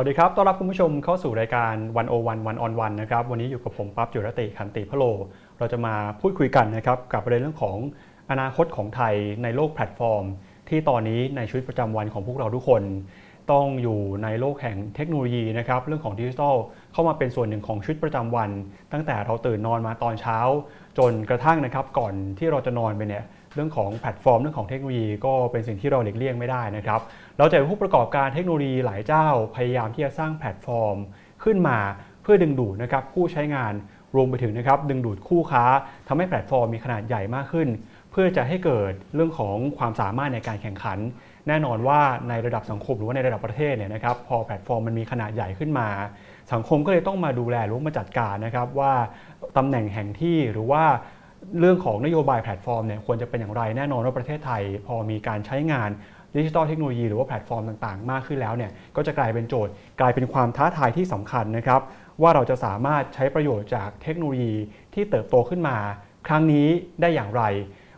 [0.00, 5.04] วัสดีครับ ต้อนรับคุณผู้ชมเข้าสู่รายการ One-O-One One-on-One นะครับ วันนี้อยู่กับผมปั๊บจุรติขันติพะโล
[5.58, 7.76] เราจะมาพูดคุยกันนะครับกับประเด็นเรื่องของ
[8.30, 10.24] อนาคตของไทยในโลกแพลตฟอร์ม
[10.68, 12.82] ที่ตอนนี้ในชีวิตประจำวันของพวกเราทุกคน
[13.52, 16.56] ต้องอยู่ในโลกแห่งเทคโนโลยีนะครับเรื่องของดิจิทัล
[16.92, 18.50] เข้ามาเป็นส่วนหนึ่งของชีวิตประจำวัน
[18.92, 20.38] ตั้งแต่เราตื่นนอนมาตอนเช้า
[20.98, 27.00] จนกระทั่งนะครับก่อนที่เราจะนอนไปเนี่ย เรื่องของแพลตฟอร์มเรื่องของเทคโนโลยีก็เป็นสิ่งที่เราหลีกเลี่ยงไม่ได้นะครับ
[27.38, 30.96] เราจะเห็นผู้ประกอบการเทคโนโลยีหลายเจ้าพยายามที่จะสร้างแพลตฟอร์ม
[31.44, 31.78] ขึ้นมา
[32.22, 33.72] เพื่อดึงดูดนะครับผู้ใช้งาน
[34.16, 35.64] รวมไปถึงนะครับดึงดูดคู่ค้า
[36.08, 37.68] ทำให้แพลตฟอร์มมีขนาดใหญ่มากขึ้น
[38.10, 40.98] เพื่อจะให้เกิดเรื่องของความสามารถในการแข่งขัน
[41.48, 45.88] แน่นอนว่าในระดับสังคมหรือว่าในระดับประเทศเนี่ยนะครับพอแพลตฟอร์มมันมีขนาดใหญ่ขึ้นมา
[46.52, 48.92] สังคมก็เลยต้องมาดูแลหรือว่ามาจัดการนะครับว่า
[49.56, 50.84] ตำแหน่งแห่งที่หรือว่า
[51.60, 55.90] เรื่องของนโยบายแพลตฟอร์มเนี่ยควรจะเป็นอย่างไรแน่นอนว่าประเทศไทย พอมีการใช้งาน
[56.36, 61.80] ดิจิทัลเทคโนโลยีหรือว่าแพลตฟอร์มต่างๆ มากขึ้นแล้วเนี่ยก็จะกลายเป็นโจทย์กลายเป็นความท้าทายที่สำคัญนะครับ
[62.22, 64.54] ว่าเราจะสามารถใช้ประโยชน์จากเทคโนโลยี
[64.94, 65.76] ที่เติบโตขึ้นมา
[66.26, 66.66] ครั้งนี้
[67.00, 67.42] ได้อย่างไร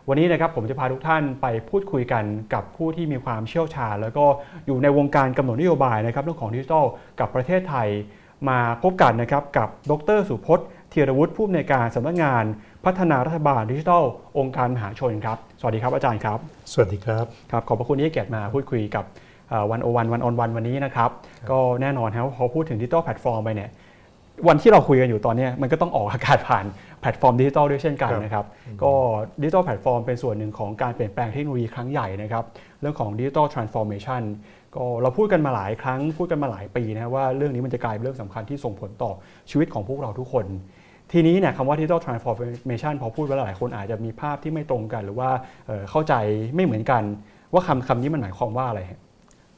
[0.07, 2.23] วันนี้นะครับผมจะพาทุกท่านไปพูดคุยกัน
[2.53, 4.25] กับผู้ที่มีความเชี่ยวชาญ แล้วก็
[4.65, 6.85] อยู่ในวงการกำหนดนโยบายนะครับเรื่องของดิจิทัล
[7.19, 7.87] กับประเทศไทย
[8.49, 12.43] มาพบกันนะครับกับดรสุพจน์ธีรวุฒิผู้อำนวยการสำนักงาน
[12.85, 14.03] พัฒนารัฐบาลดิจิทัล
[14.37, 16.39] องค์การมหาชนครับ สวัสดีครับอาจารย์ครับ
[16.73, 19.05] สวัสดีครับครับขอบพระคุณที่ให้เกียรติมาพูดคุยกับ
[19.71, 21.09] วันโอวัน One-on-One วันนี้นะครับ
[21.51, 23.69] ก็แน่นอนครับพอพูดถึง digital platform ไปเนี่ย
[24.47, 26.65] วันที่เราคุยกันอยู่ตอนนี้มันก็ต้องออกอากาศผ่าน
[27.01, 28.45] แพลตฟอร์มดิจิทัลด้วยเช่นกันนะครับ
[28.83, 28.93] ก็
[29.41, 32.43] digital platform เป็นส่วนหนึ่งของการเปลี่ยนแปลงเทคโนโลยีครั้งใหญ่นะครับ
[32.81, 34.21] เรื่องของ digital transformation
[34.75, 39.11] ก็เราพูดกันมาหลายครั้งพูดกันมาหลายปีนะว่าเรื่องนี้มันจะกลายเป็นเรื่องสำคัญที่ส่งผลต่อ
[39.49, 40.45] ชีวิตของพวกเราทุกคน
[41.13, 45.29] ทีนี้เนี่ยคำว่า digital transformation พอพูดไปแล้วหลายคนอาจจะมีภาพที่ไม่ตรงกัน หรือว่า
[45.89, 46.13] เข้าใจ
[46.55, 47.03] ไม่เหมือนกัน
[47.53, 48.81] ว่าคำคำนี้มันหมายความว่าอะไร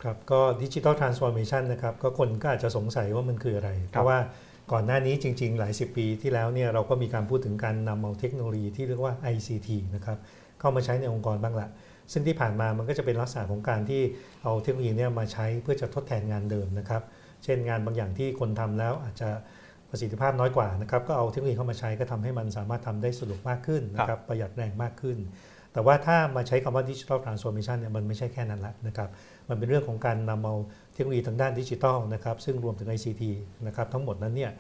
[0.04, 4.18] ครับก็ดิจิทัลทรานส์ฟอร์เมชันนะครับก็คนก็อาจจะสงสัยว่ามันคืออะไร เพราะว่า
[4.72, 10.18] ก่อนหน้านี้จริง ๆ หลายสิบปีที่แล้วเนี่ยเราก็มีการพูดถึงการนำเอาเทคโนโลยีที่เรียกว่า ICT นะครับ
[10.59, 11.68] เข้ามาใช้ในองค์กรบ้างละ
[12.12, 14.02] ซึ่งที่ผ่านมามันก็จะเป็นลักษณะของการที่
[14.44, 17.02] เอาเทคโนโลยีเนี่ยมาใช้เพื่อจะทดแทนงานเดิมนะครับ
[17.44, 19.30] เช่นงานบางอย่างที่คนทำแล้วอาจจะ
[19.96, 25.18] ประสิทธิภาพน้อยกว่านะครับก็เอาเทคโนโลยีเข้ามาใช้ก็ทำให้มันสามารถทำได้สะดวกมากขึ้นนะครับประหยัดแรงมากขึ้น
[25.74, 29.09] แต่ว่าถ้ามาใช้คำว่าดิจิทัลทรานส์ฟอร์เมชันเนี่ยมันไม่ใช่แค่นั้นละนะครับ
[29.50, 30.56] มันเป็นเรื่องของการนำเอา
[30.94, 33.24] เทคโนโลยีทางด้านดิจิทัลนะครับซึ่งรวมถึง ICT
[33.68, 34.52] นะครับทั้งหมดนั้นเนี่ย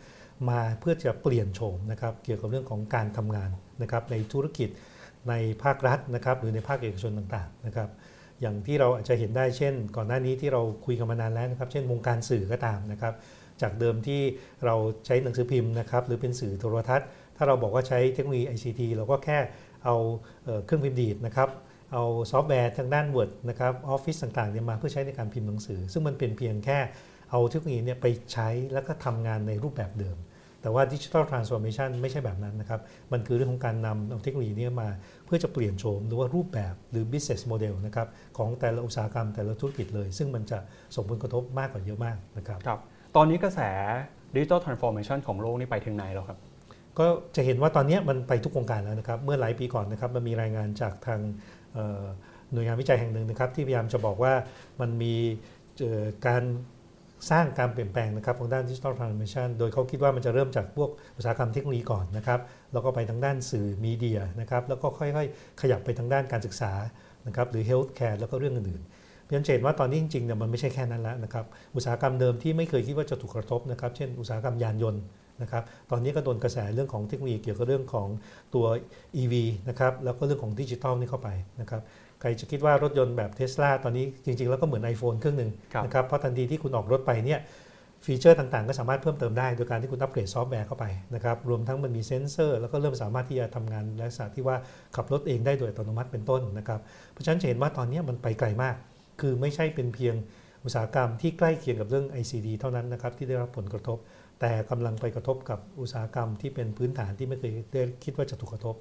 [0.49, 3.49] มาเพื่อจะเปลี่ยนโฉมนะครับเกี่ยวกับเรื่องของการทำงาน
[3.81, 4.69] นะครับในธุรกิจ
[5.29, 5.33] ใน
[5.63, 7.89] ภาครัฐนะครับหรือในภาคเอกชนต่างๆนะครับ
[8.41, 13.13] อย่างที่เราอาจจะเห็นได้เช่น ก่อนหน้านี้ที่เราคุยกันมานานแล้วนะครับเช่นวงการสื่อก็ตามนะครับ
[13.63, 14.21] จากเดิมที่
[14.65, 14.75] เรา
[15.05, 17.07] ใช้หนังสือพิมพ์นะครับหรือเป็นสื่อโทรทัศน์
[17.37, 19.37] ถ้าเราบอกว่าใช้เทคโนโลยี ICT เราก็แค่
[19.85, 19.95] เอา
[20.65, 21.49] เครื่องพิมพ์ดีดนะครับ
[21.93, 26.79] เอาซอฟต์แวร์ทางด้าน Word นะครับออฟฟิศต่างๆเนี่ยมาเพื่อใช้ในการพิมพ์หนังสือ ซึ่งมันเป็นเพียงแค่
[27.31, 30.17] เอาเทคโนโลยีเนี่ยไปใช้แล้วก็ทำงานในรูปแบบเดิม
[30.61, 32.81] แต่ว่า digital transformation ไม่ใช่แบบนั้นนะครับ
[33.11, 34.89] มันคือเรื่องของการนำเอาเทคโนโลยีนี้มา
[35.25, 38.07] เพื่อจะเปลี่ยนโฉมหรือว่ารูปแบบหรือ business model นะครับ
[38.37, 40.59] ของแต่ละอุตสาหกรรมแต่ละธุรกิจเลย ซึ่งมันจะ
[40.95, 42.79] ส่งผลกระทบมากกว่าเยอะมากนะครับครับ
[43.15, 43.59] ตอนนี้กระแส
[44.35, 46.39] digital transformation ของโลกนี่ไปถึงไหนแล้วครับ
[46.99, 51.19] ก็จะเห็นว่าตอนนี้มันไปทุกวงการแล้วนะครับ เมื่อหลายปีก่อนนะครับ มันมีรายงานจากทาง
[52.53, 54.33] หน่วยงานวิจัยแห่งหนึ่งนะครับ ที่พยายามจะบอกว่า
[54.81, 55.15] มันมี
[56.27, 56.43] การ
[57.31, 62.39] สร้างการเปลี่ยนแปลงนะครับของด้าน digital transformation โดยเขาคิดว่ามันจะเริ่มจากพวกอุตสาหกรรมเทคโนโลยีก่อนนะครับ
[62.73, 66.71] แล้วก็ไปทางด้านสื่อ media นะครับ แล้วก็ค่อยๆ ขยับไปทางด้านการศึกษา
[67.27, 68.92] นะครับ หรือ healthcare แล้วก็เรื่องอื่นๆ
[69.33, 71.45] จะเห็นว่าตอนนี้จริงๆเนี่ยมันไม่ใช่แค่นั้นแล้วนะครับ
[71.75, 75.01] อุตสาหกรรมเดิมที่ไม่เคยคิดว่าจะถูกกระทบนะครับเช่นอุตสาหกรรมยานยนต์
[75.41, 78.07] นะครับตอนนี้ก็โดนกระแสเรื่องของเทคโนโลยีเกี่ยวกับเรื่องของ
[78.55, 78.65] ตัว
[79.21, 79.33] EV
[79.69, 81.29] นะครับแล้วก็เรื่องของดิจิทัลนี่เข้าไป
[81.61, 81.81] นะครับ
[82.21, 85.51] ใครจะคิดว่ารถยนต์แบบเทสลาตอนนี้จริง ๆ แล้วก็เหมือน iPhone เครื่องหนึ่ง
[85.85, 87.41] นะครับเพราะทันทีที่คุณออกรถไปเนี่ย
[88.05, 90.85] ฟีเจอร์ต่างๆ ก็สามารถเพิ่มเติมได้ โดยการที่คุณอัปเกรดซอฟต์แวร์เข้าไป
[91.15, 94.55] นะครับรวมทั้งมันมีเซนเซอร์ แล้วก็เริ่มสามารถที่จะทำงานลักษณะที่ว่า
[94.95, 96.79] ขับรถเองได้โดยอัตโนมัติเป็นต้นนะครับ
[97.11, 98.75] เพราะฉะนั้นจะเห็นว่าตอนนี้มันไปไกลมาก
[99.23, 100.15] คือไม่ใช่เป็นเพียง
[100.63, 103.97] อุตสาหกรรมที่ใกล้เคียงกับเรื่อง ICT เท่านั้นนะครับที่ได้รับผลกระทบ
[104.41, 108.75] แต่กำลังไปกระทบกับอุตสาหกรรมที่เป็นพื้นฐานที่ไม่เคยได้คิดว่าจะถูกกระทบ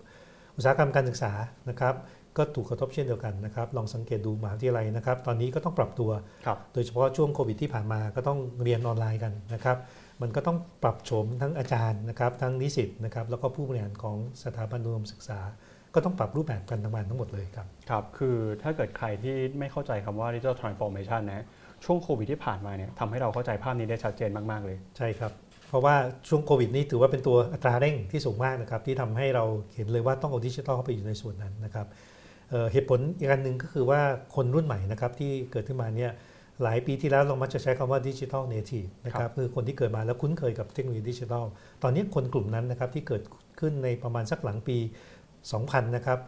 [0.57, 1.33] อุตสาหกรรมการศึกษา
[1.71, 1.95] นะครับ
[2.37, 6.11] ก็ถูกกระทบเช่นเดียวกันนะครับ ลองสังเกตดูมหาวิทยาลัยนะครับ ตอนนี้ก็ต้องปรับตัว
[6.73, 9.79] โดยเฉพาะช่วงโควิดที่ผ่านมาก็ต้องเรียนออนไลน์กันนะครับ
[10.23, 15.41] มันก็ต้องปรับโฉมทั้งอาจารย์นะครับ ทั้งนิสิตนะครับ แล้วก็ผู้บริหารของสถาบันอุดมศึกษา
[15.95, 21.47] ก็ต้องปรับรูปแบบการทำงานทั้งหมดเลยครับ ครับ คือถ้าเกิดใครที่ไม่เข้าใจคำว่า digital transformation นะ
[21.85, 25.33] ช่วงโควิดที่ผ่านมาเนี่ยทำให้เราเข้าใจภาพนี้ได้ชัดเจนมาก ๆ เลย ใช่ครับ
[25.69, 25.95] เพราะว่า
[26.29, 29.45] ช่วงโควิดนี้ถือว่าเป็นตัวอัตราเร่งที่สูงมากนะครับที่ทำให้เรา
[29.75, 31.87] เห็นเลยว่าต้องเอาดิจิทัลเข้าไปอยู่ในส่วนนั้นนะครับ
[32.73, 34.01] เหตุผลอีกอันหนึ่งก็คือว่า
[34.35, 36.13] คนรุ่นใหม่นะครับที่เกิดขึ้นมาเนี่ย
[36.63, 41.45] หลายปีที่แล้วเรามักจะใช้คำว่า digital native นะครับคือคนที่เกิดมาแล้วคุ้นเคยกับเทคโนโลยีดิจิทัล
[41.83, 43.23] ตอนนี้คนกลุ่มนั้นนะครับที่เกิด
[43.61, 44.77] ขึ้นในประมาณสักหลังปี
[45.51, 46.19] 2000 นะครับ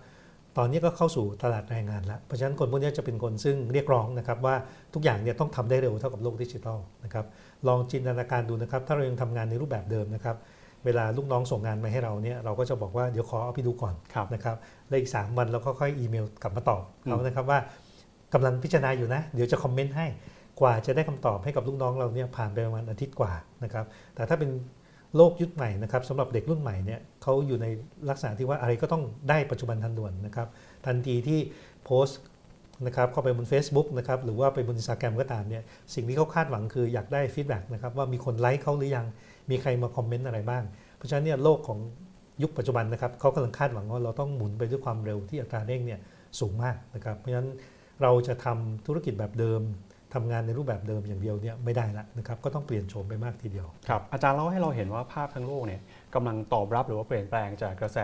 [0.59, 4.55] ตอนนี้ก็เข้าสู่ตลาดแรงงานแล้ว เพราะฉะนั้นคนพวกนี้จะเป็นคนซึ่งเรียกร้องนะครับว่า
[4.95, 7.27] ทุกอย่างเนี่ยต้องทำได้เร็วเท่ากับโลกดิจิทัลนะครับ
[7.69, 10.37] ลองจินตนาการดูนะครับ ถ้าเรายังทำงานในรูปแบบเดิมนะครับ
[10.85, 14.57] เวลาลูกน้องส่งงานมาให้เราเนี่ยเราก็จะบอกว่าเดี๋ยวขอเอาไปดูก่อนครับนะครับ
[14.89, 17.59] แล้วอีก 3 วันเราก็ค่อยอีเมลกลับมาตอบอืมเขานะครับว่า
[18.35, 20.07] กำลังพิจารณาอยู่นะ เดี๋ยวจะคอมเมนต์ให้
[20.61, 23.33] กว่าจะได้คำตอบให้กับลูกน้องเราเนี่ยผ่านไปประมาณอาทิตย์กว่า
[23.65, 23.85] นะครับ
[24.15, 24.51] แต่ถ้าเป็น
[25.17, 27.67] โลกยุคใหม่นะครับสำหรับเด็กรุ่นใหม่เนี่ยเขาอยู่ใน
[28.09, 30.49] ลักษณะที่ว่าอะไรก็ต้องได้ปัจจุบันทันด่วนนะครับ
[30.87, 31.39] ทันทีที่
[31.85, 32.21] โพสต์
[32.87, 35.63] นะครับเข้าไปบน Facebook นะครับหรือว่าไปบน Instagram ก็ตามเนี่ย
[35.95, 39.07] สิ่งที่เขาคาดหวังคืออยากได้ feedback นะครับว่ามีคนไลค์เขาหรือยัง
[39.51, 40.65] มีใครมาคอมเมนต์อะไรบ้าง
[40.97, 41.79] เพราะฉะนั้นเนี่ยโลกของ
[42.43, 46.01] ยุคปัจจุบันนะครับเขากำลังคาดหวังว่าเราต้องหมุนไปด้วยความเร็วที่อัตราเร่งเนี่ย
[46.41, 47.51] สูงมากนะครับเพราะฉะนั้น
[48.03, 49.61] เราจะทำธุรกิจแบบเดิม
[50.15, 55.81] ทำงานในรูปแบบเดิมอย่างเดียวเนี่ยไม่ได้ละนะครับก็ต้องเปลี่ยนโฉมไปมากทีเดียวครับอาจารย์เล่าให้เราเห็นว่าภาพทั้งโลกเนี่ย
[56.15, 57.99] กำลังตอบรับหรือว่าเปลี่ยนแปลงจากกระแส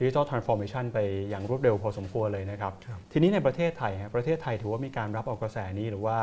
[0.00, 0.98] digital transformation ไป
[1.30, 6.16] อย่างรวดเร็วพอสมควรเลยนะครับครับทีนี้ในประเทศไทยฮะประเทศไทยถือว่ามีการรับเอากระแสนี้หรือว่า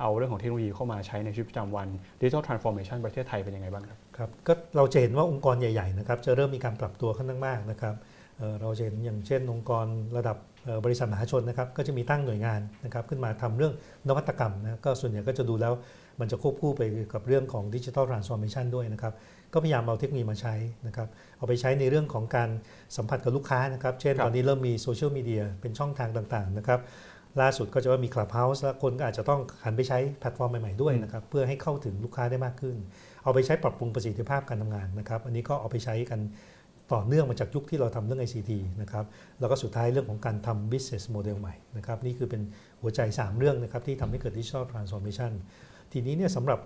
[0.00, 1.88] เอาเรื่องของเทคโนโลยีเข้ามาใช้ในชีวิตประจำวัน
[2.20, 7.94] digital transformation ประเทศไทยเป็นยังไงบ้างครับครับก็เราจะเห็นว่าองค์กรใหญ่ๆนะครับจะเริ่มมีการปรับตัวค่อนข้างมากนะครับ
[8.38, 9.86] เอ่อเราจะเห็นอย่างเช่นองค์กร
[10.16, 13.72] ระดับเอ่อ บริษัทมหาชนนะครับก็จะมีตั้งหน่วยงานนะครับขึ้นมาทำเรื่อง
[14.08, 15.72] นวัตกรรมนะก็ส่วนใหญ่ก็จะดูแล้ว
[16.20, 16.82] มันจะควบคู่ไป
[17.12, 19.12] กับเรื่องของ digital transformation ด้วยนะครับ
[19.52, 20.54] ก็พยายามเอาเทคโนโลยีมาใช้
[20.86, 21.08] นะครับ
[21.38, 22.50] เอาไปใช้ในเรื่องของการ
[22.96, 26.80] สัมผัสกับลูกค้านะครับเช่นครับตอนนี้เริ่มมีโซเชียลมีเดียเป็นช่องทางต่างๆนะครับ
[27.40, 32.76] ล่าสุดก็จะว่ามี Clubhouse แล้วคนก็อาจจะต้องหันไปใช้แพลตฟอร์มใหม่ๆด้วยนะครับเพื่อให้เข้าถึงลูกค้าได้มากขึ้น
[33.24, 36.20] เอาไปใช้ปรับปรุงประสิทธิภาพการทำงานนะครับอันนี้ก็เอาไปใช้กัน
[36.92, 38.52] ต่อเนื่องมาจากยุคที่เราทำเรื่อง ICT
[38.82, 39.04] นะครับ
[39.40, 42.42] แล้วก็สุดท้ายเรื่องของการทำ business model ใหม่นะครับนี่คือเป็น
[42.80, 45.32] หัวใจ 3 เรื่องนะครับที่ทำให้เกิด digital transformation
[45.92, 46.60] ทีนี้เนี่ยสำหรับ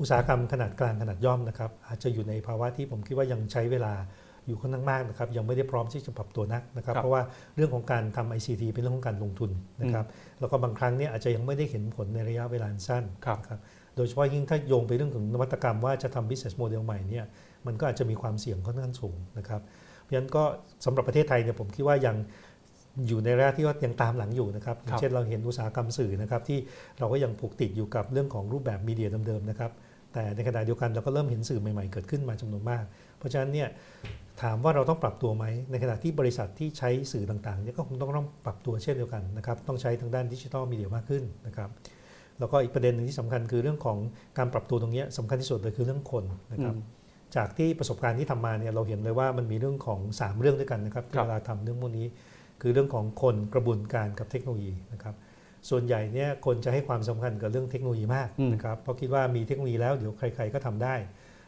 [0.00, 3.94] อุตสาหกรรมขนาดกลางขนาดย่อมนะครับอาจจะอยู่ในภาวะที่ผมคิดว่ายังใช้เวลา
[4.46, 7.22] อยู่ค่อนข้างมากนะครับยังไม่ได้พร้อมที่จะปรับตัวนักนะครับครับเพราะว่า
[7.56, 9.50] เรื่องของการทำ ICT เป็นเรื่องของการลงทุน
[9.80, 10.06] นะครับ
[10.40, 13.60] แล้วก็บางครั้งเนี่ยอาจจะยังไม่ได้เห็นผลในระยะเวลาอันสั้นครับนะครับ
[13.96, 17.24] โดยเฉพาะยิ่งถ้าโยงไปเรื่องของนวัตกรรมว่าจะทำ business model ใหม่เนี่ย
[17.66, 19.60] มันก็อาจจะมีความเสี่ยงค่อนข้างสูงนะครับ
[20.02, 20.42] เพราะฉะนั้นก็
[20.84, 22.16] สำหรับประเทศไทยเนี่ยผมคิดว่ายัง
[23.08, 26.58] อยู่ในระยะที่ว่ายังตามหลังอยู่นะครับอย่างเช่นเราเห็นอุตสาหกรรมสื่อนะครับที่
[26.98, 29.70] เราก็ยังผูกติดอยู่กับเรื่องของรูปแบบมีเดียเดิมๆนะครับ
[30.12, 32.84] แต่ในขณะเดียวกันเราก็เริ่มเห็นสื่อใหม่ๆเกิดขึ้นมาจำนวนมาก
[33.18, 33.68] เพราะฉะนั้นเนี่ย
[34.42, 41.70] ถามว่าเราต้องปรับตัวไหม ในขณะที่บริษัทที่ใช้สื่อต่างๆเนี่ยก็คงต้องต้องปรับตัวเช่นเดียวกันนะครับ ต้องใช้ทางด้านดิจิทัลมีเดียมากขึ้นนะครับ
[42.38, 43.98] แล้วก็อีกประเด็นหนึ่งที่สำคัญคือเรื่องของ
[44.38, 47.03] การปรับตัวตรงเนี้ยสำคัญที่สุดเลยคือเรื่องคนนะครับอืม
[47.36, 52.06] จากที่ประสบการณ์ที่ทำมาเนี่ยเราเห็นเลยว่ามันมีเรื่องของ 3 เรื่องด้วยกันนะครับที่ครับเวลาทำเรื่องพวกนี้
[52.60, 55.14] คือเรื่องของคนกระบวนการกับเทคโนโลยีนะครับ
[55.70, 60.94] ส่วนใหญ่เนี่ยคนจะให้ความสำคัญกับเรื่องเทคโนโลยีมากอืมนะครับเพราะคิดว่ามีเทคโนโลยีแล้วเดี๋ยวใคร ๆก็ทำได้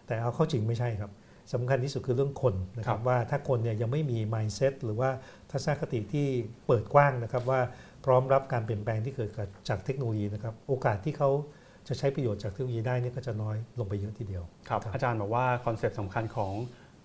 [0.07, 1.11] แต่เอาเข้าจริงไม่ใช่ครับ
[1.53, 5.11] สำคัญที่สุดคือเรื่องคนนะครับว่าถ้าคนเนี่ยยังไม่มี mindset หรือว่า
[5.51, 6.27] ทัศนคติที่
[6.67, 7.61] เปิดกว้างนะครับว่า
[8.05, 9.31] พร้อมรับการเปลี่ยนแปลงที่เกิด
[9.69, 11.31] จากเทคโนโลยีนะครับโอกาสที่เขา
[11.89, 16.53] จะใช้ประโยชน์จากเทคโนโลยีได้เนี่ยก็จะน้อยลงไปเยอะทีเดียว ครับครับอาจารย์บอกว่าคอนเซปต์สำคัญของ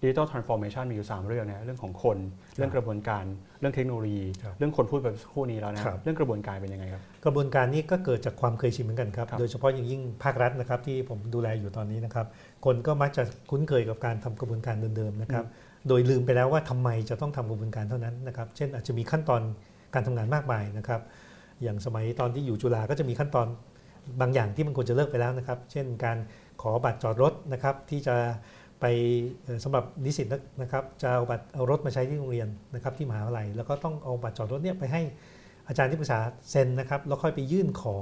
[0.04, 2.18] digital transformation มีอยู่ 3 เรื่องนะเรื่องของคน
[2.56, 3.24] เรื่องกระบวนการ
[3.60, 12.26] เรื่องเทคโนโลยีครับเรื่องคนพูดไปสักครู่นี้แล้วนะครับเรื่องกระบวนการเป็นยังไงครับ กระบวนการนี้ก็เกิดจากความเคยชินเหมือนกันครับครับ โดยเฉพาะอย่างยิ่งภาครัฐนะครับที่ผมดูแลอยู่ตอนนี้นะครับ
[12.66, 15.46] คนก็มักจะคุ้นเคยกับการทำกระบวนการเดิมๆนะครับ
[15.88, 19.42] โดยลืมไปแล้วว่าทำไมจะต้องทำกระบวนการเท่านั้นนะครับ เช่นอาจจะมีขั้นตอน
[19.94, 21.02] การทำงานมากมายนะครับ
[21.64, 23.48] อย่างสมัยตอนที่อยู่จุฬาก็จะมีขั้นตอน
[24.22, 26.18] บางอย่างที่มันควรจะเลิกไปแล้วนะครับ เช่นการ
[26.62, 28.16] ขอบัตรจอดรถนะครับที่จะ
[28.82, 28.86] ไป
[29.44, 30.28] เอ่อสำหรับนิสิต
[30.62, 35.02] นะครับจะเอาบัตรเอารถมาใช้ที่โรงเรียนนะครับที่มหาวิทยาลัย แล้วก็ต้องเอาบัตรจอดรถเนี่ยไปให้
[35.68, 36.20] อาจารย์ที่ปรึกษา
[36.52, 37.96] เซ็นนะครับแล้วค่อยไปยื่นขอ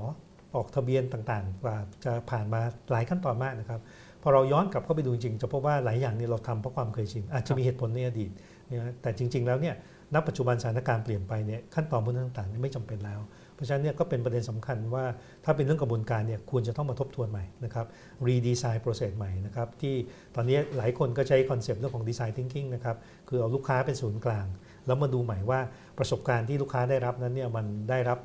[0.56, 2.62] ออกทะเบียนต่างๆ กว่าจะผ่านมา
[2.92, 3.82] หลายขั้นตอนมากนะครับ
[4.24, 8.32] พอเราย้อนกลับเข้าไปดูจริงจะพบว่าหลายอย่างเนี่ยเราทำเพราะความเคยชินอาจจะมีเหตุผลในอดีต
[8.70, 9.75] นะแต่จริง ๆ แล้วเนี่ย
[10.13, 13.20] ณปัจจุบันสถานการณ์เปลี่ยนไปเนี่ยขั้นตอนพวกนั้นต่างๆไม่จำเป็นแล้ว
[13.60, 15.06] เพราะฉะนั้นเนี่ยก็เป็นประเด็นสำคัญว่า
[15.46, 17.86] ถ้าเป็นเรื่องกระบวนการเนี่ยควรจะต้องมาทบทวนใหม่นะครับ
[18.28, 19.96] redesign process ใหม่นะครับที่
[20.36, 22.98] ตอนนี้หลายคนก็ใช้คอนเซปต์เรื่องของ design thinking นะครับ
[23.30, 24.48] คือเอาลูกค้าเป็นศูนย์กลาง
[24.86, 25.60] แล้วมาดูใหม่ว่า
[25.98, 28.20] ประสบการณ์ที่ลูกค้าได้รับนั้นเนี่ยมันได้รับ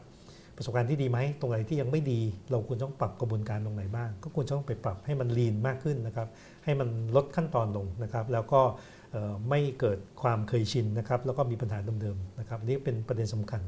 [0.57, 6.29] ประสบการณ์ที่ดีไหมตรงไหนที่ยังไม่ดี เราควรต้องปรับกระบวนการตรงไหนบ้าง ก็ควรจะต้องไปปรับให้มันลีนมากขึ้นนะครับ
[6.64, 8.61] ให้มันลดขั้นตอนลงนะครับ แล้วก็
[9.49, 13.62] ไม่เกิดความเคยชินนะครับ แล้วก็มีปัญหาเดิมๆนะครับนี่เป็นประเด็นสำคัญ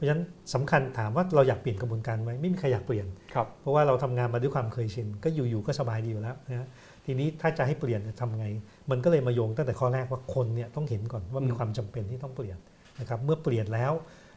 [0.00, 0.22] ราะฉะนั้น
[0.54, 6.68] สำคัญถามว่าเราอยากเปลี่ยนกระบวนการไหมไม่มีใครอยากเปลี่ยนครับเพราะว่าเราทำงานมาด้วยความเคยชิน ก็อยู่ๆก็สบายดีอยู่แล้วนะฮะ
[7.04, 8.46] ทีนี้ถ้าจะให้เปลี่ยนเนี่ยทำไง
[8.90, 12.58] มันก็เลยมาโยงตั้งแต่ข้อแรกว่าคนเนี่ยต้องเห็นก่อนว่ามีอืมความจำเป็นที่ต้องเปลี่ยน
[13.00, 13.92] นะครับเมื่อเปลี่ยนแล้ว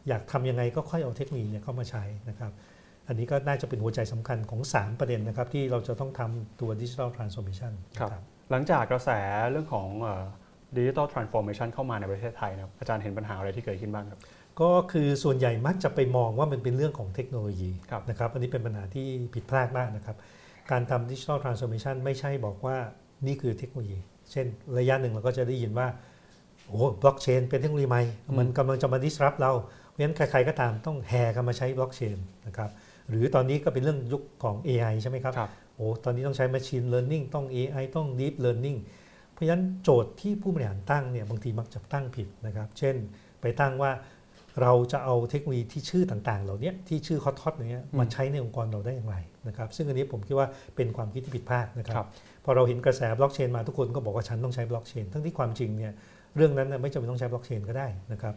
[0.07, 2.51] อยากทำยังไงก็ค่อยเอาเทคโนโลยีเนี่ยเข้ามาใช้นะครับ
[3.07, 9.09] อันนี้ก็น่าจะเป็นหัวใจสำคัญของ 3 ประเด็นนะครับที่เราจะต้องทำตัว digital transformationครับหลังจากกระแส
[9.51, 9.87] เรื่องของ
[10.77, 14.19] digital transformation เข้ามาในประเทศไทยนะครับอาจารย์เห็นปัญหาอะไรที่เกิดขึ้นบ้างครับ
[14.61, 20.17] ก็คือส่วนใหญ่มักจะไปมองว่ามันเป็นเรื่องของเทคโนโลยีครับนะครับอันนี้เป็นปัญหาที่ผิดพลาดมากนะครับ
[20.71, 22.77] การทำ digital transformation ไม่ใช่บอกว่า
[23.27, 23.97] นี่คือเทคโนโลยี
[24.31, 24.45] เช่น
[24.79, 25.87] ระยะหนึ่งเราก็จะได้ยินว่า
[26.67, 28.03] โอ้บล็อกเชนเป็นเทคโนโลยีใหม่
[28.37, 29.51] มันกำลังจะมา disrupt เรา
[29.89, 32.17] เพราะฉะนั้นใครๆก็ตามต้องแห่กันมาใช้บล็อกเชน
[32.47, 32.69] นะครับ
[33.09, 38.79] หรือตอนนี้ก็เป็นเรื่องยุคของ AI ใช่ไหมครับครับโอ้ตอนนี้ต้องใช้ Machine Learning ต้อง AI ต้อง Deep Learning
[39.31, 42.95] เพราะฉะนั้นโจทย์ที่ผู้บริหารตั้งเนี่ยบางทีมักจะตั้งผิดนะครับ เช่น
[43.41, 43.91] ไปตั้งว่า
[44.61, 49.15] เราจะเอาเทคโนโลยีที่ชื่อต่างๆ เหล่านี้ที่ชื่อ hot hot อย่างเงี้ยอืมมาใช้ในองค์กรเราได้อย่างไร
[49.47, 52.07] นะครับซึ่งอันนี้ผมคิดว่าเป็นความคิดที่ผิดพลาดนะครัครับบ
[52.45, 55.93] พอเราเห็นกระแสบล็อกเชนมาทุกคนก็บอกว่าฉันต้องใช้บล็อกเชนทั้งที่ความจริงเนี่ย
[56.35, 58.35] เรื่องนั้นน่ะไม่จำเป็นต้องใช้บล็อกเชนก็ได้นะครับ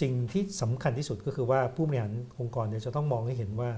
[0.00, 3.70] สิ่งที่สำคัญที่สุดก็คือว่าผู้บริหารองค์กรเนี่ยจะต้องมองให้เห็นว่า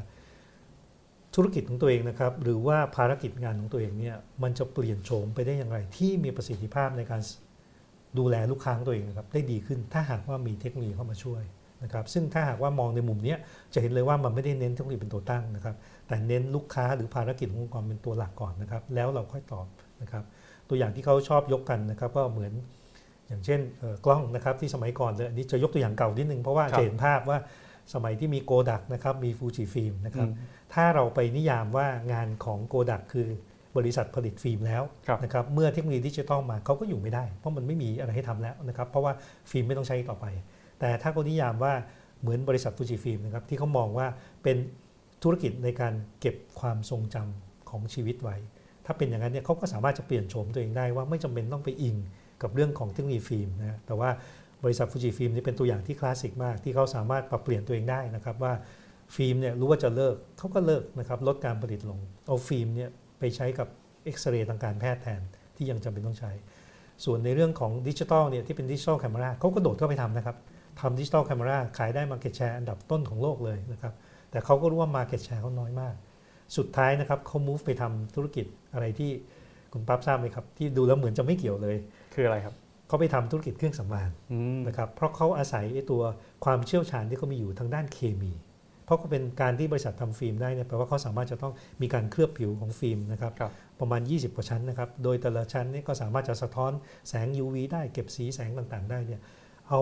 [1.35, 7.21] ธุรกิจของตัวเองนะครับหรือว่าภารกิจงานของตัวเองเนี่ยมันจะเปลี่ยนโฉมไปได้อย่างไร ที่มีประสิทธิภาพในการ
[8.19, 11.43] ดูแลลูกค้าของตัวเองนะครับได้ดีขึ้นถ้าหากว่ามีเทคโนโลยีเข้ามาช่วย
[11.83, 13.39] นะครับซึ่งถ้าหากว่ามองในมุมเนี้ย
[13.75, 15.75] จะเห็นเลยว่ามันไม่ได้เน้นเทคโนโลยีเป็นตัวตั้งนะครับ
[16.07, 19.67] แต่เน้นลูกค้าหรือภารกิจขององค์กรเป็นตัวหลักก่อนนะครับแล้วเราค่อยตอบ
[20.03, 20.25] นะครับ
[20.69, 22.53] ตัวอย่างที่เขาชอบยกกันนะครับก็เหมือน
[23.29, 27.39] อย่างเช่นเอ่อกล้องนะครับที่สมัยก่อนเลยอันนี้จะยกตัวอย่างเก่านิดนึงเพราะว่าครับจะเห็นภาพว่า
[27.95, 33.27] สมัยที่มีโกดักนะครับมีฟูจิฟิล์มนะครับอืมถ้าเราไปนิยามว่างานของโกดักคือ
[33.77, 39.13] บริษัทผลิตฟิล์มแล้วครับนะครับเมื่อเทคโนโลยีดิจิทัลมาเขาก็อยู่ไม่ได้ เพราะมันไม่มีอะไรให้ทำแล้วนะครับเพราะว่า
[39.51, 40.27] ฟิล์มไม่ต้องใช้อีกต่อไป
[40.81, 41.73] แต่ถ้าเขานิยามว่า
[42.21, 44.07] เหมือนบริษัทฟูจิฟิล์มนะครับที่เขามองว่า
[44.43, 44.57] เป็น
[45.23, 48.37] ธุรกิจในการเก็บความทรงจำของชีวิตไว้
[48.87, 51.97] ถ้าเป็นอย่างนั้นเนี่ยเขาก็สามารถจะเปลี่ยนโฉมตัวเองได้ว่าไม่จำเป็นต้องไปอิง
[52.43, 54.11] กับเรื่องของเทคโนโลยีฟิล์มนะแต่ว่า
[54.65, 58.53] บริษัทฟูจิฟิล์มนี่เป็นตัวอย่างที่คลาสสิกมาก ที่เขาสามารถปรับเปลี่ยนตัวเองได้นะครับว่า
[59.17, 63.69] ฟิล์มเนี่ยรู้ว่าจะเลิกเขาก็เลิกนะครับลดการผลิตลงเอาฟิล์มเนี่ยไปใช้กับ
[64.05, 65.21] เอ็กซเรย์ทางการแพทย์แทน
[65.57, 66.31] ที่ยังจำเป็นต้องใช้
[67.05, 70.37] ส่วนในเรื่องของดิจิทัลเนี่ยที่เป็นดิจิทัลแคมราเขาก็โดดเข้าไปทำนะครับ
[70.81, 73.95] ทำดิจิทัลแคม e ราขายได้มาเก็ตแชร์อันดับต้นของโลกเลยนะครับ
[74.31, 75.95] แต่เขาก็รู้ว่ามาเก็ตแชร์เขาน้อยมาก
[76.57, 79.11] สุดท้ายนะครับเขา move ไปทำธุรกิจอะไรที่
[79.73, 81.77] คุณปั๊บทราบไหมครับ ที่ดูแล้วเหมือนจะไม่เกี่ยวเลย
[82.15, 82.55] คืออะไรครับ
[82.89, 86.03] เขาไปทำธุรกิจเครื่องสำอางอืมนะครับ เพราะเขาอาศัยไอ้ตัว
[86.45, 88.33] ความเชี่ยวชาญที่เขามีอยู่ทางด้านเคมี
[88.85, 96.73] เพราะก็เป็นการที่บริษัททำฟิล์มได้เนี่ยแปลว่าเขาสามารถจะต้องมีการเคลือบผิวของฟิล์มนะครับครับประมาณ 20 กว่าชั้นนะครับ โดยแต่ละชั้นเนี่ยก็สามารถจะสะท้อน
[97.09, 99.21] แสง UV ได้เก็บสีแสงต่างๆ ได้เนี่ย
[99.69, 99.81] เอา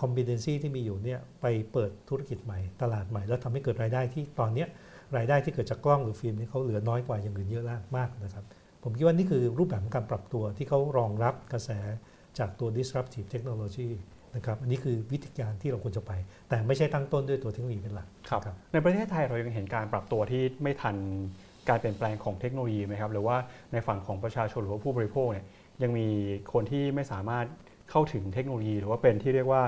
[0.00, 4.68] คอม p e t e n c y ที่มีอยู่เนี่ยไปเปิดธุรกิจใหม่ตลาดใหม่ แล้วทำให้เกิดรายได้ที่ตอนเนี้ย
[5.16, 7.64] รายได้ที่เกิดจากกล้องหรือฟิล์มนี่เขาเหลือน้อยกว่าอย่างอื่นเยอะ
[7.96, 8.44] มากนะครับ
[8.82, 11.70] ผมคิดว่านี่คือรูปแบบของการปรับตัวที่เขารองรับกระแส
[12.38, 13.90] จากตัว disruptive technology
[14.36, 16.12] นะครับอันนี้คือวิธีการที่เราควรจะไป
[16.48, 20.96] แต่ไม่ใช่ตั้งต้นด้วยตัวเทคโนโลยีเป็นหลักครับครับในประเทศไทยเรายังเห็นการปรับตัวที่ไม่ทัน
[21.68, 23.36] การเปลี่ยนแปลงของเทคโนโลยีไหมครับหรือว่า
[23.72, 25.46] ในฝั่งของประชาชนหรือว่าผู้บริโภคเนี่ย
[25.82, 26.06] ยังมี
[26.52, 27.46] คนที่ไม่สามารถ
[27.90, 29.62] เข้าถึงเทคโนโลยี หรือว่าเป็นที่เรียกว่า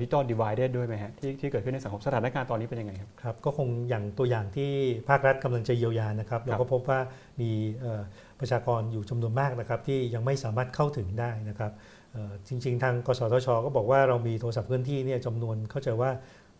[0.00, 4.70] ดิจิตอลดิวายเดด้วยไหมฮะที่ที่เกิดขึ้นในสังคมสถานการณ์ตอนนี้เป็นยังไงครับครับก็คงอย่างตัวอย่างที่
[5.08, 7.00] ภาครัฐกำลังจะเยียวยานะครับเราก็พบว่า
[7.40, 7.50] มี
[7.80, 8.02] เอ่อ
[8.40, 11.72] ประชากรอยู่จำนวนมากนะครับที่ยังไม่สามารถเข้าถึงได้นะครับ
[12.12, 16.10] เอ่อจริง ๆ ทางกสทช ก็บอกว่าเรามีโทรศัพท์เคลื่อนที่เนี่ยจำนวนเข้าใจว่า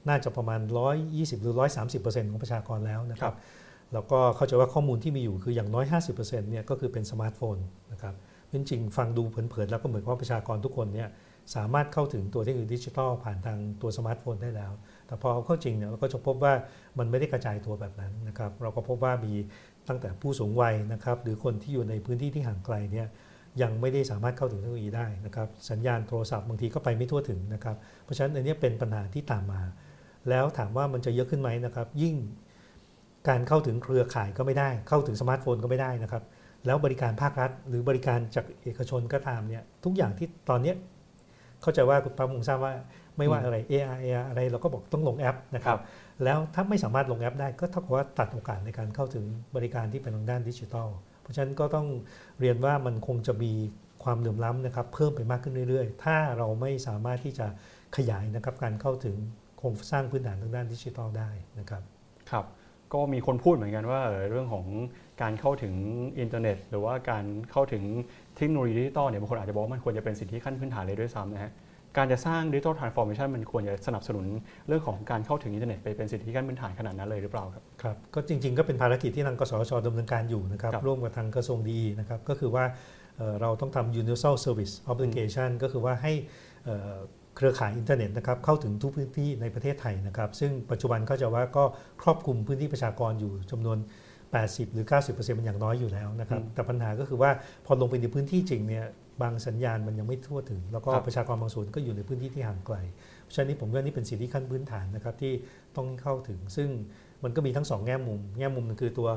[0.09, 0.61] น่าจะประมาณ
[1.03, 1.55] 120 หรือ
[1.95, 3.37] 130%ของประชากรแล้วนะครับครับ
[3.93, 7.57] แล้วก็เข้าใจว่าข้อมูลที่มีอยู่คืออย่างน้อย 50%เนี่ยก็คือเป็นสมาร์ทโฟน
[7.93, 8.15] นะครับ
[8.55, 11.09] จริงๆฟังดูเผินๆแล้วก็เหมือนว่าประชากรทุกคนเนี่ย
[11.55, 14.73] สามารถเข้าถึงตัวเทคโนโลยีดิจิทัลผ่านทางตัวสมาร์ทโฟนได้แล้ว
[15.07, 16.53] แต่พอเข้าจริงเนี่ยเราก็จะพบว่า
[16.99, 19.33] มันไม่ได้กระจายตัวแบบนั้นนะครับ เราก็พบว่ามี
[19.89, 23.07] ตั้งแต่ผู้สูงวัยนะครับ หรือคนที่อยู่ในพื้นที่ที่ห่างไกลเนี่ย
[23.63, 29.63] ยังไม่ได้สามารถเข้าถึงเทคโนโลยีได้นะครับ สัญญาณโทรศัพท์บางทีก็ไปไม่ทั่วถึงนะครับ เพราะฉะนั้นอันนี้เป็นปัญหาที่ตามมา
[30.29, 32.15] แล้วถามว่ามันจะเยอะขึ้นไหมนะครับ ยิ่ง
[33.29, 36.23] การเข้าถึงเครือข่ายก็ไม่ได้ เข้าถึงสมาร์ทโฟนก็ไม่ได้นะครับ
[36.67, 40.77] แล้วบริการภาครัฐ หรือบริการจากเอกชนก็ตามเนี่ยทุกอย่างที่ตอนเนี้ย
[41.63, 42.75] เข้าใจว่าคุณปั๊มคงทราบว่า
[43.19, 45.79] ไม่ว่าอะไร AR AR อะไรเราก็บอกต้องลงแอปนะครับ
[46.25, 49.25] แล้วถ้าไม่สามารถลงแอปได้ก็เท่ากับว่าตัดโอกาสในการเข้าถึง
[49.57, 50.89] บริการที่เป็นทางด้านดิจิทัล
[51.23, 51.87] เพราะฉะนั้นก็ต้อง
[52.41, 53.53] เรียนว่ามันคงจะมี
[54.05, 57.47] ความเหลื่อมล้ำนะครับเพิ่มไปมากขึ้นเรื่อยๆ ถ้าเราไม่สามารถที่จะ
[57.97, 59.17] ขยายนะครับการเข้าถึง
[59.59, 61.83] โครงสร้างพื้นฐานทางด้านดิจิทัลได้นะครับ
[62.31, 62.45] ครับ
[62.93, 64.67] ก็มีคนพูดเหมือนกันว่าเอ่อเรื่องของ
[65.23, 65.75] การเข้าถึง
[66.21, 67.83] อินเทอร์เน็ต หรือว่าการเข้าถึง
[68.37, 71.53] เทคโนโลยีดิจิตอลเนี่ยบางคนอาจจะบอกว่ามันควรจะเป็นสิทธิขั้นพื้นฐานเลยด้วยซ้ำนะฮะ
[71.97, 74.27] การจะสร้าง digital transformation มันควรจะสนับสนุน
[74.69, 82.65] เรื่องของการเข้าถึงอินเทอร์เน็ตไปเป็นสิทธิขั้นพื้นฐานขนาดนั้นเลยหรือเปล่าครับครับก็จริง ๆ ก็เป็นภารกิจที่ทางกสทชดำเนินการอยู่นะครับครับร่วมกับทางกระทรวงดีนะครับก็คือว่า
[83.19, 86.13] เอ่อเราต้องทำ universal service obligation ก็คือว่าให้
[87.35, 91.65] เอ่อเครือข่ายอินเทอร์เน็ตนะครับเข้าถึงทุกพื้นที่ในประเทศไทยนะครับ ซึ่งปัจจุบันก็จะว่าก็
[92.03, 93.79] ครอบคลุมพื้นที่ประชากรอยู่จำนวน
[94.27, 97.31] 80 หรือ 90%เป็นอย่างน้อยอยู่แล้วนะครับอืมแต่ปัญหาก็คือว่า
[97.67, 98.85] พอลงไปในพื้นที่จริงเนี่ย
[99.23, 102.77] บางสัญญาณมันยังไม่ทั่วถึง แล้วก็ครับประชากรบางส่วนก็อยู่ในพื้นที่ที่ห่างไกล
[103.23, 105.33] เพราะฉะนั้นนี่ผมว่านี่เป็นสิ่งที่ขั้นพื้นฐานนะครับที่
[105.77, 106.69] ต้องเข้าถึง ซึ่ง
[107.25, 109.09] มันก็มีทั้งสองแง่มุม แง่มุมหนึงคือตัว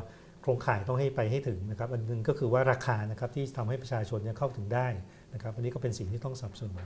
[0.41, 4.87] โครงข่ายต้องให้ไปให้ถึงนะครับอันหนึงก็คือว่าราคานะครับที่ทำให้ประชาชนเนี่ยเข้าถึงได้
[5.33, 6.85] นะครับอันนี้ก็เป็นสิ่งที่ต้องสนับสนุน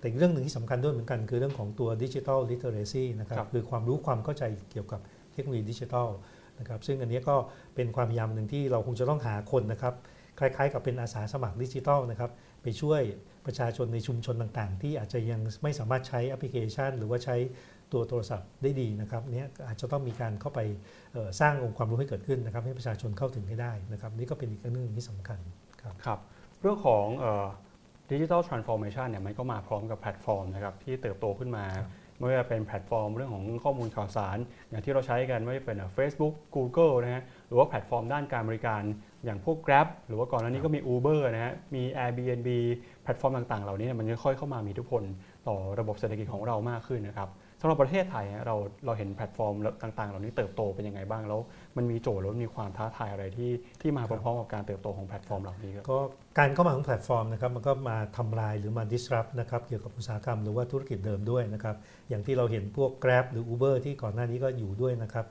[0.00, 5.00] แต่อีกเรื่องหนึ่งที่สำคัญด้วยเหมือนกัน คือเรื่องของตัวดิจิทัลลิเทเรซีนะครับครับ คือความรู้ความเข้าใจเกี่ยวกับ
[5.32, 6.08] เทคโนโลยีดิจิทัล
[6.58, 7.36] นะครับ ซึ่งอันนี้ก็
[7.74, 9.94] เป็นความพยายามหนึ่งที่เราคงจะต้องหาคนนะครับ
[10.38, 12.30] คล้ายๆ กับเป็นอาสาสมัครดิจิทัลนะครับ
[12.62, 13.00] ไปช่วย
[13.46, 17.36] ประชาชนในชุมชนต่างๆ ที่อาจจะยังไม่สามารถใช้แอปพลิเคชัน หรือว่าใช้
[17.92, 20.60] ตัวโทรศัพท์ได้ดีนะครับเนี้ยอาจจะต้องมีการเข้าไป
[21.12, 25.38] เอ่อสร้างองค์ความรู้ให้เกิดขึ้นนะครับ ให้ประชาชนเข้าถึงให้ได้นะครับ นี่ก็เป็นอีกเรื่องหนึ่งที่สำคัญ
[25.82, 26.18] ครับครับ
[26.60, 27.06] เรื่องของ
[28.10, 34.36] digital transformation เนี่ยมันก็มาพร้อมกับแพลตฟอร์มนะครับที่เติบโตขึ้นมาครับไม่ว่าจะเป็นแพลตฟอร์มเรื่องของข้อมูลข่าวสาร
[34.70, 38.82] อย่างที่เราใช้กันไม่ว่าจะเป็น Facebook Google นะฮะหรือว่าแพลตฟอร์มด้านการบริการ
[39.24, 42.48] อย่างพวก Grab หรือว่าก่อนหน้านี้ก็มี Uber นะฮะมี Airbnb
[43.02, 45.04] แพลตฟอร์มต่างๆ เหล่านี้เนี่ยมันค่อยๆเข้ามามีอิทธิพล
[45.48, 47.28] ต่อระบบเศรษฐกิจของเรามากขึ้นนะครับ
[47.60, 51.40] สำหรับประเทศไทยเราเราเห็นแพลตฟอร์มต่าง ๆ เหล่านี้เติบโตเป็นยังไงบ้างแล้ว
[51.76, 53.50] มันมีโจทย์แล้วมีความท้าทายอะไรที่
[53.80, 55.98] ที่มาพร้อมๆกับการเติบโตของแพลตฟอร์มเหล่านี้ก็
[56.38, 61.76] การเข้ามาของแพลตฟอร์มนะครับมันก็มาทำลายหรือมา disrupt นะครับเกี่ยวกับอุตสาหกรรมหรือว่าธุรกิจเดิมด้วยนะครับ
[62.08, 65.26] อย่างที่เราเห็นพวก Grab หรือ Uber ที่ก่อนหน้านี้ก็อยู่ด้วยนะครับ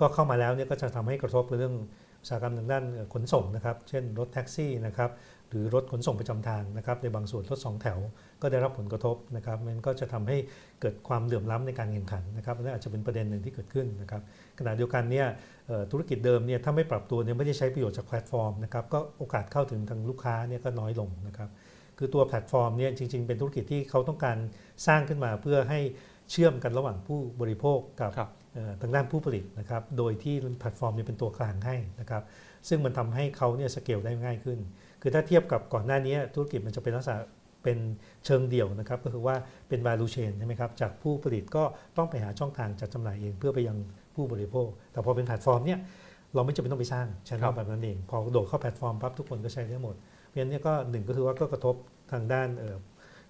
[0.00, 1.74] ก็เข้ามาแล้วเนี่ยก็จะทำให้กระทบเรื่อง
[2.20, 5.10] อุตสาหกรรมทางด้านขนส่งนะครับ เช่นรถแท็กซี่นะครับ
[5.50, 7.98] หรือรถขนส่งประจำทางนะครับในบางส่วนรถสองแถว
[8.42, 10.36] ก็ได้รับผลกระทบนะครับมันก็จะทำให้
[10.80, 14.22] เกิดความเหลื่อมล้ำในการแข่งขันนะครับอันนั่นอาจจะเป็นประเด็นหนึ่งที่เกิดขึ้นนะครับ
[14.58, 15.26] ขณะเดียวกันเนี่ย
[15.66, 21.50] เอ่อธุรกิจเดิมเนี่ยถ้าไม่ปรับตัวเนี่ยไม่ได้ใช้ประโยชน์จากแพลตฟอร์มนะครับก็โอกาสเข้าถึงทางลูกค้าเนี่ยก็น้อยลงนะครับ
[21.98, 24.38] คือตัวแพลตฟอร์มเนี่ยจริง ๆ เป็นธุรกิจที่เขาต้องการ
[24.86, 25.80] สร้างขึ้นมาเพื่อให้
[26.30, 32.22] เชื่อมกันระหว่างผู้บริโภคกับครับเอ่อทางด้านผู้ผลิตนะครับ โดยที่แพลตฟอร์มเนี่ยเป็นตัวกลางให้นะครับ
[32.68, 34.58] ซึ่งมันทำให้เขาเนี่ยสเกลได้ง่ายขึ้น
[35.06, 37.18] คือถ้าเทียบกับก่อนหน้านี้ธุรกิจมันจะเป็นลักษณะ
[37.64, 37.78] เป็น
[38.24, 39.36] เชิงเดี่ยวนะครับ ก็คือว่า
[39.68, 41.64] เป็น value chain ใช่ไหมครับ จากผู้ผลิตก็
[41.96, 43.76] ต้องไปหาช่องทางจัดจำหน่ายเองเพื่อไปยัง
[44.14, 45.78] ผู้บริโภค แต่พอเป็นแพลตฟอร์มเนี่ย
[46.34, 49.94] เราไม่จำเป็นต้องไปสร้าง channel ครับแบบนั้นเอง พอโดดเข้าแพลตฟอร์มปั๊บทุกคนก็ใช้ได้หมด
[50.26, 51.74] เพราะฉะนั้นเนี่ยก็หนึ่งก็คือว่าก็กระทบ
[52.12, 52.48] ทางด้าน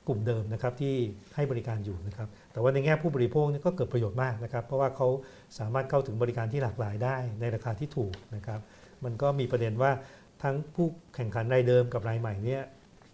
[0.07, 0.95] กลุ่มเดิมนะครับที่
[1.35, 5.09] ให้บริการอยู่นะครับ แต่ว่าในแง่ผู้บริโภคเนี่ยก็เกิดประโยชน์มากนะครับ เพราะว่าเขา
[5.59, 8.61] สามารถเข้าถึงบริการที่หลากหลายได้ในราคาที่ถูกนะครับ
[9.05, 9.91] มันก็มีประเด็นว่า
[10.45, 12.63] ทั้งผู้แข่งขันรายเดิมกับรายใหม่เนี่ย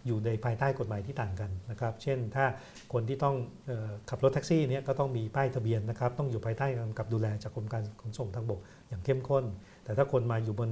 [0.07, 2.45] อยู่ในภายใต้กฎหมายที่ต่างกันนะครับ เช่นถ้า
[2.93, 3.35] คนที่ต้อง
[3.69, 9.45] ออขับรถแท็กซี่เนี่ยก็ต้องมีป้ายทะเบียนนะครับ ต้องอยู่ภายใต้กำกับดูแลจากกรมการขนส่งทางบกอย่างเข้มข้น
[9.83, 10.69] แต่ถ้าคนมาอยู่บน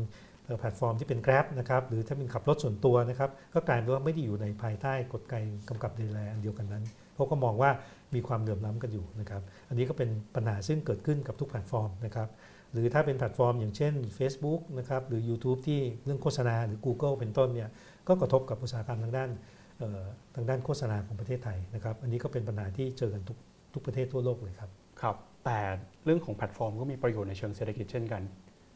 [0.60, 7.70] แพลตฟอร์มที่เป็น Grab นะครับ หรือถ้าเป็นขับรถส่วนตัวนะครับ ก็กลายเป็นว่าไม่ได้อยู่ในภายใต้กฎเกณฑ์กำกับดูแลอันเดียวกันนั้นเพราะก็มองว่า
[8.16, 12.28] มีความเหลื่อมล้ำกันอยู่นะครับ อันนี้ก็เป็นปัญหาซึ่งเกิดขึ้นกับทุกแพลตฟอร์มนะครับ
[12.74, 17.70] หรือถ้าเป็นแพลตฟอร์มอย่างเช่น Facebook นะครับหรือ YouTube ที่เรื่องโฆษณาหรือ Google เป็นต้นเนี่ย
[18.08, 19.30] ก็กระทบกับอุตสาหกรรมทางด้าน
[19.78, 20.04] เอ่อ
[20.36, 23.38] ทางด้านโฆษณาของประเทศไทยนะครับอันนี้ก็เป็นปัญหาที่เจอกันทุก
[23.74, 24.70] ทุกประเทศทั่วโลกเลยครับ
[25.02, 25.60] ครับแต่
[26.06, 28.22] เรื่องของแพลตฟอร์มก็มีประโยชน์ในเชิงเศรษฐกิจเช่นกัน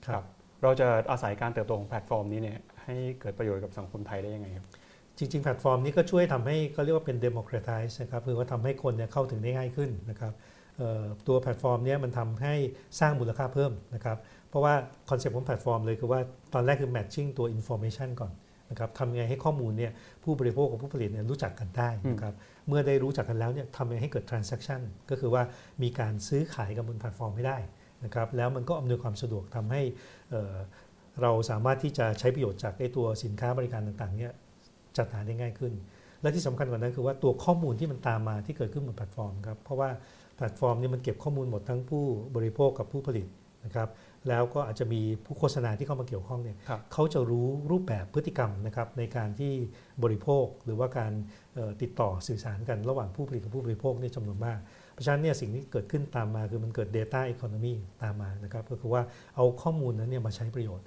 [0.07, 0.23] ครับ
[0.63, 4.67] เราจะอาศัยการเติบโตของแพลตฟอร์มนี้เนี่ยให้เกิดประโยชน์กับสังคมไทยได้ยังไงครับ
[5.17, 10.51] จริงๆ แพลตฟอร์มนี้ก็ช่วยทำให้ก็เรียกว่าเป็น democratize นะครับคือว่าทำให้คนเนี่ยเข้าถึงได้ง่ายขึ้นนะครับเอ่อ
[11.27, 12.53] ตัวแพลตฟอร์มเนี้มันทำให้
[12.99, 14.17] สร้างมูลค่าเพิ่มนะครับ
[14.49, 14.73] เพราะว่า
[15.09, 16.19] คอนเซ็ปต์ของแพลตฟอร์มเลยคือว่า
[16.53, 18.31] ตอนแรกคือ matching ตัว information ก่อน
[18.69, 19.91] นะครับทำยังไงให้ข้อมูลเนี่ย
[20.23, 22.33] ผู้บริโภคกับผู้ผลิตเนี่ยรู้จักกันได้นะครับ
[22.67, 25.43] เมื่อได้รู้จักกันแล้วเนี่ยทำยังไงให้เกิด transaction ก็คือว่า
[25.83, 27.57] มีการซื้อขายกันบนแพลตฟอร์มให้ได้
[28.05, 29.81] นะครับแล้วมันก็อำนวยความสะดวกทำให้
[30.29, 30.55] เอ่อ
[31.21, 34.33] เราสามารถที่จะใช้ประโยชน์จากไอ้ตัวสินค้าบริการต่างๆเนี่ย
[34.97, 35.73] จัดหาได้ง่ายขึ้น
[36.21, 39.89] และที่สำคัญกว่านั้นคือว่าตัวข้อมูลที่มันตามมาที่เกิดขึ้นบนแพลตฟอร์มครับเพราะว่า
[40.35, 42.03] แพลตฟอร์มนี้มันเก็บข้อมูลหมดทั้งผู้
[42.35, 43.27] บริโภคกับผู้ผลิต
[43.65, 43.89] นะครับ
[44.29, 49.53] แล้วก็อาจจะมีผู้โฆษณาที่เข้ามาเกี่ยวข้องเนี่ยครับเขาจะรู้รูปแบบพฤติกรรมนะครับในการที่
[50.03, 51.13] บริโภคหรือว่าการ
[51.55, 54.59] เอ่อติดต่อสื่อสารกันระหว่างผู้ผลิตกับผู้บริโภคเนี่ยจำนวนมาก
[54.93, 59.01] เพราะฉะนั้นเนี่ยสิ่งที่เกิดขึ้นตามมาคือมันเกิด Data Economy ตามมานะครับก็คือว่า
[59.35, 60.85] เอาข้อมูลนั้นเนี่ยมาใช้ประโยชน์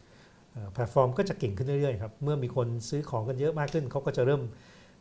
[0.52, 4.42] เอ่อแพลตฟอร์มก็จะเก่งขึ้นเรื่อยๆครับเมื่อมีคนซื้อของกันเยอะมากขึ้นเขาก็จะเริ่ม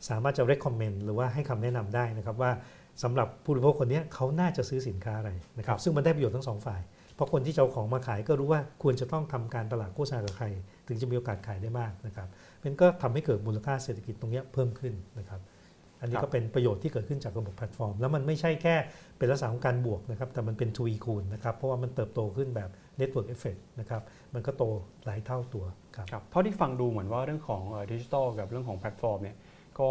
[0.09, 2.51] สามารถจะ recommend หรือว่าให้คำแนะนำได้นะครับว่า
[3.03, 6.81] สำหรับผู้บริโภคคนเนี้ยเขาน่าจะซื้อสินค้าอะไรนะครัครับซึ่งมันได้ประโยชน์ทั้งสองฝ่าย
[7.15, 10.45] เพราะคนที่จะเอาของมาขายก็รู้ว่าควรจะต้องทำการตลาดโฆษณากับใคร
[10.87, 12.27] ถึงจะมีโอกาสขายได้มากนะครับ
[12.63, 15.41] มันก็ทำให้เกิดมูลค่าเศรษฐกิจตรงเนี้ยเพิ่มขึ้นนะครับ
[16.01, 18.75] อันนี้ก็เป็นประโยชน์ที่เกิดขึ้นจากระบบแพลตฟอร์ม แล้วมันไม่ใช่แค่
[19.17, 24.01] เป็นลักษณะของการบวกนะครับ แต่มันเป็นทวีคูณนะครับ เพราะว่ามันเติบโตขึ้นแบบ network effect นะครับ
[24.33, 24.63] มันก็โต
[25.05, 29.35] หลายเท่าตัวครับครับเท่าที่ฟังดูเหมือนว่าเรื่องของดิจิทัลกับเรื่องของแพลตฟอร์มเนี่ย
[29.79, 29.89] ก็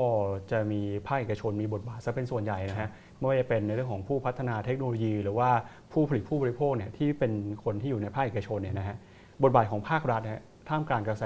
[0.51, 5.51] จะมีภาคเอกชนมีบทบาทซะเป็นส่วนใหญ่นะฮะไม่ว่าจะเป็นในเรื่องของผู้พัฒนาเทคโนโลยี หรือว่า
[5.93, 7.33] ผู้ผลิตผู้บริโภคเนี่ยที่เป็น
[7.65, 8.97] คนที่อยู่ในภาคเอกชนเนี่ยนะฮะ
[9.43, 11.25] บทบาทของภาครัฐนะฮะท่ามกลางกระแส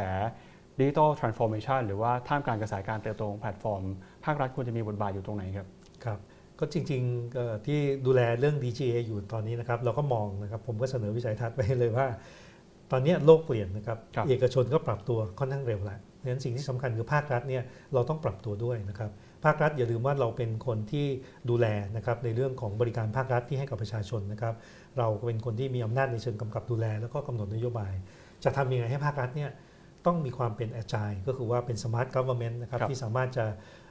[0.79, 3.83] digital transformation หรือว่าท่ามกลางกระแสการเติบโตของแพลตฟอร์ม
[4.25, 5.67] ภาครัฐควรจะมีบทบาทอยู่ตรงไหนครับ
[6.05, 6.19] ครับ
[6.59, 12.07] ก็จริงๆเอ่อที่ดูแลเรื่อง DGA อยู่ตอนนี้นะครับเราก็มองนะครับผมก็เสนอวิสัยทัศน์ไปเลยว่า
[12.93, 17.63] ตอนนี้โลกเปลี่ยนนะครับครับเอกชนก็ปรับตัวค่อนข้างเร็วแล้ว ดังนั้นสิ่งที่สำคัญคือภาครัฐเนี่ย
[17.95, 19.11] เราต้องปรับตัวด้วยนะครับ
[19.45, 21.07] ภาครัฐอย่าลืมว่าเราเป็นคนที่
[21.51, 24.55] ดูแลนะครับในเรื่องของบริการภาครัฐที่ให้กับประชาชนนะครับ
[24.99, 27.93] เราเป็นคนที่มีอำนาจในเชิงกำกับดูแล แล้วก็กำหนดนโยบาย
[28.45, 29.51] จะทำยังไงให้ภาครัฐเนี่ย
[30.07, 33.45] ต้องมีความเป็น agile ก็คือว่าเป็น smart government นะครับครับที่สามารถจะ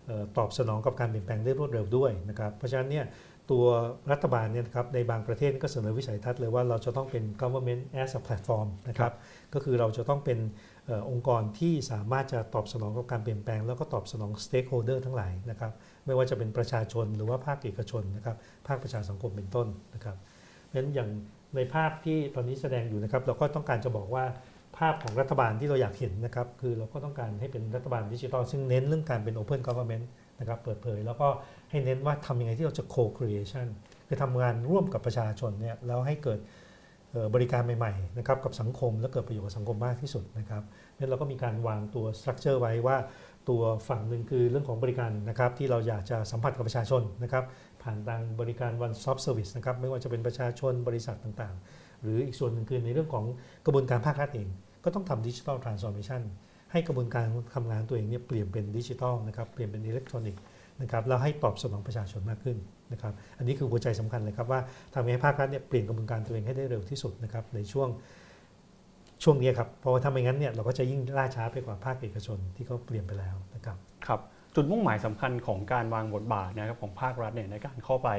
[0.06, 3.06] เอ่อตอบสนองกับการเปลี่ยนแปลงได้รวดเร็วด้วยนะครับเพราะฉะนั้นเนี่ย
[3.52, 3.66] ตัว
[4.12, 9.14] รัฐบาลเนี่ยนะครับในบางประเทศก็เสนอวิสัยทัศน์เลยว่าเราจะต้องเป็น government as a platform นะครับ
[9.54, 10.40] ก็คือเราจะต้องเป็น
[10.77, 15.72] เองค์กรที่สามารถจะตอบสนองกับการเปลี่ยนแปลง แล้วก็ตอบสนอง stakeholder ทั้งหลายนะครับ
[16.06, 20.18] ไม่ว่าจะเป็นประชาชนหรือว่าภาคเอกชนนะครับภาคประชาสังคมเป็นต้นนะครับ
[20.66, 21.10] เพราะฉะนั้นอย่าง
[21.56, 24.26] ในภาพที่ตอนนี้แสดงอยู่นะครับเราก็ต้องการจะบอกว่า
[24.78, 30.06] ภาพของรัฐบาลที่เราอยากเห็นนะครับคือเราก็ต้องการให้เป็นรัฐบาลดิจิทัลซึ่งเน้นเรื่องการเป็น open government
[30.40, 31.28] นะครับเปิดเผย แล้วก็
[31.70, 33.68] ให้เน้นว่าทำยังไงที่เราจะ co-creation
[34.08, 36.40] คือทำงานร่วมกับประชาชนเนี่ยแล้วให้เกิด
[37.36, 40.64] บริการใหม่ๆนะครับกับสังคมและเกิดประโยชน์กับสังคมมากที่สุดนะครับ
[40.98, 42.98] นั้นเราก็มีการวางตัว structure ไว้ว่า
[43.50, 47.44] ตัวฝั่งหนึ่งคือเรื่องของบริการนะครับที่เราอยากจะสัมผัสกับประชาชนนะครับ
[47.84, 53.26] ผ่านทางบริการ one stop service นะครับไม่ว่าจะเป็นประชาชนบริษัทต่างๆ หรืออีกส่วนหนึ่งคือในเรื่องของ
[53.66, 54.48] กระบวนการภาครัฐเอง
[54.84, 56.22] ก็ต้องทำ digital transformation
[56.72, 60.42] ให้กระบวนการทำงานตัวเองเนี่ยเปลี่ยนเป็นดิจิทัลนะครับเปลี่ยนเป็นอิเล็กทรอนิกส์
[60.82, 62.58] นะครับแล้วให้ตอบสนองประชาชนมากขึ้น
[62.92, 64.60] นะครับอันนี้คือหัวใจสำคัญเลยครับว่า
[64.94, 67.90] ทำให้ภาครัฐเนี่ยเปลี่ยนกระบวนการตัวเองให้ได้เร็วที่สุดนะครับในช่วง
[69.24, 74.20] ช่วงนี้ครับเพราะว่าถ้าไม่งั้นเนี่ยเราก็จะยิ่งล่าช้าไปกว่าภาคเอกชนที่เขาเปลี่ยนไปแล้วนะครับครับ
[74.56, 78.10] จุดมุ่งหมายสำคัญของการวางบทบาทนะครับของภาครัฐเนี่ยในการเข้าไป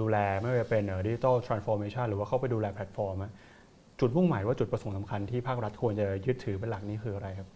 [0.00, 3.16] ดูแลไม่ว่าจะเป็น digital transformation หรือว่าเข้าไปดูแลแพลตฟอร์ม
[4.00, 7.48] จุดมุ่งหมายว่าจุดประสงค์สำคัญที่ภาครัฐควรจะยึดถือเป็นหลักนี้คืออะไรครับ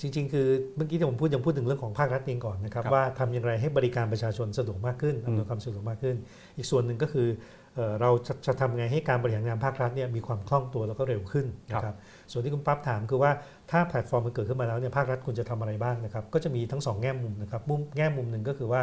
[0.00, 6.16] จริง ๆ คือเมื่อกี้ที่ผมพูดยังพูดถึงเรื่องของภาครัฐเองก่อนนะครับครับว่าทำอย่างไรให้บริการประชาชนสะดวกมากขึ้นอืมอำนวยความสะดวกมากขึ้น
[6.56, 7.28] อีกส่วนหนึ่งก็คือ
[7.74, 11.94] เอ่อเราจะจะทำไงให้การบริหารงานภาครัฐเนี่ยมีความคล่องตัวแล้วก็เร็วขึ้นนะครับ
[12.32, 13.30] ส่วนที่คุณปั๊บถามคือว่า
[13.70, 18.82] ถ้าแพลตฟอร์มมันเกิดขึ้นมาแล้วเนี่ยภาครัฐควรจะทำอะไรบ้างนะครับก็จะมีทั้งสองแง่มุมนะครับมุมแง่มุมหนึ่งก็คือว่า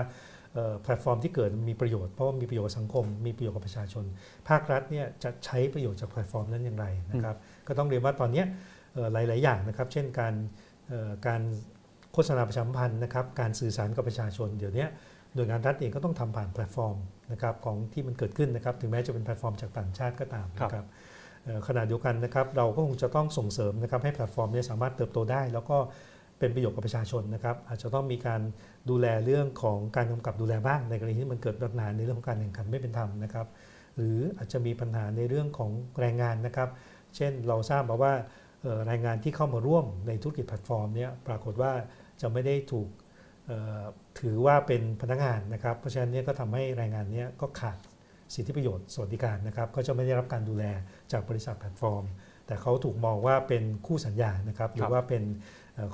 [0.53, 4.05] เอ่อแพลตฟอร์มที่เกิดมีประโยชน์เพราะว่ามีประโยชน์กับสังคม มีประโยชน์กับประชาชน
[4.49, 7.35] ภาครัฐเนี่ยจะใช้ประโยชน์จากแพลตฟอร์มนั้นอย่างไรนะครับ
[7.67, 8.45] ก็ต้องเรียนว่าตอนเนี้ย
[8.93, 10.64] เอ่อหลาย ๆ อย่างนะครับ เช่นการเอ่อ
[11.27, 11.41] การ
[12.13, 14.85] โฆษณาประชาสัมพันธ์นะครับการสื่อสารกับประชาชนเดี๋ยวนี้
[15.33, 16.95] หน่วยงานรัฐเองก็ต้องทำผ่านแพลตฟอร์ม
[17.31, 20.85] นะครับของที่มันเกิดขึ้นนะครับถึงแม้จะเป็นแพลตฟอร์มจากต่างชาติก็ตามนะครับ
[21.43, 25.77] เอ่อขณะเดียวกันนะครับเราก็คงจะต้องส่งเสริมนะครับให้แพลตฟอร์มเนี้สามารถเติบโตได้ แล้วก็
[26.39, 28.41] เป็นประโยชน์กับประชาชนนะครับอาจจะต้องมีการ
[28.89, 33.47] ดูแลเรื่องของการกำกับดูแลบ้างในกรณีที่มันเกิดปัญหาในเรื่องของการแข่งขันไม่เป็นธรรมนะครับ
[33.95, 36.69] หรืออาจจะมีปัญหาในเรื่องของแรงงานนะครับ
[37.15, 38.43] เช่นเราทราบมาว่าเอ่อ
[38.87, 41.71] แรงงานที่เข้ามาร่วมในธุรกิจแพลตฟอร์มเนี้ปรากฏว่า
[42.21, 42.89] จะไม่ได้ถูก
[43.47, 43.83] เอ่อ
[44.19, 47.77] ถือว่าเป็นพนักงานนะครับ เพราะฉะนั้นเนี่ยก็ทำให้แรงงานเนี้ก็ขาด
[48.33, 50.65] สิทธิประโยชน์สวัสดิการนะครับก็จะไม่ได้รับการดูแล
[51.11, 52.03] จากบริษัทแพลตฟอร์ม
[52.47, 55.23] แต่เขาถูกมองว่าเป็นคู่สัญญานะครับหรือว่าเป็น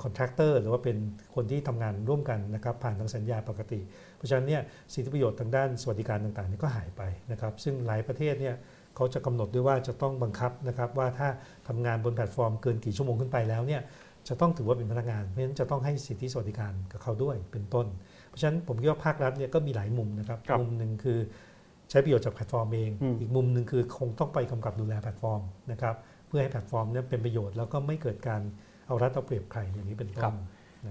[0.02, 0.96] contractor หรือว่าเป็น
[1.34, 3.80] คนที่ทำงานร่วมกันนะครับผ่านทางสัญญาปกติ
[4.16, 8.54] เพราะฉะนั้นเนี่ยสิทธิประโยชน์ทางด้านสวัสดิการต่างๆนี่ก็หายไปนะครับซึ่งหลายประเทศเนี่ย
[8.96, 11.28] เขาจะกำหนดด้วยว่าจะต้องบังคับนะครับว่าถ้า
[11.68, 13.82] ทำงานบนแพลตฟอร์มเกินกี่ชั่วโมงขึ้นไปแล้วเนี่ย
[14.28, 17.86] จะต้องถือว่าเป็นพนักงานเพราะฉะนั้นจะต้องให้สิทธิสวัสดิการกับเขาด้วยเป็นต้น
[18.28, 21.18] เพราะฉะนั้นผมคิดว่าภาครัฐเนี่ยก็มีหลายมุมนะครับครับมุมหนึ่งคือ
[21.90, 25.40] ใช้ประโยชน์จากแพลตฟอร์มเองอืมอีกมุมหนึ่งคือคงต้องไปกำกับดูแลแพลตฟอร์ม
[25.72, 25.96] นะครับ
[26.28, 28.40] เพื่อให้แพลตฟอร์มเนี่ยเป็นประโยชน์แล้วก็ไม่เกิดการ
[28.86, 30.30] เอารัดเอาเปรียบใครอย่างนี้เป็นต้นนะครั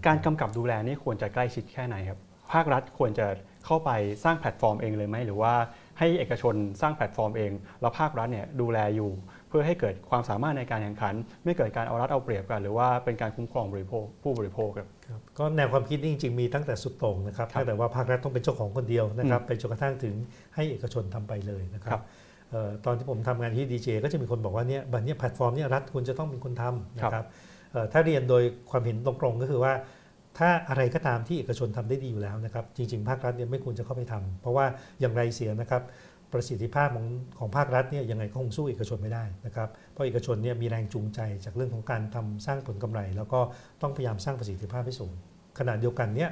[0.01, 2.19] บการกำกับดูแลนี่ควรจะใกล้ชิดแค่ไหนครับ
[2.51, 3.27] ภาครัฐควรจะ
[3.65, 3.91] เข้าไป
[4.23, 5.53] สร้างแพลตฟอร์มเองเลยไหมหรือว่า
[6.01, 9.11] ให้เอกชนสร้างแพลตฟอร์มเอง แล้วภาครัฐเนี่ยดูแลอยู่
[9.49, 20.15] เพื่อให้เกิดความสามารถในการแข่งขัน ไม่เกิดการเอารัดเอาเปรียบกัน หรือว่าเป็นการคุ้มครองบริโภคผู้บริโภคครับครับก็แนวความคิดนี่จริงๆมีตั้งแต่สุดโต่งนะครับครับแต่ว่าภาครัฐต้องเป็นเจ้าของคนเดียวนะครับไปจนกระทั่งถึง
[20.55, 22.03] ให้เอกชนทำไปเลยนะคครัรับบ
[22.51, 27.25] เอ่อตอนที่ผมทำงานที่ดีเจก็จะมีคนบอกว่าเนี่ยบัดเนี้ยแพลตฟอร์มเนี่ยรัฐควรจะต้องเป็นคนทำนะครับ
[27.71, 29.73] เอ่อถ้าเรียนโดยความเห็นตรงๆก็คือว่า
[30.38, 34.65] ถ้าอะไรก็ตามที่เอกชนทำได้ดีอยู่แล้วนะครับ จริง ๆ ภาครัฐเนี่ยไม่ควรจะเข้าไปทำเพราะว่า
[35.00, 35.84] อย่างไรเสียนะครับ
[36.34, 37.08] ประสิทธิภาพของ
[37.39, 43.39] ของภาครัฐเนี่ยยังไงก็คงสู้เอกชนไม่ได้นะครับ เพราะเอกชนเนี่ยมีแรงจูงใจจากเรื่องของการทำสร้างผลกำไร แล้วก็
[43.82, 45.13] ต้องพยายามสร้างประสิทธิภาพให้สูง
[45.60, 46.30] ขณะเดียวกันเนี่ย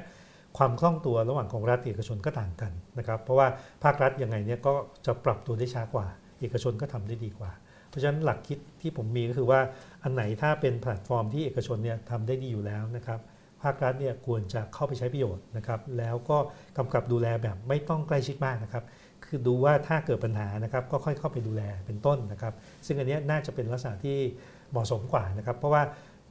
[0.58, 3.46] ความคล่องตัวระหว่างของรัฐเอกชนก็ต่างกันนะครับ เพราะว่า
[3.84, 4.72] ภาครัฐยังไงเนี่ยก็
[5.06, 6.06] จะปรับตัวได้ช้ากว่า
[6.40, 7.50] เอกชนก็ทำได้ดีกว่า
[7.88, 9.60] เพราะฉะนั้นหลักคิดที่ผมมีก็คือว่า
[10.02, 13.20] อันไหนถ้าเป็นแพลตฟอร์มที่เอกชนเนี่ยทำได้ดีอยู่แล้วนะครับ
[13.62, 16.38] ภาครัฐเนี่ยควรจะเข้าไปใช้ประโยชน์นะครับแล้วก็
[16.78, 18.84] กำกับดูแลแบบไม่ต้องใกล้ชิดมากนะครับ
[19.24, 22.54] คือดูว่าถ้าเกิดปัญหานะครับก็ค่อยเข้าไปดูแลเป็นต้นนะครับ
[22.86, 24.18] ซึ่งอันเนี้ยน่าจะเป็นลักษณะที่
[24.70, 25.82] เหมาะสมกว่านะครับ เพราะว่า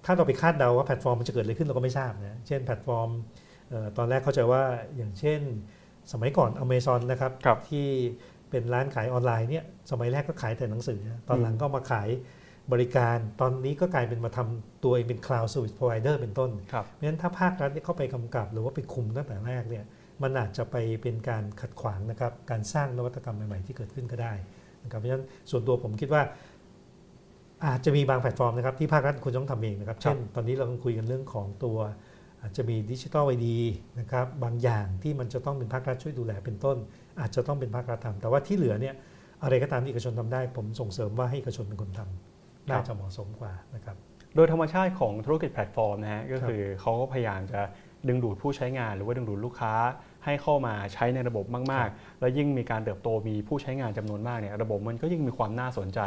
[0.06, 3.10] ถ้าเราไปคาดเดาว่าแพลตฟอร์มมันจะเกิดอะไรขึ้นเราก็ไม่ทราบนะเช่นแพลตฟอร์ม
[3.70, 4.62] เอ่อตอนแรกเข้าใจว่า
[4.98, 5.42] อย่างเช่น
[6.12, 7.88] สมัยก่อน Amazon นะครับครับที่
[8.50, 12.10] เป็นร้านขายออนไลน์เนี่ยสมัยแรกก็ขายแต่หนังสือ ตอนหลังก็มาขาย
[12.72, 19.84] บริการตอนนี้ก็กลายเป็นมาทำตัวเองเป็น Cloud Service Provider เป็นต้นครับเพราะฉะนั้นถ้าภาครัฐเนี่ยเข้าไปกำกับ หรือว่าไปคุมตั้งแต่แรกเนี่ย
[20.24, 24.34] มันอาจจะไปเป็นการขัดขวางนะครับการสร้างนวัตกรรมใหม่ ๆ ที่เกิดขึ้นก็ได้
[24.84, 26.22] นะครับเพราะฉะนั้นส่วนตัวผมคิดว่า
[27.66, 31.78] อาจจะมีบางแพลตฟอร์มนะครับที่ภาครัฐควรต้องทำเองนะครับ เช่น ตอนนี้เรากำลังคุยกันเรื่องของตัว
[32.42, 33.58] อาจจะมี digital ID
[34.00, 36.78] นะครับบางอย่างที่มันจะต้องเป็นภาครัฐช่วยดูแลเป็นต้น
[37.20, 38.96] อาจจะต้องเป็นภาครัฐทำแต่ว่าที่เหลือเนี่ย
[39.44, 42.29] อะไรก็ตามที่เอกชนทำได้ ผมส่งเสริมว่าให้เอกชนเป็นคนทำ
[42.72, 43.96] น่าจะเหมาะสมกว่านะครับ
[44.36, 47.62] โดยธรรมชาติของธุรกิจแพลตฟอร์มนะฮะก็คือเขาก็พยายามจะ
[48.08, 49.74] ดึงดูดผู้ใช้งาน หรือว่าดึงดูดลูกค้า
[50.26, 56.00] ให้เข้ามาใช้ในระบบมาก ๆ แล้วยิ่งมีการเติบโตมีผู้ใช้งานจำนวนมากเนี่ยระบบมันก็ยิ่งมีความน่าสนใจ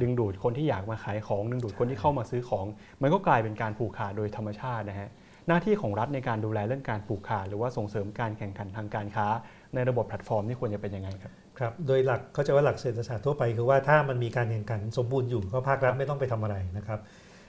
[0.00, 2.66] ดึงดูดคนที่อยากมาขายของ ดึงดูดคนที่เข้ามาซื้อของ
[3.02, 5.08] มันก็กลายเป็นการผูกขาดโดยธรรมชาตินะฮะ
[5.48, 9.26] หน้าที่ของรัฐในการดูแลเรื่องการผูกขาดหรือว่าส่งเสริมการแข่งขันทางการค้า
[9.74, 17.00] ในระบบแพลตฟอร์มนี่ควรจะเป็นยังไงครับ ครับโดยหลักเข้าใจว่าหลักเศรษฐศาสตร์ทั่วไปคือว่าถ้ามันมีการแข่งขันสมบูรณ์อยู่ก็ภาครัฐไม่ต้องไปทำอะไรนะครับ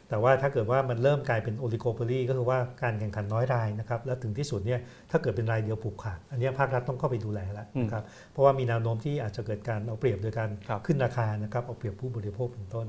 [0.09, 4.79] แต่ว่าถ้าเกิดว่ามันเริ่มกลายเป็น oligopoly ก็คือว่าการแข่งขันน้อยรายนะครับแล้วถึงที่สุดเนี่ย
[5.11, 12.87] ถ้าเกิดเป็นรายเดียวผูกขาดอันเนี้ยภาครัฐต้องเข้าไปดูแลแล้วนะครับเพราะว่ามีแนวโน้มที่อาจจะเกิดการเอาเปรียบโดยการครับขึ้นราคานะครับเอาเปรียบผู้บริโภคเป็นต้น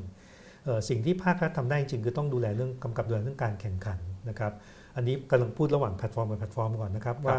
[0.64, 3.98] เอ่อสิ่งที่ภาครัฐทำได้จริงๆคือต้องดูแลเรื่องกำกับดูแลเรื่องการแข่งขัน
[4.29, 4.53] นะครับ
[4.96, 7.38] อันนี้กำลังพูดระหว่างแพลตฟอร์มกับแพลตฟอร์มก่อนนะครับว่า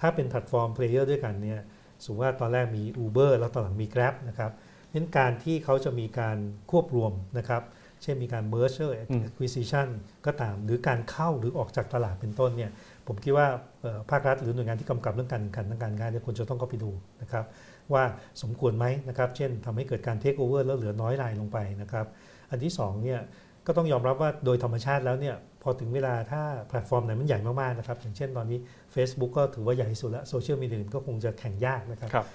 [0.00, 1.60] ถ้าเป็นแพลตฟอร์ม player ด้วยกันเนี่ย
[2.02, 4.52] สมมติว่าตอนแรกมี Uber แล้วตอนหลังมี Grab นะครับ
[4.90, 6.36] เน้นการที่เขาจะมีการ
[6.70, 7.62] ควบรวมนะครับ
[8.02, 9.88] เช่นมีการ merger อืม acquisition
[10.26, 12.70] ก็ตามหรือการเข้าหรือออกจากตลาดเป็นต้นเนี่ย
[13.06, 13.46] ผมคิดว่า
[13.82, 16.90] เอ่อภาครัฐหรือหน่วยงานที่กำกับเรื่องการแข่งขันทางการค้าเนี่ยควรจะต้องเข้าไปดู
[17.22, 17.44] นะครับ
[17.92, 18.04] ว่า
[18.42, 22.06] สมควรไหมนะครับ เช่นทำให้เกิดการ take over แล้วเหลือน้อยรายลงไปนะครับ
[22.50, 23.20] อันที่สองเนี่ย
[23.66, 28.58] ก็ต้องยอมรับว่าโดยธรรมชาติแล้วเนี่ยพอถึงเวลาถ้าแพลตฟอร์มไหนมันใหญ่มากๆนะครับ อย่างเช่นตอนนี้
[28.94, 32.26] Facebook ก็ถือว่าใหญ่ที่สุดแล้วโซเชียลมีเดียก็คงจะแข่งยากนะครับครับ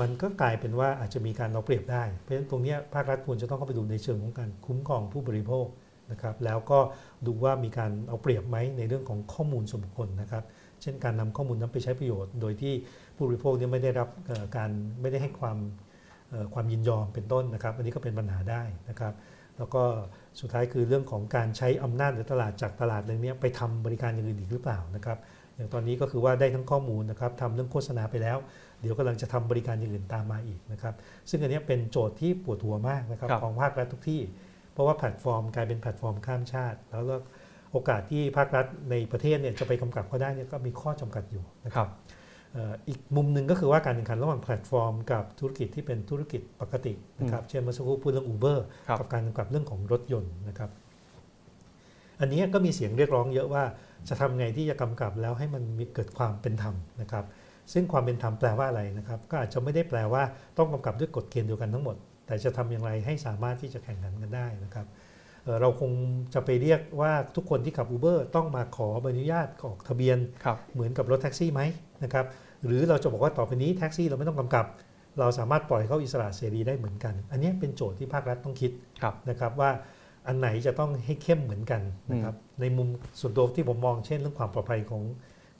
[0.00, 5.66] มันก็กลายเป็นว่าอาจจะมีการเอาเปรียบได้ เพราะฉะนั้นตรงเนี้ยภาครัฐควรจะต้องเข้าไปดูในเชิงของการคุ้มครองผู้บริโภค
[6.12, 6.78] นะครับแล้วก็
[7.26, 10.44] ดูว่ามีการเอาเปรียบไหมในเรื่องของข้อมูลส่วนบุคคลนะครับ
[10.82, 12.74] เช่นการนำข้อมูลนั้นไปใช้ประโยชน์ โดยที่
[13.16, 15.58] ผู้บริโภคเนี่ยไม่ได้รับเอ่อการไม่ได้ให้ความ
[16.30, 19.12] เอ่อความยินยอมเป็นต้นนะครับ อันนี้ก็เป็นปัญหาได้นะครับ
[19.60, 19.82] แล้วก็
[20.40, 25.18] สุดท้ายคือเรื่องของการใช้อำนาจหรือตลาดจากตลาดอะไรเนี้ยไปทำบริการอย่างอื่นอีกหรือเปล่านะครับ
[25.56, 28.38] อย่างตอนนี้ก็คือว่าได้ทั้งข้อมูลนะครับทำเรื่องโฆษณาไปแล้ว
[28.80, 30.94] เดี๋ยวกำลังจะทำบริการอย่างอื่นตามมาอีกนะครับ
[31.30, 34.20] ซึ่งอันเนี้ยเป็นโจทย์ที่ปวดหัวมากนะครับครับของภาครัฐทุกที่
[34.72, 37.16] เพราะว่าแพลตฟอร์มกลายเป็นแพลตฟอร์มข้ามชาติ แล้วก็
[37.72, 48.58] โอกาสที่ภาครัฐในประเทศเนี่ยจะไปกำกับเขาได้เนี่ยก็มีข้อจำกัดอยู่นะครับรับเอ่ออีกมุมหนึ่งก็คือว่าการแข่งขันระหว่างแพลตฟอร์ม กับธุรกิจที่เป็นธุรกิจปกตินะครับเช่นเมื่อสักครู่พูดเรื่อง Uber
[48.88, 50.70] ครับกับการกำกับเรื่องของรถยนต์นะครับ
[52.20, 53.64] อันนี้ก็มีเสียงเรียกร้องเยอะว่า
[54.08, 57.24] จะทำไงที่จะกำกับแล้วให้มันมีเกิดความเป็นธรรมนะครับ
[57.72, 60.22] ซึ่งความเป็นธรรมแปลว่าอะไรนะครับ ก็อาจจะไม่ได้แปลว่า
[60.58, 64.86] ต้องกำกับด้วยกฎเกณฑ์เดียวกันทั้งหมด แต่จะทำอย่างไรให้สามารถที่จะแข่งขันกันได้นะครับ
[65.44, 65.90] เอ่อเราคง
[66.34, 71.60] จะไปเรียกว่าทุกคนที่ขับ Uber ต้องมาขอใบอนุญาตออกทะเบียนครับเหมือนกับรถแท็กซี่ไหม
[72.04, 72.26] นะครับ
[72.64, 74.66] หรือเราจะบอกว่าต่อไปนี้แท็กซี่เราไม่ต้องกำกับ
[75.20, 78.70] เราสามารถปล่อยเขาอิสระเสรีได้เหมือนกัน อันนี้เป็นโจทย์ที่ภาครัฐต้องคิด
[79.02, 79.70] ครับนะครับว่า
[80.26, 81.82] อันไหนจะต้องให้เข้มเหมือนกัน
[82.12, 82.88] นะครับในมุม
[83.20, 85.02] ส่วนตัวที่ผมมองเช่น เรื่องความปลอดภัยของ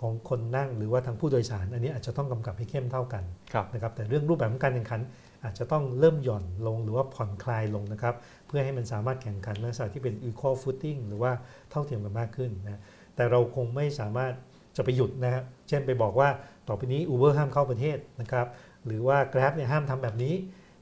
[0.01, 5.01] ของคนนั่งหรือว่าทางผู้โดยสาร อันนี้อาจจะต้องกำกับให้เข้มเท่ากันครับนะครับแต่เรื่องรูปแบบของการแข่งขัน
[5.45, 8.15] อาจจะต้องเริ่มหย่อนลงหรือว่าผ่อนคลายลงนะครับ
[8.47, 11.33] เพื่อให้มันสามารถแข่งขันในลักษณะที่เป็น equal footing หรือว่า
[11.71, 12.81] เท่าเทียมกันมากขึ้นนะ
[13.17, 14.33] แต่เราคงไม่สามารถ
[14.77, 16.29] จะไปหยุดนะครับเช่นไปบอกว่า
[16.69, 18.47] ต่อไปนี้ Uber ห้ามเข้าประเทศนะครับ
[18.87, 20.35] หรือว่า Grab เนี่ยห้ามทำแบบนี้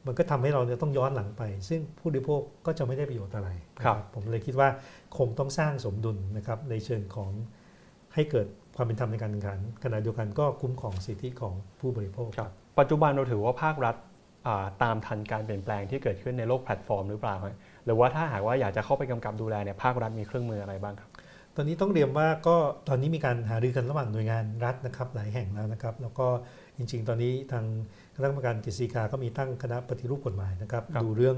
[0.06, 4.68] มันก็ทำให้เราเนี่ยต้องย้อนหลังไป ซึ่งผู้บริโภคก็จะไม่ได้ประโยชน์อะไรนะครับผมเลยคิดว่า
[5.18, 7.30] คงต้องสร้างสมดุลนะครับในเชิงของ
[8.14, 8.46] ให้เกิด
[8.76, 13.96] ความเป็นธรรมในการแข่งขันขณะเดียวกันก็คุ้มครองสิทธิของผู้บริโภคครับปัจจุบันเราถือว่าภาครัฐ
[14.46, 21.07] อ่าตามทันการเปลี่ยนแปลงที่เกิดขึ้นในโลกแพลตฟอร์มหรือเปล่าฮะหรือว่าถ้าหากว่าอยากจะเข้าไปกำกับดูแลเนี่ยภาครัฐมีเครื่องมืออะไรบ้างครับ
[21.60, 22.56] ตอนนี้ต้องเรียนว่าก็
[22.88, 26.26] ตอนนี้มีการหารือกันระหว่างหน่วยงานรัฐนะครับ หลายแห่งแล้วนะครับ แล้วก็
[26.76, 27.64] จริง ๆ ตอนนี้ทาง
[28.14, 31.36] คณะกรรมการกฤษฎีกาก็มีตั้งคณะปฏิรูปกฎหมายนะครับครับดูเรื่อง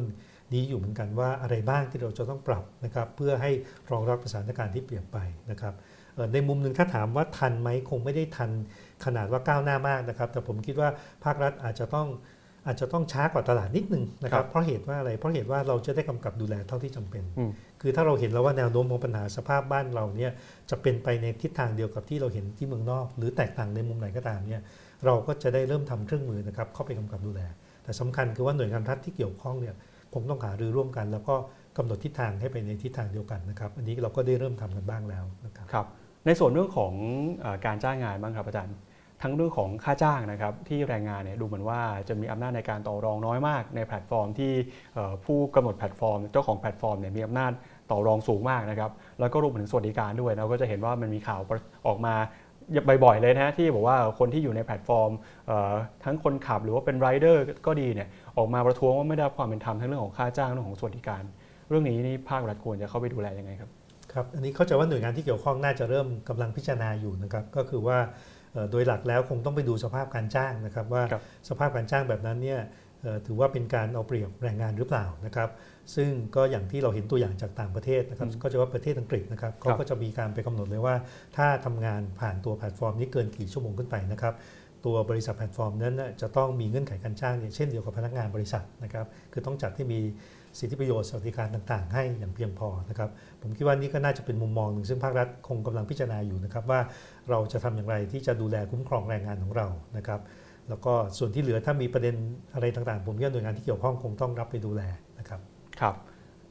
[0.53, 3.51] นี้อยู่เหมือนกันว่าอะไรบ้างที่เราจะต้องปรับนะครับ เพื่อให้
[3.91, 5.19] รองรับสถานการณ์ที่เปลี่ยนไป
[5.51, 5.75] นะครับ
[6.15, 8.51] เอ่อในมุมหนึ่งถ้าถามว่าทันไหมคงไม่ได้ทัน
[9.05, 10.89] ขนาดว่าก้าวหน้ามากนะครับ แต่ผมคิดว่า
[11.25, 12.09] ภาครัฐอาจจะต้อง
[12.67, 20.33] อาจจะต้องช้ากว่าตลาดนิดนึงนะคครัรับบเพราะเหตุว่าอะไรเพราะเหตุว่าเราจะได้กำกับดูแลเท่าที่จำเป็นอืม คือถ้าเราเห็นแล้วว่าแนวโน้มของปัญหาสภาพบ้านเราเนี่ย
[20.71, 24.63] จะเป็นไปในทิศทางเดียวกับที่เราเห็นที่เมืองนอก หรือแตกต่างในมุมไหนก็ตามเนี่ย
[25.07, 27.43] เราก็จะได้เริ่มทำเครื่องมือนะครับเข้าไปกำกับดูแล
[27.85, 29.75] แต่สำคัญคือว่าหน่วยงานรัฐที่เกี่ยวข้องเนี่ย
[30.15, 31.35] คงต้องหารือร่วมกัน แล้วก็
[31.77, 35.87] กำหนดทิศทางให้ไปในทิศทางเดียวกันนะครับอันนี้เราก็ได้เริ่มทำกันบ้างแล้วนะครับครับ
[36.27, 38.77] ในส่วนเรื่องของการจ้างงานบ้างครับอาจารย์
[39.23, 44.53] ทั้งเรื่องของค่าจ้างนะครับที่แรงงานเนี่ยดูเหมือนว่าจะมีอำนาจในการต่อรองน้อยมาก ในแพลตฟอร์มที่
[45.25, 47.53] ผู้กำหนดแพลตฟอร์ม เจ้าของแพลตฟอร์มเนี่ยมีอำนาจ
[47.91, 51.41] ต่อรองสูงมากนะครับ แล้วก็รวมถึงสวัสดิการด้วยเราก็จะเห็นว่ามันมีข่าว
[51.87, 52.15] ออกมา
[53.05, 55.11] บ่อยๆเลยนะฮะที่บอกว่าคนที่อยู่ในแพลตฟอร์ม
[55.47, 55.73] เอ่อ
[56.05, 61.23] ทั้งคนขับหรือว่าเป็นไรเดอร์ก็ดีเนี่ยออกมาประท้วงว่าไม่ได้รับความเป็นธรรมทั้งเรื่องของค่าจ้างเรื่องของสวัสดิการ
[61.69, 63.71] เรื่องนี้นี่ภาครัฐควรจะเข้าไปดูแลยังไงครับ
[64.13, 67.99] ครับอันนี้เข้าใจว่าหน่วยงานที่เกี่ยวข้องน่าจะเริ่มกำลังพิจารณาอยู่นะครับก็คือว่า
[68.53, 72.61] เอ่อโดยหลักแล้วคงต้องไปดูสภาพการจ้างนะครับ ว่าครับสภาพการจ้างแบบนั้นเนี่ย
[73.03, 75.49] เอ่อถือว่าเป็นการเอาเปรียบแรงงานหรือเปล่านะครับ
[75.95, 80.95] ซึ่งก็อย่างที่เราเห็นตัวอย่างจากต่างประเทศนะครับอืมก็จะว่าประเทศอังกฤษนะครับเขาก็จะมีการไปกำหนดเลยว่า
[81.37, 84.35] ถ้าทำงานผ่านตัวแพลตฟอร์มนี้เกินกี่ชั่วโมงขึ้นไปนะครับ
[84.87, 90.01] ตัวบริษัทแพลตฟอร์มนั้นน่ะจะต้องมีเงื่อนไขการจ้างเนี่ยเช่นเดียวกับพนักงานบริษัทนะครับคือต้องจัดให้มี
[90.59, 93.11] สิทธิประโยชน์สวัสดิการต่าง ๆ ให้อย่างเพียงพอนะครับ
[93.43, 96.81] ผมคิดว่านี่ก็น่าจะเป็นมุมมองหนึ่งซึ่งภาครัฐคงกำลังพิจารณาอยู่นะครับว่า
[97.31, 100.21] เราจะทำอย่างไรที่จะดูแลคุ้มครองแรงงานของเรานะครับ
[100.69, 102.15] แล้วก็ส่วนที่เหลือถ้ามีประเด็น
[102.55, 105.10] อะไรต่างๆ ผมคิดว่าหน่วยงานที่เกี่ยวข้องคงต้องรับไปดูแลนะ
[105.83, 106.09] ครับครับ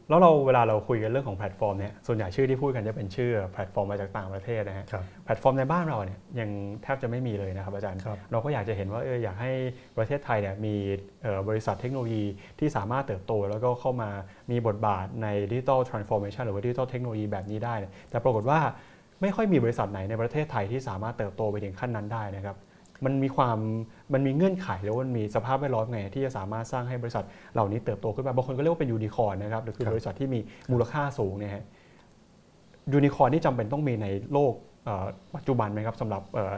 [0.10, 6.50] แล้วเราเวลาเราคุยกันเรื่องของแพลตฟอร์มเนี่ยส่วนใหญ่ชื่อที่พูดกันจะเป็นชื่อแพลตฟอร์มมาจากต่างประเทศนะฮะครับแพลตฟอร์มในบ้านเราเนี่ยยัง
[6.84, 9.52] แทบจะไม่มีเลยนะครับอาจารย์ครับเราก็อยากจะเห็นว่าเอออยากให้
[9.98, 10.76] ประเทศไทยเนี่ยมี
[11.22, 12.26] เอ่อบริษัทเทคโนโลยี
[12.60, 14.10] ที่สามารถเติบโต แล้วก็เข้ามา
[14.52, 18.60] มีบทบาทในดิจิ t a ลทรานส์ฟอร์เมชันหรือว่าดิจิ t a ลเทคโนโลยีแบบนี้ได้เนี่ยแต่ปรากฏว่า
[19.22, 22.58] ไม่ค่อยมีบริษัทไหนในประเทศไทยที่สามารถเติบโตไปถึงขั้นนั้นได้นะครับ
[23.06, 23.58] มันมีความ
[24.14, 30.40] มันมีเงื่อนไขหรือว่ามันมีสภาพแวดล้อมยังไง ที่จะสามารถสร้างให้บริษัทเหล่านี้เติบโตขึ้นมาบางคนก็เรียกว่าเป็นยูนิคอร์นนะครับหรือคือครับบริษัทที่มี
[30.72, 31.64] มูลค่าสูงเนี่ยฮะ
[32.94, 34.54] ยูนิคอร์นนี่จำเป็นต้องมีในโลก
[34.86, 36.56] เอ่อปัจจุบันไหมครับสำหรับเอ่อ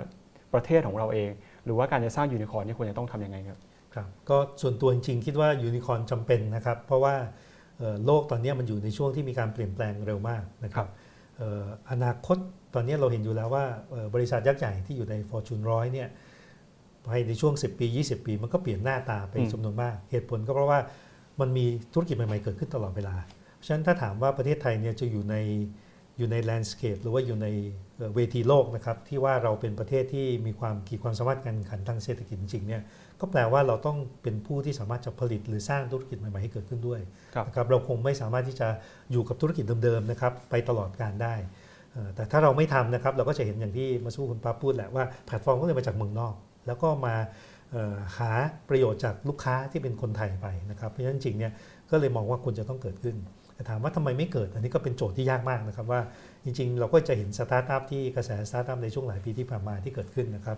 [0.54, 1.30] ประเทศของเราเอง
[1.66, 3.60] หรือว่าการจะสร้างยูนิคอร์นนี่ควรจะต้องทำยังไงครับ
[3.96, 7.16] ครับก็ส่วนตัวจริงๆคิดว่ายูนิคอร์นจำเป็นนะครับ เพราะว่า
[7.80, 10.88] เอ่อโลกตอนนี้มันอยู่ในช่วงที่มีการเปลี่ยนแปลงเร็วมากนะครับ
[11.38, 12.38] เอ่ออนาคต
[12.76, 16.08] ตอนนี้เราเห็นอยู่แล้วว่าเอ่อบริษัทยักษ์ใหญ่ที่อยู่ใน Fortune ร้อยเนี่ย
[17.08, 20.80] ภายในช่วง 10 ปี 20 ปี มันก็เปลี่ยนหน้าตาไปอืมจำนวนมาก เหตุผลก็เพราะว่า
[21.40, 23.16] มันมีธุรกิจใหม่ๆเกิดขึ้นตลอดเวลา
[23.56, 25.36] เพราะฉะนั้นถ้าถามว่าประเทศไทยเนี่ยจะอยู่ใน
[26.18, 27.48] อยู่ในแลนด์สเคปหรือว่าอยู่ใน
[27.98, 32.82] เอ่อเวทีโลกนะครับที่ว่าเราเป็นประเทศที่มีความขีดความสามารถการแข่งขันทางเศรษฐกิจจริงๆเนี่ย
[33.20, 37.02] ก็แปลว่าเราต้องเป็นผู้ที่สามารถจะผลิตหรือสร้างธุรกิจใหม่ ๆ ให้เกิดขึ้นด้วย
[37.36, 38.68] ครับนะครับเราคงไม่สามารถที่จะ
[39.12, 41.36] อยู่กับธุรกิจเดิมๆนะครับไปตลอดการได้
[41.92, 46.36] เอ่อแต่ถ้าเราไม่ทำนะครับเราก็จะเห็นอย่างที่เมื่อสักครู่คุณป้าพูดแหละว่าแพลตฟอร์มก็เลยมาจากเมืองนอก
[46.72, 47.16] แล้วก็มา
[47.72, 48.32] เอ่อหา
[48.70, 51.52] ประโยชน์จากลูกค้าที่เป็นคนไทยไปนะครับเพราะฉะนั้นจริงๆเนี่ย
[51.92, 53.16] ก็เลยมองว่าควรจะต้องเกิดขึ้น
[53.56, 56.02] แต่ถามว่าทำไมไม่เกิด อันนี้ก็เป็นโจทย์ที่ยากมากนะครับว่า
[56.44, 60.58] จริงๆ เราก็จะเห็นสตาร์ทอัพที่กระแสสตาร์ทอัพในช่วงหลายปีที่ผ่านมาที่เกิดขึ้นนะครับ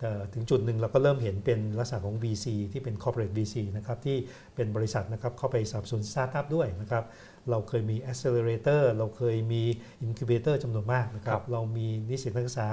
[0.00, 4.16] เอ่อถึงจุดหนึ่งเราก็เริ่มเห็นเป็นลักษณะของ VC ที่เป็น corporate VC นะครับที่
[4.54, 7.04] เป็นบริษัทนะครับเข้าไปสนับสนุนสตาร์ทอัพด้วยนะครับ
[7.50, 9.62] เราเคยมี accelerator เราเคยมี
[10.06, 12.68] incubator จำนวนมากนะคครับเรามีนิสิตนักศึกษา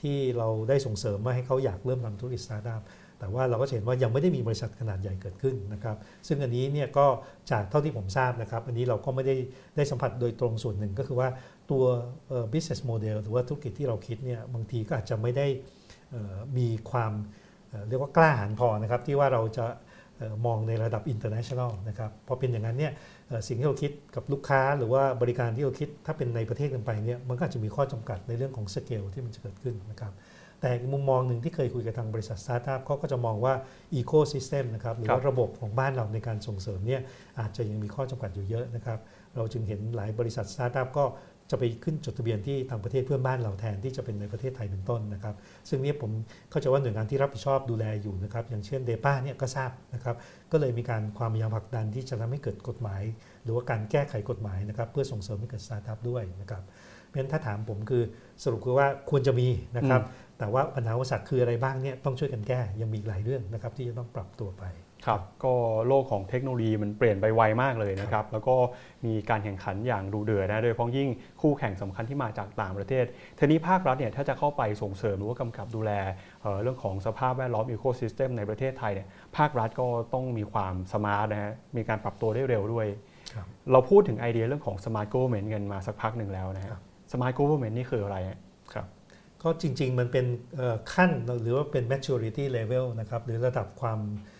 [0.00, 2.82] ที่เราได้ส่งเสริมมาให้เขาอยากเริ่มทำธุรกิจสตาร์ทอัพ
[3.18, 5.96] แต่ว่าเราก็เห็นว่ายังไม่ได้มีบริษัทขนาดใหญ่เกิดขึ้นนะครับ
[6.28, 7.06] ซึ่งอันนี้เนี่ยก็
[7.50, 9.36] จากเท่าที่ผมทราบนะครับ อันนี้เราก็ไม่ได้
[9.76, 11.28] ได้สัมผัสโดยตรงส่วนหนึ่งก็คือว่า
[11.70, 11.84] ตัว
[12.52, 15.46] business model หรือว่าธุรกิจที่เราคิดเนี่ยบางทีก็อาจจะไม่ได้
[16.58, 17.12] มีความ
[17.88, 19.66] เรียกว่ากล้าหาญพอนะครับที่ว่าเราจะ
[20.46, 22.92] มองในระดับ international นะครับพอเป็นอย่างนั้นเนี่ย
[23.48, 30.12] สิ่งที่เราคิดกับลูกค้าหรือว่าบริการที่เราคิดถ้าเป็นในประเทศกันไปเนี่ยมันก็อาจจะมีข้อจำกัดในเรื่องของสเกลที่มันจะเกิดขึ้นนะครับ
[30.60, 33.54] แต่อีกมุมมองหนึ่งที่เคยคุยกับทางบริษัทสตาร์ทอัพเขาก็จะมองว่า
[34.00, 37.00] ecosystem นะครับหรือว่าระบบของบ้านเราในการส่งเสริมเนี่ย
[37.40, 38.98] อาจจะยังมีข้อจำกัดอยู่เยอะนะครับ
[39.36, 41.04] เราจึงเห็นหลายบริษัทสตาร์ทอัพก็
[41.50, 45.34] จะไปขึ้นจดทะเบียนที่ต่างประเทศเพื่อนบ้านเราแทนที่จะเป็นในประเทศไทยเป็นต้นนะครับ
[45.68, 46.10] ซึ่งเนี้ยผม
[46.50, 50.16] เข้าใจว่าหน่วยงานที่รับผิดชอบดูแลอยู่นะครับ อย่างเช่น depa เนี่ยก็ทราบนะครับ
[50.52, 53.02] ก็เลยมีการความพยายามผลักดันที่จะทำให้เกิดกฎหมาย
[53.44, 56.62] หรือว่าการแก้ไขกฎหมายนะครับ เพื่อส่งเสริมให้เกิดสตาร์ทอัพด้วยนะครับ
[57.06, 58.02] เพราะฉะนั้นถ้าถามผมคือ
[58.42, 60.02] สรุปคือว่าควรจะมีนะครับ
[60.38, 64.64] แต่ว่าปัญหาอุปสรรคคืออะไรบ้างเนี่ยต้องช่วยกันแก้ยังมีอีกหลายเรื่องนะครับที่จะต้องปรับตัวไป
[65.06, 65.54] ครับก็
[65.88, 68.54] โลกของเทคโนโลยีมันเปลี่ยนไปไวมากเลยนะครับ แล้วก็
[69.06, 71.08] มีการแข่งขันอย่างดุเดือดนะ โดยเฉพาะยิ่ง
[71.40, 73.04] คู่แข่งสำคัญที่มาจากต่างประเทศ
[73.38, 75.92] ทีนี้ภาครัฐเนี่ยถ้าจะเข้าไปส่งเสริมหรือว่ากำกับดูแล
[76.42, 82.86] เอ่อเรื่องของสภาพแวดล้อม ecosystem ในประเทศไทยเนี่ยภาครัฐก็ต้องมีความ smart นะฮะมีการปรับตัวได้เร็วด้วย
[83.34, 86.82] ครับเราพูดถึงไอเดียเรื่องของ smart government กันมาสักพักหนึ่งแล้วนะฮะครับ
[87.12, 88.38] smart government นี่คืออะไรฮะ
[88.74, 88.86] ครับ
[89.42, 90.26] ก็จริง ๆ มันเป็น
[90.56, 91.10] เอ่อขั้น
[91.42, 94.39] หรือว่าเป็น maturity level นะครับหรือระดับความเอ่อ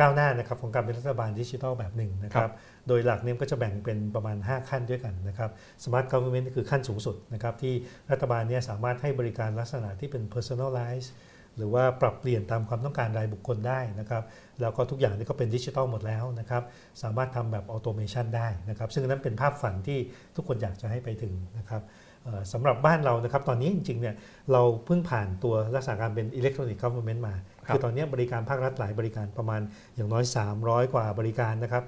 [0.00, 2.54] ก้าวหน้านะครับของการเป็นรัฐบาลดิจิทัลแบบหนึ่งนะคครัรับบ
[2.88, 5.50] โดยหลักเนี่ยก็จะแบ่งเป็นประมาณ 5 ขั้นด้วยกันนะครับ
[5.82, 7.74] Smart Government นี่คือขั้นสูงสุดนะครับที่
[8.10, 11.08] รัฐบาลเนี่ยสามารถให้บริการลักษณะที่เป็น personalize
[11.56, 14.22] หรือว่าปรับเปลี่ยนตามความต้องการรายบุคคลได้นะครับ
[14.60, 16.62] แล้วก็ทุกอย่างนี่ก็เป็นดิจิทัลหมดแล้วนะครับ
[17.02, 19.98] สามารถทำแบบออโตเมชันได้นะครับซึ่งอันนั้นเป็นภาพฝันที่
[20.36, 21.82] ทุกคนอยากจะให้ไปถึงนะครับ
[22.24, 24.14] เอ่อสำหรับบ้านเรานะครับตอนนี้จริงๆเนี่ย
[24.52, 29.60] เราเพิ่งผ่านตัวลักษณะการเป็น electronic government มาครับ คือตอนนี้บริการภาครัฐหลายบริการประมาณ
[29.96, 30.24] อย่างน้อย
[30.58, 31.84] 300 กว่าบริการนะครับ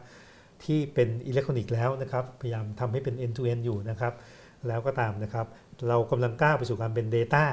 [0.64, 4.12] ที่เป็นอิเล็กทรอนิกส์แล้วนะครับ พยายามทำให้เป็น end to end อยู่นะครับ
[4.68, 5.47] แล้วก็ตามนะครับ
[5.89, 7.45] เรากำลังก้าวไปสู่การเป็น data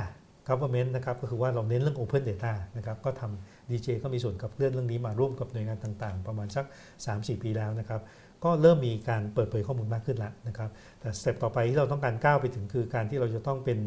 [0.47, 6.65] government นะครับก็คือว่าเราเน้นเรื่อง open data นะครับก็ทำ DJ ก็มีส่วนกับเรื่องเรื่องนี้มาร่วมกับหน่วยงานต่างๆ ประมาณสัก
[7.05, 8.01] 3-4 ปีแล้วนะครับ
[8.43, 10.69] ก็เริ่มมีการเปิดเผยข้อมูลมากขึ้นแล้วนะครับ
[10.99, 13.77] แต่สเต็ปต่อไปที่เราต้องการก้าวไปถึงคือการที่เราจะต้องเป็น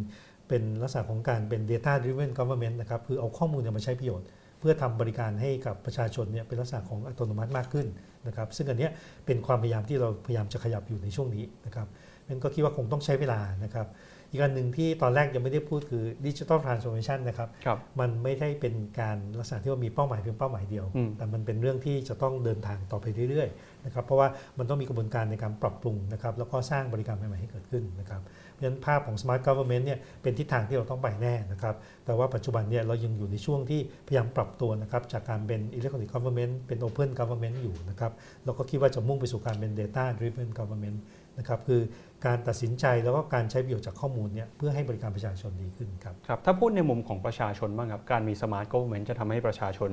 [0.51, 4.26] เป็นลักษณะของการเป็น data driven government นะครับคือเอาข้อมูลเนี่ยมาใช้ประโยชน์
[4.61, 7.86] เพื่อทำบริการให้กับประชาชนเนี่ยเป็นลักษณะของอัตโนมัติมากขึ้น
[8.26, 8.92] นะครับซึ่งอันเนี้ย
[9.26, 11.86] เป็นความพยายามที่เราพยายามจะขยับอยู่ในช่วงนี้นะครับ
[12.28, 13.86] งั้นก็คิดว่าคงต้องใช้เวลานะครับ
[14.30, 24.28] อีกอันหนึ่งที่ตอนแรกยังไม่ได้พูดคือดิจิทัลทรานส์โอมชันนะครับครับมันไม่ได้เป็นการลักษณะที่ว่ามีเป้าหมายเพียงเป้าหมายเดียวอืมแต่มันเป็นเรื่องที่จะต้องเดินทางต่อไปเรื่อยๆ นะครับเพราะว่า
[24.59, 31.74] มันต้องมีกระบวนการในการปรับปรุงนะครับแล้วก็สร้างบริการใหม่ๆให้เกิดขึ้นนะครับเพราะฉะนั้นภาพของ Smart Government เนี่ยเป็นทิศทางที่เราต้องไปแน่นะครับ
[32.07, 38.12] แต่ว่าปัจจุบันเนี่ยเรายังอยู่ในช่วงที่พยายามปรับตัวนะครับจากการเป็น Electronic Government เป็น Open Government อยู่นะครับ
[38.45, 40.99] แล้วก็คิดว่าจะมุ่งไปสู่การเป็น Data Driven Government
[41.41, 41.80] นะครับคือ
[42.26, 49.91] การตัดสินใจแล้วก็การใช้ประโยชน์จากข้อมูลเนี่ยเพื่อให้บริการประชาชนดีขึ้นครับครับถ้าพูดในมุมของประชาชนบ้างครับการมีสมาร์ท o v e r n m e n t จะทำให้ประชาชน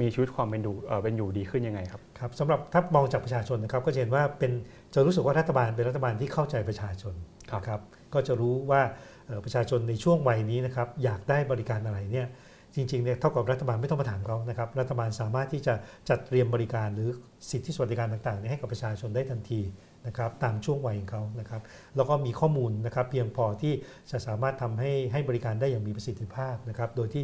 [0.00, 4.52] มีชีวิตความเป็นอยู่เอ่อเป็นอยู่ดีขึ้นยังไงครับครับสำหรับถ้ามองจากประชาชนนะครับก็จะเห็นว่าเป็น
[4.94, 7.14] จะรู้สึกว่ารัฐบาลเป็นรัฐบาลที่เข้าใจประชาชน
[7.50, 7.80] ครับนะครับ
[8.14, 8.82] ก็จะรู้ว่า
[9.26, 12.28] เอ่อประชาชนในช่วงวัยนี้นะครับอยากได้บริการอะไรเนี่ย
[12.74, 15.74] จริงๆเนี่ยเท่ากับรัฐบาลไม่ต้องมาถามเขานะครับรัฐบาลสามารถที่จะ
[16.08, 17.08] จัดเตรียมบริการหรือ
[17.50, 19.60] สิทธิสวัสดิการต่างๆเนี่ยให้กับประชาชนได้ทันที
[20.06, 21.62] นะครับตามช่วงวัยของเขานะครับ
[21.96, 23.72] แล้วก็มีข้อมูลนะครับเพียงพอที่
[24.10, 27.22] จะสามารถทำให้ให้บริการได้อย่างมีประสิทธิภาพนะครับโดยที่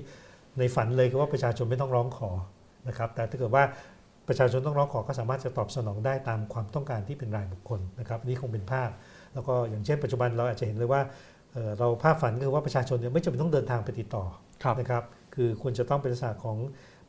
[0.58, 2.30] ในฝันเลยคือว่าประชาชนไม่ต้องร้องขอ
[2.88, 3.64] นะครับแต่ถ้าเกิดว่า
[4.28, 8.90] ประชาชนต้องร้องขอก็สามารถจะตอบสนองได้ตามความต้องการที่เป็นรายบุคคลนะครับอันนี่คงเป็นภาพ
[9.34, 11.02] แล้วก็อย่างเช่นปัจจุบันเราอาจจะเห็นเลยว่า
[11.52, 14.24] เอ่อเราภาพฝันก็คือว่าประชาชนเนี่ยไม่จำเป็นต้องเดินทางไปติดต่อ
[14.64, 15.04] ครับนะครับ
[15.34, 16.56] คือควรจะต้องเป็นลักษณะของ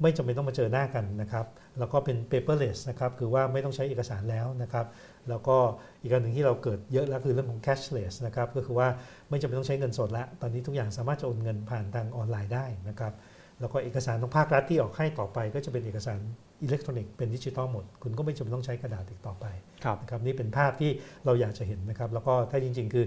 [0.01, 1.45] ไม่จำเป็นต้องมาเจอหน้ากันนะครับ
[1.79, 4.85] แล้วก็เป็น paperless นะครับ คือว่าไม่ต้องใช้เอกสารแล้วนะครับ
[5.29, 5.57] แล้วก็
[6.01, 8.87] อีกอันหนึ่งที่เราเกิดเยอะแล้วคือเรื่องของ cashless นะครับก็คือว่า
[9.29, 13.13] ไม่จำเป็นต้องใช้เงินสดแล้วตอนนี้ทุกอย่างสามารถจะโอนเงินผ่านทางออนไลน์ได้นะครับ
[13.59, 16.19] แล้วก็เอกสารของภาครัฐที่ออกให้ต่อไป ก็จะเป็นเอกสาร
[16.63, 19.45] อิเล็กทรอนิกส์เป็นดิจิตอลหมด คุณก็ไม่จำเป็นต้องใช้กระดาษอีกต่อไป
[19.83, 20.91] ครับนะครับนี่เป็นภาพที่
[21.25, 23.05] เราอยากจะเห็นนะครับ แล้วก็ถ้าจริง ๆ คือ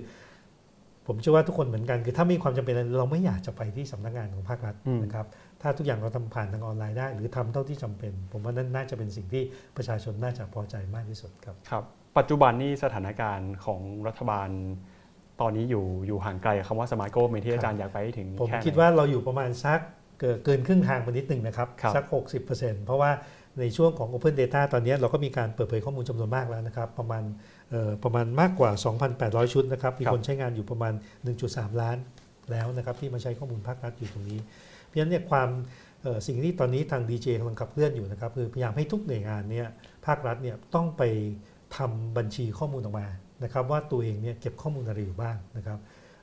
[1.07, 5.27] ผมเชื่อว่าทุกคนเหมือนกันคือถ้ามีความจำเป็นอะไรเราไม่อยากจะไปที่สำนักงานของภาครัฐอืมนะครับ
[5.62, 9.43] ถ้าทุกอย่างเราทำผ่านทางออนไลน์ได้ หรือทำเท่าที่จำเป็น ผมว่านั่นน่าจะเป็นสิ่งที่
[9.77, 11.85] ประชาชนน่าจะพอใจมากที่สุดครับครับ
[12.19, 14.49] ปัจจุบันนี่สถานการณ์ของรัฐบาล
[15.41, 19.81] ตอนนี้อยู่อยู่ห่างไกลกับคำว่าสมาร์ท o v e r n m e n t ที่อาจารย์อยากไปให้ถึงผมแค่ไหนคิดว่าเราอยู่ประมาณสัก
[20.21, 22.05] เกินเกินครึ่งทางไปนิดหนึ่งนะครับครับสัก
[22.45, 23.11] 60%เพราะว่า
[23.61, 27.23] ในช่วงของ Open Data ตอนนี้เราก็มีการเปิดเผยข้อมูลจำนวนมากแล้วนะครับ ประมาณ
[27.71, 28.71] เอ่อประมาณมากกว่า
[29.13, 30.93] 2,800 ชุดนะครับ มีครับคนใช้งานอยู่ประมาณ
[31.37, 31.97] 1.3 ล้าน
[32.51, 34.41] แล้วนะครับ ที่มาใช้ข้อมูลภาครัฐอยู่ตรงนี้
[34.85, 35.49] เพราะฉะนั้นเนี่ยความ
[36.03, 39.69] เอ่อสิ่งที่ตอนนี้ทาง DJ กำลังขับเคลื่อนอยู่นะครับ คือพยายามให้ทุกหน่วยงานเนี่ย
[40.07, 41.03] ภาครัฐเนี่ยต้องไป
[41.77, 43.07] ทำบัญชีข้อมูลออกมา
[43.45, 45.79] นะครับ ว่าตัวเองเนี่ยเก็บข้อมูลอะไรอยู่บ้างนะครับ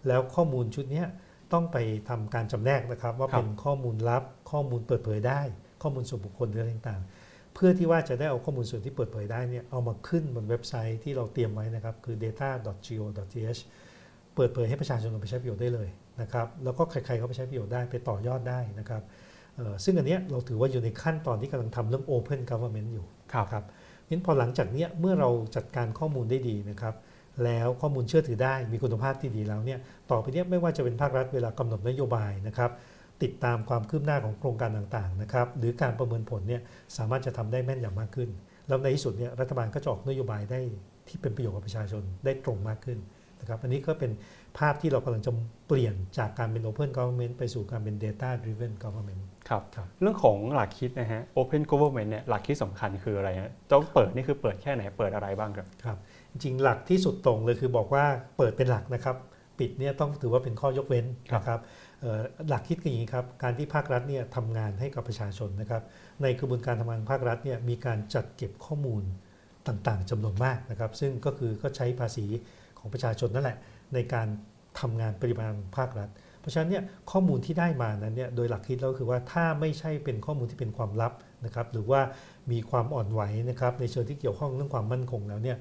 [0.07, 1.03] แล้วข้อมูลชุดนี้
[1.53, 1.77] ต้องไป
[2.09, 5.41] ทำการจำแนกนะครับ ว่าเป็นข้อมูลลับ ข้อมูลเปิดเผยได้
[5.81, 13.61] ข้อมูลส่วนบุคคลหรืออะไรต่างๆ เพื่อที่ว่าจะได้เอาข้อมูลส่วนที่เปิดเผยได้เนี่ยเอามาขึ้นบนเว็บไซต์ที่เราเตรียมไว้นะครับ คือ data.go.th
[14.35, 15.89] เปิดเผยให้ประชาชนไปใช้ประโยชน์ได้เลย
[16.21, 19.03] นะครับแล้วก็ใครๆก็ไปใช้ประโยชน์ได้ไปต่อยอดได้นะครับ
[19.83, 23.63] ซึ่งอันนี้เราถือว่าอยู่ในขั้นตอนที่กำลังทำเรื่อง Open Government อยู่ครับครับ
[24.09, 26.95] งั้นพอหลังจากเนี้ยเมื่อเราจัดการข้อมูลได้ดีนะครับ
[27.43, 29.79] แล้วข้อมูลเชื่อถือได้มีคุณภาพที่ดีแล้วเนี่ย
[30.11, 32.71] ต่อไปเนี้ยไม่ว่าจะเป็นภาครัฐเวลากำหนดนโยบายนะครับ
[33.23, 36.61] ติดตามความคืบหน้าของโครงการต่างๆนะครับหรือการประเมินผลเนี่ย
[36.97, 38.29] สามารถจะทำได้แม่นยำมากขึ้น
[38.67, 40.59] แล้วในที่สุดเนี่ยรัฐบาลก็จะออกนโยบายได้
[41.07, 42.99] ที่เป็นประโยชน์กับประชาชนได้ตรงมากขึ้น
[43.39, 44.11] นะครับอันนี้ก็เป็น
[44.57, 45.31] ภาพที่เรากำลังจะ
[45.67, 55.97] เปลี่ยนจากการเป็น Open Government ไปสู่การเป็น Data Driven Government ครับครับ เรื่องของหลักคิดนะฮะ Open Government เนี่ยหลักคิดสำคัญคืออะไรฮะต้องเปิดนี่คือเปิดแค่ไหนเปิดอะไรบ้างครับครับ
[56.31, 58.05] จริงๆหลักที่สุดตรงเลยคือบอกว่า
[58.37, 59.15] เปิดเป็นหลักนะครับ
[59.59, 61.59] ปิดเนี่ยต้องถือว่าเป็นข้อยกเว้นครับนะครับ
[62.01, 65.83] เอ่อหลักคิดคืออย่างนี้ครับการที่ภาครัฐเนี่ยทำงานให้กับประชาชนนะครับ
[66.21, 69.03] ในกระบวนการทำงานของภาครัฐเนี่ยมีการจัดเก็บข้อมูล
[69.67, 72.25] ต่างๆจำนวนมากนะครับ ซึ่งก็คือก็ใช้ภาษี
[72.79, 73.57] ของประชาชนนั่นแหละ
[73.93, 74.27] ในการ
[74.79, 81.13] ทำงานปริมาณภาครัฐเพ ราะฉะนั้นเนี่ยข้อมูลที่ได้มานั้นเนี่ยโดยหลักคิดแล้วคือว่าถ้าไม่ใช่เป็นข้อมูลที่เป็นความลับ
[81.45, 82.01] นะครับหรือว่า
[82.51, 85.57] มีความอ่อนไหวนะครับในเชิงที่เกี่ยวข้องเรื่องความมั่นคงแล้วเนี่ย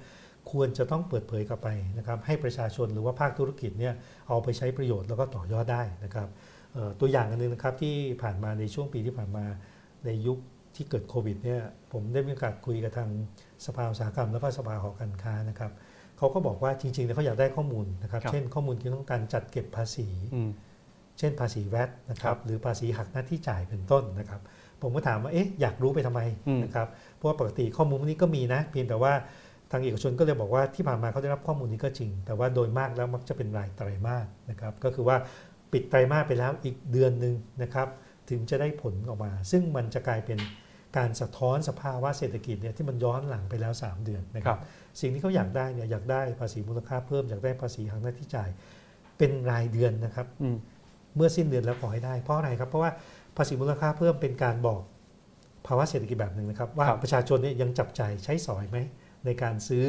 [0.50, 1.68] ควรจะต้องเปิดเผยกลับไป
[1.98, 3.94] นะครับให้ประชาชนหรือว่าภาคธุรกิจเนี่ย
[4.28, 6.28] เอาไปใช้ประโยชน์แล้วก็ต่อยอดได้นะครับ
[7.00, 9.44] ตัวอย่างอันนึงนะครับที่ผ่านมาในช่วงปีที่ผ่านมา
[10.04, 10.38] ในยุค
[10.76, 11.60] ที่เกิดโควิดเนี่ย
[11.92, 13.10] ผมได้มีโอกาสคุยกับทาง
[13.66, 15.72] สภาอุตสาหกรรม แล้วก็สภาหอการค้านะครับ
[16.18, 20.08] เขาก็บอกว่าจริงๆเขาอยากได้ข้อมูลนะครับ เช่นข้อมูลเกี่ยวกับการจัดเก็บภาษี
[21.18, 24.40] เช่นภาษีแวดนะครับหรือภาษีหักหน้าที่จ่ายเป็นต้นนะครับ
[24.82, 26.20] ผมก็ถามว่าเอ๊ะอยากรู้ไปทำไม
[26.64, 29.12] นะครับเพราะว่าปกติข้อมูลพวกนี้ก็มีนะ เพียงแต่ว่า
[29.70, 35.16] ทางเอกชนก็เลยบอกว่าที่ผ่านมาเขาได้รับข้อมูลนี้ก็จริง แต่ว่าโดยมากแล้วมักจะเป็นรายไตรมาสนะครับก็คือว่า
[35.72, 37.88] ปิดไตรมาสไปแล้วอีกเดือนหนึ่งนะครับ
[38.30, 40.38] ถึงจะได้ผลออกมา ซึ่งมันจะกลายเป็น
[40.96, 44.58] การสะท้อนสภาวะเศรษฐกิจเนี่ยที่มันย้อนหลังไปแล้ว 3 เดือนนะครับ
[45.00, 48.50] สิ่งที่เขาอยากได้เนี่ยอยากได้ภาษีมูลค่าเพิ่มอยากได้ภาษีหักหน้าที่จ่าย
[49.18, 50.26] เป็นรายเดือนนะครับ
[51.16, 52.90] เมื่อสิ้นเดือนแล้วขอให้ได้ เพราะอะไรครับ เพราะว่า
[53.36, 54.82] ภาษีมูลค่าเพิ่มเป็นการบอก
[55.66, 58.78] ภาวะเศรษฐกิจแบบหนึ่งนะครับ ว่าประชาชนเนี่ยยังจับใจใช้สอยไหม
[59.24, 59.86] ในการซื้อ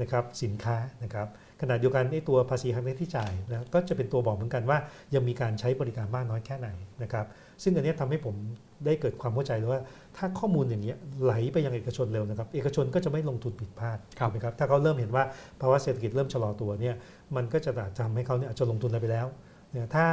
[0.00, 1.28] นะครับสินค้านะครับ
[1.60, 4.78] ขณะเดียวกันในตัวภาษีหักหน้าที่จ่ายนะก็จะเป็นตัวบอกเหมือนกันว่า
[5.14, 6.68] ยังมีการใช้บริการมากน้อยแค่ไหน
[7.02, 7.26] นะครับ
[7.62, 8.34] ซึ่งอันนี้ทำให้ผม
[8.86, 9.80] ได้เกิดความเข้าใจเลยว่า
[10.16, 15.24] ถ้าข้อมูลอย่างนี้ไหลไปยังเอกชนเร็วนะครับ เอกชนก็จะไม่ลงทุนผิดพลาดถูกไหมครับถ้าเขาเริ่มเห็นว่า
[15.60, 16.94] ภาวะเศรษฐกิจเริ่มชะลอตัวเนี่ย
[17.36, 19.26] มันก็จะทำให้เขาเนี่ยอาจจะลงทุนอะไรไปแล้ว
[19.72, 20.06] เนี่ยถ้า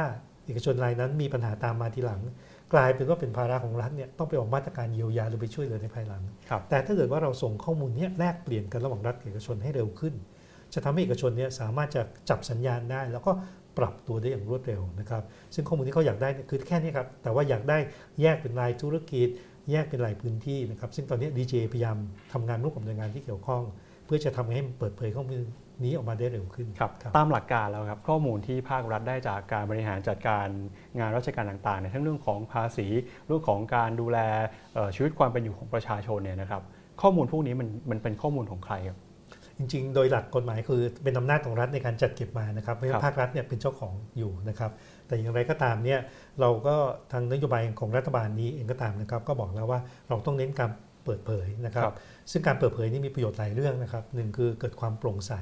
[0.48, 2.20] เอกชนรายนั้นมีปัญหาตามมาทีหลัง
[2.72, 6.22] กลายเป็นว่าเป็นภาระของรัฐเนี่ยต้องไปออกมาตรการเยียวยาหรือไปช่วยเหลือในภายหลัง
[6.68, 10.14] แต่ถ้าเกิดว่าเราส่งข้อมูลนี้แลกเปลี่ยนกันระหว่างรัฐกับเอกชนให้เร็วขึ้น
[10.74, 13.32] จะทำให้เอกชนเนี่ยสามารถจะจับสัญญาณได้ แล้วก็
[13.78, 15.22] ปรับตัวได้อย่างรวดเร็วนะครับ
[15.54, 17.78] ซึ่งข้อมูลที่เขาอยากได้คือแค่นี้ครับ แต่ว่าอยากได้
[18.20, 19.28] แยกเป็นรายธุรกิจ
[19.70, 21.96] แยกเป็นรายพื้นที่นะครับ ซึ่งตอนนี้ดีเจพยายาม
[22.32, 23.62] ทำงานร่วมกับหน่วยงานที่เกี่ยวข้อง
[24.04, 25.44] เพื่อจะทำให้เปิดเผยข้อมูล
[25.84, 30.46] นี้ออกมาได้เร็วขึ้นครับตามหลักการแล้วครับข้อมูลที่ภาครัฐได้จากการบริหารจัดการ
[30.98, 32.86] งานราชการต่างๆในทั้งเรื่องของภาษี
[33.26, 34.18] เรื่องของการดูแล
[34.94, 36.62] ชีวิตความเป็นอยู่ของประชาชนเนี่ยนะครับ
[37.02, 38.98] ข้อมูลพวกนี้มันมันเป็นข้อมูลของใครครับ
[39.58, 44.70] จริงๆ โดยหลักกฎหมายคือเป็นอำนาจของรัฐในการจัดเก็บมานะครับไม่ใช่ภาครัฐเนี่ยเป็นเจ้าของอยู่นะครับ
[45.06, 46.00] แต่อย่างไรก็ตามเนี่ย
[46.40, 46.74] เราก็
[47.12, 50.70] ทางนโยบายของรัฐบาลนี้เองก็ตามนะครับ ก็บอกแล้วว่าเราต้องเน้นการ
[51.04, 51.84] เปิดเผยนะครับ
[52.30, 55.32] ซึ่งการเปิดเผยนี่มีประโยชน์หลายเรื่องนะครับหนึ่งคือเกิดความโปร่งใส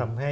[0.00, 0.30] ทำให้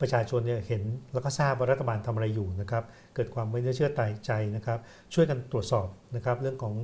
[0.00, 0.82] ประชาชนเนี่ยเห็น
[1.12, 2.84] แล้วก็ทราบว่ารัฐบาลทำอะไรอยู่นะครับ
[3.14, 3.90] เกิดความไว้เนื้อเชื่อ
[4.26, 4.78] ใจนะครับ
[5.14, 6.74] ช่วยกันตรวจสอบนะครับเรื่องของ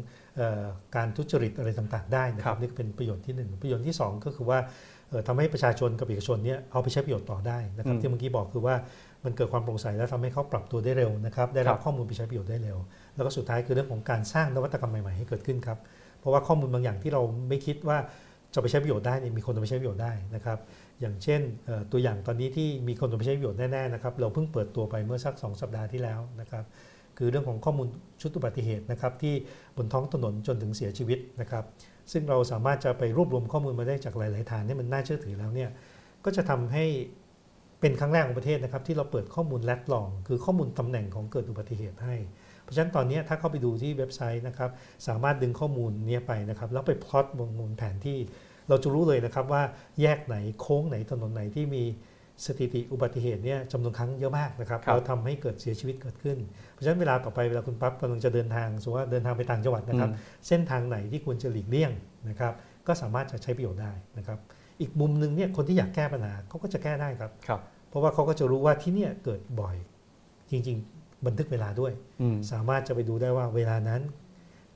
[0.40, 0.64] ออ
[0.96, 4.58] การทุจริตอะไรต่างๆ ได้นะครับนี่เป็นประโยชน์ที่ 1 ประโยชน์ที่ 2 ก็คือว่า
[5.28, 8.74] ทำให้ประชาชนกับเอกชนเนี่ยเอาไปใช้ประโยชน์ต่อได้นะครับที่เมื่อกี้บอกคือว่า
[9.24, 12.78] มันเกิดความโปร่งใสแล้วทำให้เขาปรับตัวได้เร็วนะครับได้รับข้อมูลไปใช้ประโยชน์ได้เร็ว
[13.14, 15.78] แล้วก็สุดท้ายคือเรื่องของการสร้างนวัตกรรมใหม่ๆให้เกิดขึ้นครับ
[16.20, 17.98] เพราะว่าข้อมูลบางอย่างที่เราไม่คิดว่า
[18.54, 20.58] จะไปใช้ประโยชน์ได้เนี่ยมีคนจะไปใช้ประโยชน์ได้นะครับ
[21.00, 21.40] อย่างเช่น
[21.92, 26.64] ตัวอย่างตอนนี้ที่มีคนไปใช้ประโยชน์แน่ๆนะครับเราเพิ่งเปิดตัวไปเมื่อสัก 2 สัปดาห์ที่แล้วนะครับ
[27.18, 27.88] คือเรื่องของข้อมูล
[28.22, 29.34] ชุดอุบัติเหตุนะครับที่
[29.76, 31.64] บนท้องถนนจนถึงเสียชีวิตนะครับ
[32.12, 35.70] ซึ่งเราสามารถจะไปรวบรวมข้อมูลมาได้จากหลายๆฐานที่มันน่าเชื่อถือแล้วเนี่ย
[36.24, 36.84] ก็จะทำให้
[37.80, 42.16] เป็นครั้งแรกของประเทศนะครับที่เราเปิดข้อมูลแรดลอง คือข้อมูลตำแหน่งของเกิดอุบัติเหตุให้
[42.62, 44.70] เพราะฉะนั้นตอนนี้ถ้าเข้าไปดูที่เว็บไซต์นะครับ
[45.08, 47.26] สามารถดึงข้อมูลนี้ไปนะครับแล้วไปพลอต
[47.58, 48.18] บนแผนที่
[48.68, 49.62] เราจะรู้เลยนะครับว่า
[50.00, 51.84] แยกไหนโค้งไหนถนนไหนที่มี
[52.46, 56.38] สถิติอุบัติเหตุเนี่ยจำนวนครั้งเยอะมากนะครับเราทำให้เกิดเสียชีวิตเกิดขึ้น
[56.72, 60.10] เพราะฉะนั้นเวลาต่อไปเวลาคุณปั๊บกำลังจะเดินทางสมมติว่าเดินทางไปต่างจังหวัดนะครับ
[60.48, 61.92] เส้นทางไหนที่ควรจะหลีกเลี่ยง
[62.28, 62.52] นะครับ
[62.86, 64.38] ก็สามารถจะใช้ประโยชน์ได้นะครับ
[64.80, 69.76] อีกมุมหนึ่งเนี่ยคนที่อยากแก้ปัญหาเขาก็จะแก้ได้ครับรบเพราะว่าเขาก็จะรู้ว่าที่นี่เกิดบ่อย
[70.50, 71.92] จริง ๆ บันทึกเวลาด้วย
[72.52, 74.00] สามารถจะไปดูได้ว่าเวลานั้น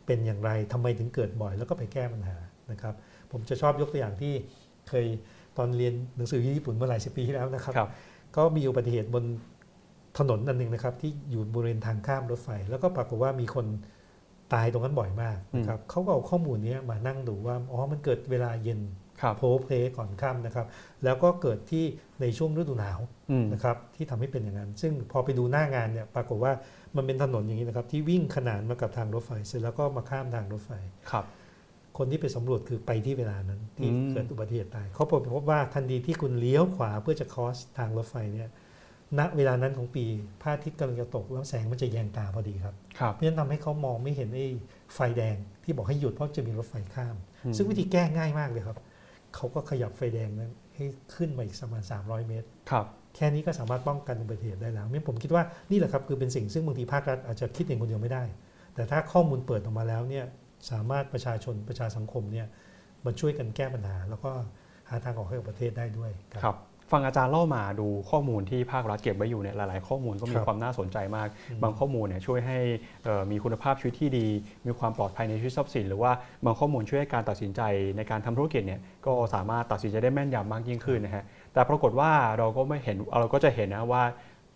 [0.06, 2.36] เป็นอย่างไรทำไมถึงเกิดบ่อย แล้วก็ไปแก้ปัญหา
[2.70, 2.94] นะครับ
[3.32, 4.32] ผมจะชอบยกตัวอย่างที่
[4.88, 5.06] เคย
[5.58, 7.88] ตอนเรียนหนังสือญี่ปุ่นเมื่อหลายสิบปีที่แล้วนะครับรบ
[8.36, 9.24] ก็มีอุบัติเหตุบน
[10.18, 13.66] ถนนอันหนึ่งนะครับ ที่อยู่บริเวณทางข้ามรถไฟ แล้วก็ปรากฏว่ามีคน
[14.52, 18.80] ตายตรงนั้นบ่อยมากนะครับเขาก็เอาข้อมูลนี้มานั่งดูว่าอ๋อมันเกิดเวลาเย็น
[19.36, 20.66] โพเพลก่อนค่ำนะครับ
[21.04, 21.84] แล้วก็เกิดที่
[22.20, 23.00] ในช่วงฤดูหนาว
[23.52, 26.52] นะครับที่ทำให้เป็นอย่างนั้น ซึ่งพอไปดูหน้างานเนี่ยปรากฏว่า
[26.96, 30.70] มันเป็นถนนอย่างนี้นะครับที่วิ่งขนานมากับทางรถไฟ เสร็จแล้วก็มาข้ามทางรถไฟ
[31.10, 31.24] ครับ
[31.98, 38.50] คนที่ไปสำรวจคือไปที่เวลานั้นที่เกิดอุบัติเหตุตายเขาพบว่าทันทีที่คุณเลี้ยวขวาเพื่อจะคอสทางรถไฟเนี่ย
[39.18, 40.04] ณเวลานั้นของปี
[40.40, 42.74] พระอาทิตย์กำลังจะตกแล้วแสงมันจะแยงตาพอดีครับ
[43.12, 44.46] เพราะฉะนั้นทำให้เขามองไม่เห็นไอ้
[44.94, 47.16] ไฟแดงที่บอกให้หยุดเพราะจะมีรถไฟข้าม
[47.56, 48.78] ซึ่งวิธีแก้ง่ายมากเลยครับ
[49.34, 50.84] เขาก็ขยับไฟแดงนั้นให้
[51.14, 52.86] ขึ้นมาอีกประมาณ300 เมตรครับ
[53.16, 58.22] แค่นี้ก็สามารถป้องกันอุบัติเหตุได้แล้วนี่ผมคิดว่านี่แหละครับคือเป็นสิ่งซึ่งบางทีภาครัฐอาจจะคิดเองคนเดียวไม่ได้
[58.74, 60.24] แต่ถ้าข้อมูลเปิดออกมาแล้วเนี่ย
[60.70, 62.46] สามารถประชาชนประชาสังคมเนี่ย
[63.04, 64.30] มาช่วยกันแก้ปัญหา แล้วก็
[64.90, 66.10] หาทางออกให้กับประเทศได้ด้วย
[66.44, 66.56] ครับ
[66.92, 72.58] ฟังอาจารย์เล่ามาดูข้อมูลที่ภาครัฐเก็บไว้อยู่เนี่ยหลาย ๆ ข้อมูลก็มีครับความน่าสนใจมากอืมบางข้อมูลเนี่ยช่วยให้
[73.04, 74.26] เอ่อมีคุณภาพชีวิตที่ดี
[74.66, 76.12] มีความปลอดภัยในชีวิตทรัพย์สิน หรือว่า
[76.44, 77.60] บางข้อมูลช่วยให้การตัดสินใจ
[77.96, 84.02] ในการทำธุรกิจเนี่ยก็สามารถตัดสินใจได้แม่นยำมากยิ่งขึ้นนะฮะแต่ปรากฏว่าเราก็ไม่เห็นเราก็จะเห็นนะว่า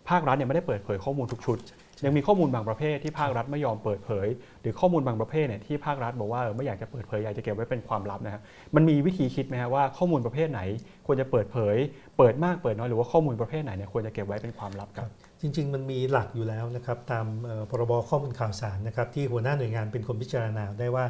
[0.09, 1.57] ภาครัฐเนี่ยไม่ได้เปิดเผยข้อมูลทุกชุด
[2.05, 4.27] ยังมีข้อมูลบางประเภทที่ภาครัฐไม่ยอมเปิดเผย
[4.61, 8.41] หรือข้อมูลบางประเภทเนี่ยที่ภาครัฐบอกว่าไม่อยากจะเปิดเผยอยากจะเก็บไว้เป็นความลับนะฮะ
[8.75, 10.61] มันมีวิธีคิดไหมฮะว่าข้อมูลประเภทไหน
[11.07, 11.75] ควรจะเปิดเผย
[12.17, 15.09] เปิดมากเปิดน้อยหรือว่าข้อมูลประเภทไหนเนี่ยควรจะเก็บไว้เป็นความลับครับ
[15.41, 17.25] จริง ๆ มันมีหลักอยู่แล้วนะครับตาม
[17.69, 21.05] พรบข้อมูลข่าวสารนะครับที่หัวหน้าหน่วยงานเป็นคนพิจารณาได้ว่า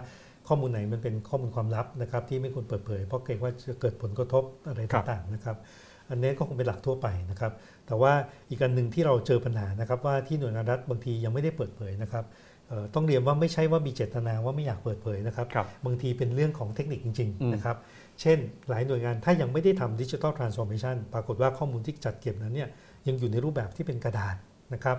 [0.47, 5.57] ข้อมูลไหนมันเป็นข้อมูลความลับนะครับที่ไม่ควรเปิดเผย เพราะเกรงว่าจะเกิดผลกระทบอะไรต่างๆนะครับ
[6.09, 7.51] อันนี้ก็คงเป็นหลักทั่วไปนะครับ
[7.87, 8.13] แต่ว่า
[8.49, 12.25] อีกอันหนึ่งที่เราเจอปัญหานะครับ ว่าที่หน่วยงานรัฐบางทียังไม่ได้เปิดเผยนะครับ
[12.67, 17.77] เอ่อต้องเรียนว่าไม่ใช่ว่ามีเจตนาว่าไม่อยากเปิดเผยนะครับครับบางทีเป็นเรื่องของเทคนิคจริงอืมๆนะครับ
[18.21, 18.37] เช่น
[18.69, 22.69] หลายหน่วยงานถ้ายังไม่ได้ทำดิจิทัลทรานส์ฟอร์เมชันปรากฏว่าข้อมูลที่จัดเก็บนั้นเนี่ย
[23.07, 24.35] ยังอยู่ในรูปแบบที่เป็นกระดาษ
[24.73, 24.97] นะครับ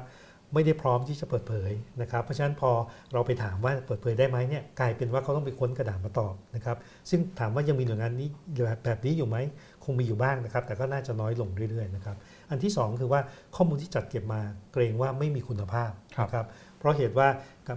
[0.54, 2.70] ไม่ได้พร้อมที่จะเปิดเผยนะครับ เพราะฉะนั้นพอ
[3.12, 6.76] เราไปถามว่าเปิดเผยได้ไหมเนี่ยกลายเป็นว่าเขาต้องไปค้นกระดาษมาตอบนะครับ
[7.10, 8.28] ซึ่งถามว่ายังมีหน่วยงานนี้
[8.84, 9.36] แบบนี้อยู่ไหม
[9.84, 12.16] คงมีอยู่บ้างนะครับ แต่ก็น่าจะน้อยลงเรื่อยๆนะครับ
[12.50, 13.20] อันที่สองคือว่า
[13.56, 14.40] ข้อมูลที่จัดเก็บมา
[14.72, 15.90] เกรงว่าไม่มีคุณภาพ
[16.32, 16.46] ครับ
[16.78, 17.28] เพราะเหตุว่า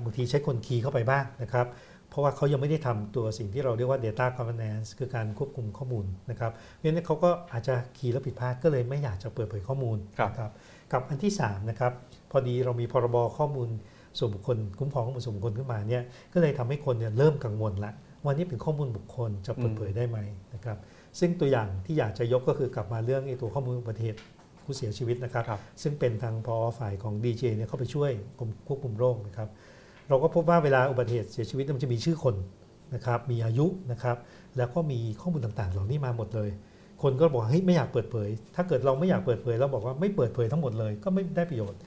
[0.03, 1.67] บางทีใช้คนคีย์เข้าไปบ้างนะครับ
[2.09, 10.51] เพราะว่าเขายังไม่ได้ทำตัวสิ่งที่เราเรียกว่า data governance คือการควบคุมข้อมูลนะครับเพราะฉะนั้นเขาก็อาจจะคีย์แล้วผิดพลาดก็เลยไม่อยากจะเปิดเผยข้อมูลครับนะครับ
[10.91, 11.93] กับอันที่3นะครับ
[12.31, 13.69] พอดีเรามีพรบข้อมูล
[14.17, 16.03] ส่วนบุคคลคุ้มครองข้อมูลส่วนบุคคลขึ้นมาเนี่ย
[16.33, 17.91] ก็เลยทำให้คนเนี่ยเริ่มกังวลละ
[18.23, 20.17] ว่านี่เป็นข้อมูลบุคคลจะเปิดเผยได้ไหม
[20.53, 20.77] นะครับ
[21.19, 24.19] ซึ่งตัวอย่างที่อยากจะยกก็คือกลับมาเรื่องไอ้ตัวข้อมูลอุบัติเหตุ
[24.63, 29.49] ผู้เสียชีวิตนะครับครับซึ่งเป็นทางพอฝ่ายของ DJ เนี่ยเข้าไปช่วยกรมควบคุมโรคนะครับ
[30.09, 32.35] เราก็พบว่าเวลาอุบัติเหตุเสียชีวิตมันจะมีชื่อคน
[32.95, 34.17] นะครับมีอายุนะครับ
[34.57, 36.49] แล้วก็มีข้อมูลต่างๆ เหล่านี้มาหมดเลย
[37.03, 41.79] คนก็บอกว่าเฮ้ยไม่อยากเปิดเผย ถ้าเกิดเราไม่อยากเปิดเผยเราบอกว่าไม่เปิดเผยทั้งหมดเลยก็ไม่ได้ประโยชน์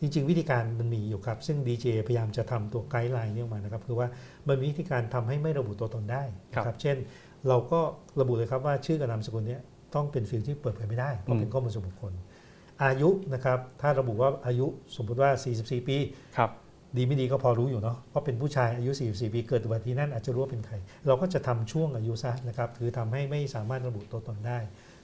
[0.00, 4.08] จริง ๆ วิธีการมันมีอยู่ครับ ซึ่ง DJ พยายามจะทำตัว guideline นี้ออกมานะครับ คือว่า
[4.48, 6.22] มันมีวิธีการทำให้ไม่ระบุตัวตนได้
[6.52, 6.96] นะครับ เช่น
[7.48, 7.80] เราก็
[8.20, 9.60] ระบุเลยครับว่าชื่อกับนามสกุลเนี้ย
[9.94, 12.12] ต้องเป็น field ที่เปิดเผยไม่ได้เพราะเป็นข้อมูลส่วนบุคคล
[12.84, 14.66] อายุนะครับ ถ้าระบุว่าอายุ
[14.96, 15.30] สมมติว่า
[15.60, 15.96] 44 ปี
[16.36, 16.50] ครับ
[16.96, 20.74] ดีไม่ดีก็พอรู้อยู่เนาะเพราะเป็นผู้ชายอายุ 44 ปีเกิดอุบัติเหตุนั่นอาจจะรู้ว่าเป็นใคร
[21.06, 24.58] เราก็จะทำช่วงอายุซะนะครับ คือทำให้ไม่สามารถระบุตัวตนได้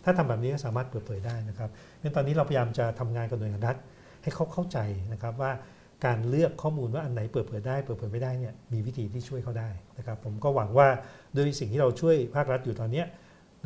[0.04, 3.76] ถ้าทำแบบนี้ก็สามารถเปิดเผยได้นะครับเพราะฉะนั้นตอนนี้เราพยายามจะทำงานกับหน่วยงานรัฐ
[4.22, 4.78] ให้เขาเข้าใจ
[5.12, 5.52] นะครับว่า
[6.06, 10.88] การเลือกข้อมูลว่าอันไหนเปิดเผยได้เปิดเผยไม่ได้เนี่ยมีวิธีที่ช่วยเขาได้นะครับ ผมก็หวังว่า
[11.34, 13.04] ด้วยสิ่งที่เราช่วยภาครัฐอยู่ตอนนี้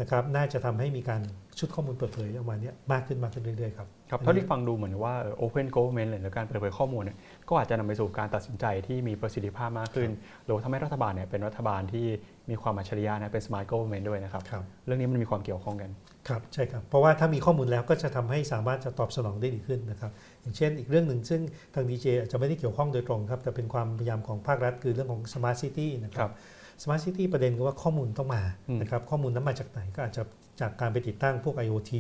[0.01, 1.21] นะครับน่าจะทำให้มีการ
[1.59, 7.17] ชุดข้อมูลเปิดเผยออกมาเนี้ยมากขึ้นมากขึ้นเรื่อยๆครับครับเท่าที่ฟังดูเหมือนว่าเอ่อ Open Government หรือการเปิดเผยข้อมูลเนี่ย
[7.49, 10.11] ก็อาจจะนำไปสู่การตัดสินใจที่มีประสิทธิภาพมากขึ้น
[10.45, 12.07] หรือว่าทำให้รัฐบาลเนี่ยเป็นรัฐบาลที่
[12.51, 15.91] มีความอัจฉริยะนะเป็น Smart Government ด้วยนะครับครับ เรื่องนี้มันมีความเกี่ยวข้องกัน
[16.29, 20.11] ครับ ใช่ครับ เพราะว่าถ้ามีข้อมูลแล้วก็จะทำให้สามารถจะตอบสนองได้ดีขึ้นนะครับ
[20.43, 21.41] อย่างเช่นอีกเรื่องหนึ่งซึ่ง
[21.75, 26.35] ทางดีเจอาจจะไม่ได้เกี่ยวข้องโดยตรงครับ แต่เป็นความพยายามของภาครัฐคือเรื่องของ Smart City นะคครัรับบ
[26.83, 30.23] Smart City ประเด็นคือว่าข้อมูลต้องมาอืมนะครับข้อมูลนั้นมาจากไหนก็อาจจะ
[30.61, 31.93] จากการไปติดตั้งพวก IoT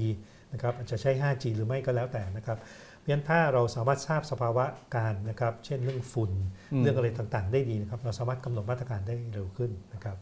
[0.52, 2.58] นะครับอาจจะใช้ 5G หรือไม่ก็แล้วแต่นะครับ
[3.04, 4.64] เพราะฉะนั้นถ้าเราสามารถทราบสภาวะ
[4.96, 6.32] การนะครับ เช่นเรื่องฝุ่น
[6.78, 10.16] มเรื่องอะไรต่างๆ ได้ดีนะครับ เราสามารถกำหนดมาตรการได้เร็วขึ้นนะครับ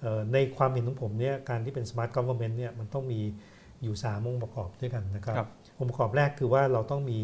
[0.00, 3.20] เอ่อในความเห็นของผมเนี่ยการที่เป็น smart government เนี่ยมันต้องมี
[3.82, 7.18] อยู่3องค์ประกอบด้วยกันนะครับครับองค์ประกอบแรกคือว่าเราต้องมี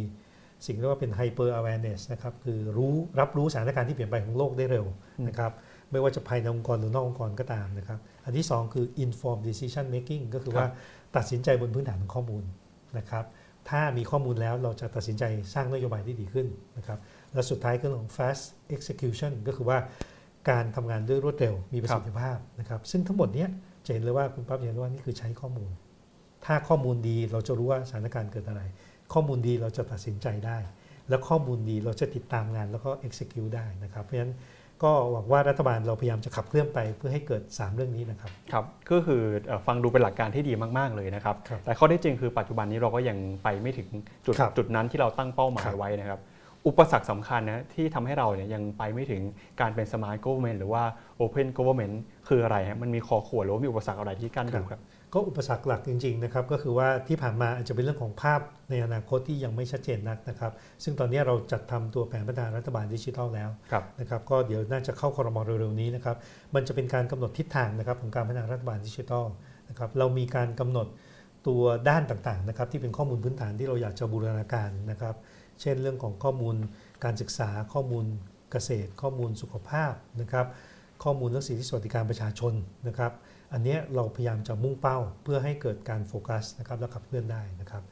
[0.67, 4.87] สิ่งที่เรียกว่าเป็น hyper awareness นะครับคือรู้รับรู้สถานการณ์ที่เปลี่ยนไปของโลกได้เร็ว
[5.19, 5.53] อืมนะครับ
[5.91, 10.67] ไม่ว่าจะภายในองค์กรหรือนอกองค์กรก็ตามนะครับ อันที่ 2 คือ informed decision making ก็คือว่า
[11.17, 12.45] ตัดสินใจบนพื้นฐานของข้อมูล
[12.99, 13.25] นะครับ
[13.69, 16.47] ถ้ามีข้อมูลแล้วเราจะตัดสินใจสร้างนโยบายที่ดีขึ้น
[16.77, 16.99] นะครับ
[17.33, 18.45] และสุดท้ายก็เรื่องของ fast
[18.77, 19.79] execution ก็คือว่า
[20.51, 23.49] การทำงานด้วยรวดเร็วมีประสิทธิภาพนะครับซึ่งทั้งหมดเนี้ย
[23.87, 25.71] จะเห็นเลยว่าคุณปั๊บเห็นว่านี่คือใช้ข้อมูล
[26.45, 28.63] ถ้าข้อมูลดีเราจะรู้ว่าสถานการณ์เกิดอะไร
[29.13, 30.59] ข้อมูลดีเราจะตัดสินใจได้
[31.09, 34.33] แล้วข้อมูลดีเราจะติดตามงานแล้วก็ execute ได้นะครับเพราะฉะนั้น
[34.85, 43.89] ก็หวังว่ารัฐบาลเราพยายามจะขับเคลื่อนไปเพื่อให้เกิด 3 เรื่องนี้นะครับครับก็คือเอ่อฟังดูเป็นหลักการที่ดีมากๆเลยนะครับครับแต่ข้อเท็จจริงคือปัจจุบันนี้เราก็ยังไปไม่ถึง
[44.27, 46.21] จุดครับจุดนั้นที่เราตั้งเป้าหมาครัยบไว้นะครับ
[46.67, 49.23] อุปสรรคสำคัญนะที่ทำให้เราเนี่ยยังไปไม่ถึง
[49.61, 50.83] การเป็น Smart Government หรือว่า
[51.21, 51.95] Open Government
[52.29, 54.81] คืออะไรฮะมันมีคอขวดหรือว่ามีอุปสรรคอะไรที่กั้นอยู่ครับ
[55.15, 58.41] ก็อุปสรรคหลักจริงๆนะครับก็คือว่าที่ผ่านมาอาจจะเป็นเรื่องของภาพ
[58.71, 60.53] ในอนาคตที่ยังไม่ชัดเจนนักนะครับ
[60.85, 66.17] ซึ่งตอนนี้เราจัดทำตัวแผนพัฒนารัฐบาลดิจิทัลแล้วครับนะครับก็เดี๋ยวน่าจะเข้าคอรมอเร็วๆนี้นะครับ
[66.55, 69.25] มันจะเป็นการกำหนดทิศทางนะครับของการพัฒนารัฐบาลดิจิทัล
[69.69, 70.87] นะครับเรามีการกำหนด
[71.47, 75.15] ตัวด้านต่างๆนะครับที่เป็นข้อมูลพื้นฐานที่เราอยากจะบูรณาการนะครับ
[75.61, 76.57] เช่นเรื่องของข้อมูล
[77.05, 78.05] การศึกษาข้อมูล
[78.53, 80.47] เกษตร ข้อมูลสุขภาพนะครับ
[81.05, 82.53] ข้อมูลเรื่องสิทธิสวัสดิการประชาชน
[82.89, 83.13] นะครับ
[83.53, 87.83] อันเนี้ยเราพยายามจะมุ่งเป้าเพื่อให้เกิดการโฟกัสนะครับและขับเคลื่อนได้นะครับ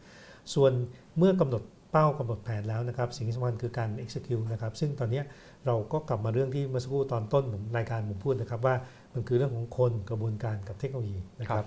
[0.54, 0.72] ส่วน
[1.18, 5.24] เมื่อกำหนดเป้ากำหนดแผนแล้วนะครับ สิ่งที่สำคัญคือการ execute นะครับ ซึ่งตอนเนี้ย
[5.66, 8.74] เราก็กลับมาเรื่องที่เมื่อสักครู่ตอนต้นผมรายการผมพูดนะครับว่า
[9.14, 11.66] มันคือเรื่องของคนกระบวนการกับเทคโนโลยีนะครับครับ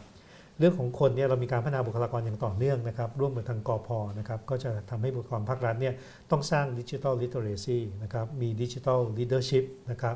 [0.60, 3.90] เรื่องของคนเนี่ยเรามีการพัฒนาบุคลากรอย่างต่อเนื่องนะครับ ร่วมกับทางก.พ.
[4.20, 5.94] นะครับก็จะทำให้บุคลากรภาครัฐเนี่ย
[6.32, 10.16] ต้องสร้าง digital literacy นะครับมี digital leadership นะครับ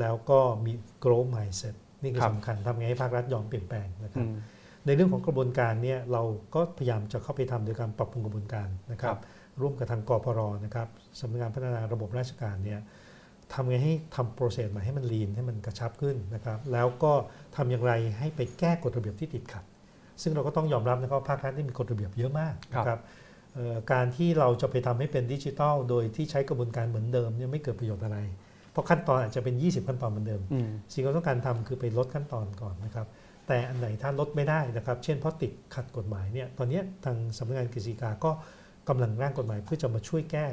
[0.00, 0.72] แล้วก็มี
[1.04, 4.34] growth mindset นี่คือครับสำคัญทำไงให้ภาครัฐยอมเปลี่ยนแปลงนะคอืรับ อืม
[4.86, 6.22] ในเรื่องของกระบวนการเนี่ยเรา
[6.54, 9.20] ก็พยายามจะเข้าไปทำโดยการปรับปรุงกระบวนการนะครับครับ
[9.60, 10.88] ร่วมกับทางกพรนะครับ
[11.20, 12.80] สำนักงานพัฒนาระบบราชการเนี่ย
[13.52, 17.12] ทำไงให้ทำโปรเซสมาให้มันลีนให้มันกระชับขึ้นนะครับ แล้วก็
[17.56, 19.64] ทำอย่างไรให้ไปแก้กฎระเบียบที่ติดขัด
[20.22, 23.00] ซึ่งเราก็ต้องยอมรับนะครับว่าภาครัฐที่มีกฎระเบียบเยอะมากนะครับ
[23.54, 28.47] เอ่อการที่เราจะไปทำให้เป็นดิจิทัล โดยที่ใช้กระบวนการเหมือนเดิมเนี่ยไม่เกิดประโยชน์อะไรเพ
[28.78, 33.06] ราะขั้นตอนอาจจะเป็น 20 ขั้นตอนเหมือนเดิมอืมสิ่งที่เราต้องการทำคือไปลดขั้นตอนก่อนนะครับ
[33.46, 38.30] แต่อันไหนถ้าลดไม่ได้นะครับ เช่นเพราะติดขัดกฎหมายเนี่ย ตอนเนี้ยทางสำนักงานกฤษฎีกาก็
[38.88, 40.46] กำลังร่างกฎหมายเพื่อจะมาช่วยแก้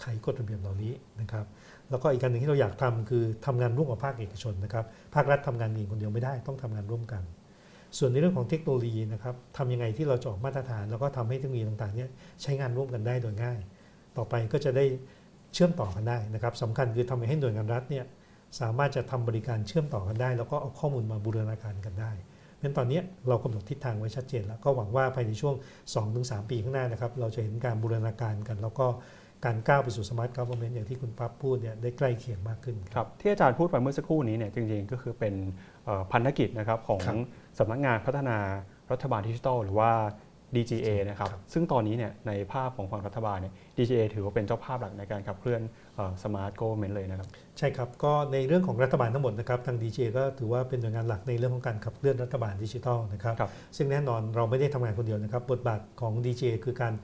[0.00, 1.46] ไขกฎระเบียบเหล่านี้นะครับ
[1.90, 7.22] แล้วก็อีกการหนึ่งที่เราอยากทำคือทำงานร่วมกับภาคเอกชนนะครับ ภาครัฐทำงานเองคนเดียวไม่ได้ต้องทำงานร่วมกัน
[7.98, 12.10] ส่วนในเรื่องของเทคโนโลยีนะครับทำยังไงที่เราจะออกมาตรฐาน แล้วก็ทำให้เทคโนโลยีต่างๆเนี่ย
[12.42, 13.58] ใช้งานร่วมกันได้โดยง่าย
[14.16, 14.84] ต่อไปก็จะได้
[15.54, 18.04] เชื่อมต่อกันได้นะครับสำคัญคือทำให้หน่วยงานรัฐเนี่ย
[18.60, 25.54] สามารถจะทำบริการเชื่อมต่อกันได้ แล้วก็เอาข้อมูลมาบูรณาการกันได้เพราะฉะนั้นตอนนี้เรากำหนดทิศทางไว้ชัดเจน แล้วก็หวังว่าภายในช่วง
[26.02, 28.86] 2-3 ปีข้างหน้านะครับเราจะเห็นการบูรณาการกัน แล้วก็
[29.44, 35.34] การก้าวไปสู่สมาร์ทกั v เ r อร์เมนต์อย่างที่คุณปั๊บพูดเนี่ยได้ใกล้เคียงมากขึ้นครับที่อาจารย์พูดไปเมื่อสักครู่นี้เนี่ยจริงๆก็คือเป็น
[35.84, 37.16] เอ่อพันธกิจนะครับของครับ
[37.58, 38.36] สำนักงานพัฒนา
[38.92, 39.90] รัฐบาลดิจิทัลหรือว่า
[40.56, 45.60] DGA นะครับครับซึ่งตอนนี้เนี่ยในภาพของฝั่งรัฐบาลเนี่ย DGA ถือว่าเป็นเจ้าภาพหลักในการขับเคลื่อน
[46.22, 47.28] smart government เลยนะครับ
[47.58, 56.94] ใช่ครับก็ในเรื่องของรัฐบาลทั้งหมดนะครับทาง DJ ก็ถือว่าเป็นหน่วยงานหลักในเรื่องของการขับเคลื่อนรัฐบาลดิจิทัลนะครับครับซึ่งแน่นอนเราไม่ได้ทำงานคนเดียวนะครับ บทบาทของ DJ คือการ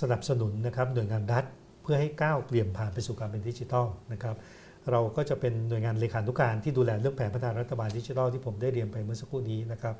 [0.00, 1.44] สนับสนุนนะครับหน่วยงานรัฐ
[1.82, 4.36] เพื่อให้ก้าวเปลี่ยนผ่านไปสู่การเป็นดิจิทัลนะครับ
[4.90, 9.94] เราก็จะเป็นหน่วยงานเลขานุการที่ดูแลเรื่องแผนพัฒนารัฐบาลดิจิทัลที่ผมได้เรียนไปเมื่อสักครู่นี้นะครับ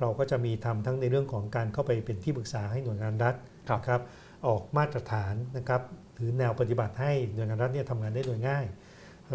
[0.00, 3.34] เราก็จะมีทำทั้งในเรื่องของการเข้าไปเป็นที่ปรึกษาให้หน่วยงานรัฐ
[3.68, 4.00] ครับนะครับ
[4.46, 5.82] ออกมาตรฐานนะครับ
[6.16, 8.66] หรือแนวปฏิบัติให้หน่วยงานรัฐเนี่ยทำงานได้โดยง่าย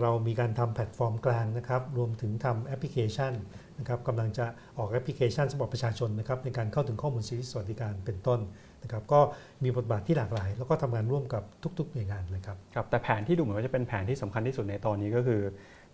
[0.01, 3.33] เรามีการทำแพลตฟอร์มกลางนะครับรวมถึงทำแอปพลิเคชัน
[3.79, 4.45] นะครับกำลังจะ
[4.77, 8.39] ออกแอปพลิเคชันสำหรับประชาชนนะครับในการเข้าถึงข้อมูลสิทธิสวัสดิการเป็นต้น
[8.83, 9.19] นะครับก็
[9.63, 11.43] มีบทบาทที่หลากหลาย แล้วก็ทำงานร่วมกับ
[11.79, 15.47] ทุกๆหน่วยงานเลยครับครับแต่แผนที่ดูเหมือนว่าจะเป็นแผนที่สำคัญที่สุดในตอนนี้ก็คือแ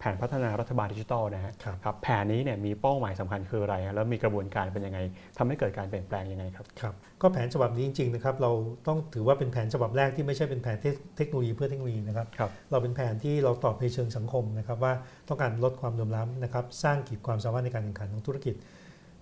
[0.04, 5.00] ผนพัฒนารัฐบาลดิจิทัลนะฮะครับครับแผนนี้เนี่ยมีเป้าหมายสำคัญคืออะไรฮะแล้วมีกระบวนการเป็นยังไง
[5.38, 8.52] ทำให้เกิดการเปลี่ยนแปลงยังไงครับครับก็แผนฉบับนี้จริงๆนะครับเรา
[8.88, 14.94] ต้องถือว่าเป็นแผนฉบับแรกที่ไม่ใช่เป็นแผนเทคเทคโนโลยีเพื่อเทคโนโลยีนะครับครับเราเป็นแผนที่เราตอบในเชิงสังคมนะครับว่า
[15.28, 18.56] ต้องการลดความเหลื่อมล้ำนะครับสร้างขีดความสามารถในการแข่งขันของธุรกิจ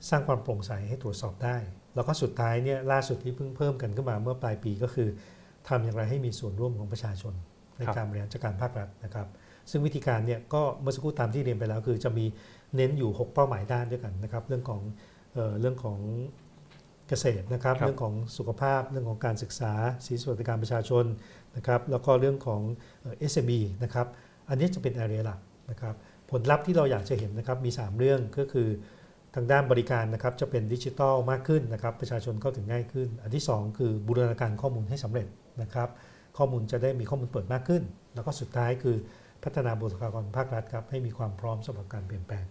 [0.09, 1.57] สร้างความโปร่งใสให้ตรวจสอบได้
[1.95, 5.07] แล้วก็สุดท้ายเนี่ยล่าสุดที่เพิ่งเพิ่มกันขึ้นมาเมื่อปลายปีก็คือ
[5.67, 7.33] ทำอย่างไรให้มีส่วนร่วมของประชาชน
[7.77, 9.27] ในครับการบริหารจัดการภาครัฐนะครับ
[9.71, 12.25] ซึ่งวิธีการเนี่ยก็เมื่อสักครู่ตามที่เรียนไปแล้ว คือจะมี
[12.75, 14.81] เน้นอยู่ 6 เป้าหมายด้านด้วยกันนะครับเรื่องของ
[15.33, 15.99] เอ่อเรื่องของ
[17.07, 19.73] เกษตรนะครับครับเรื่องของสุขภาพเรื่องของการศึกษา
[20.05, 21.05] สิทธิสวัสดิการประชาชน
[21.55, 22.61] นะครับแล้วก็เรื่องของ
[23.01, 24.07] เอ่อ SME นะครับ
[24.49, 25.39] อันนี้จะเป็น area หลัก
[25.71, 25.95] นะครับ
[26.31, 28.69] ผลลัพธ์ที่เราอยากจะเห็นนะครับมี 3 เรื่องก็คือ
[29.35, 35.27] ทางด้านบริการนะครับจะเป็นดิจิทัลมากขึ้นนะครับประชาชนเข้าถึงง่ายขึ้น อันที่ 2 คือบูรณาการข้อมูลให้สำเร็จ
[35.61, 35.89] นะครับ
[36.37, 37.83] ข้อมูลจะได้มีข้อมูลเปิดมากขึ้น
[38.15, 38.97] แล้วก็สุดท้ายคือ
[39.43, 42.45] พัฒนาบุคลากรภาครัฐครับให้มีความพร้อมสำหรับการเปลี่ยนแปลง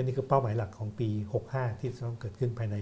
[0.00, 1.08] นี่คือเป้าหมายหลักของปี
[1.44, 2.76] 65 ที่จะต้องเกิดขึ้นภายใน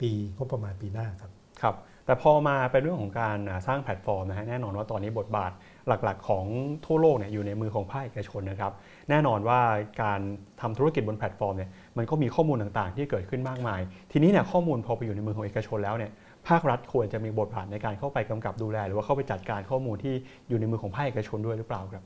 [0.00, 1.32] ปีงบประมาณปีหน้าครับ
[1.62, 1.76] ครับ
[2.06, 5.52] แต่พอมาเป็นเรื่องของการสร้างแพลตฟอร์มนะฮะแน่นอนว่าตอนนี้บทบาท
[5.88, 6.44] หลักๆ ของ
[6.86, 8.72] ทั่วโลกเนี่ยอยู่ในมือของภาคเอกชนนะครับ
[9.10, 9.60] แน่นอนว่า
[10.02, 10.20] การ
[10.60, 13.80] ทำธุรกิจบนแพลตฟอร์มเนี่ยมันก็มีข้อมูลต่างๆ ที่เกิดขึ้นมากมาย
[14.12, 16.10] ทีนี้เนี่ยข้อมูลพอไปอยู่ในมือของเอกชนแล้วเนี่ย
[16.48, 20.14] ภาครัฐควรจะมีบทบาทในการเข้าไปกำกับดูแล หรือว่าเข้าไปจัดการข้อมูลที่
[20.48, 22.04] อยู่ในมือของภาคเอกชนด้วยหรือเปล่าครับ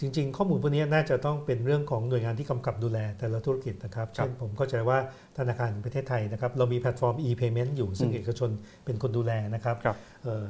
[0.00, 4.98] จริง ๆ ข้อมูลพวกนี้น่าจะต้องเป็นเรื่องของหน่วยงานที่กำกับดูแลแต่ละธุรกิจนะครับครับเช่นผมเข้าใจว่า
[5.38, 8.50] ธนาคารแห่งประเทศไทยนะครับ เรามีแพลตฟอร์ม e-payment อยู่ซึ่งอืมเอกชน
[8.84, 10.46] เป็นคนดูแลนะครับครับเอ่อ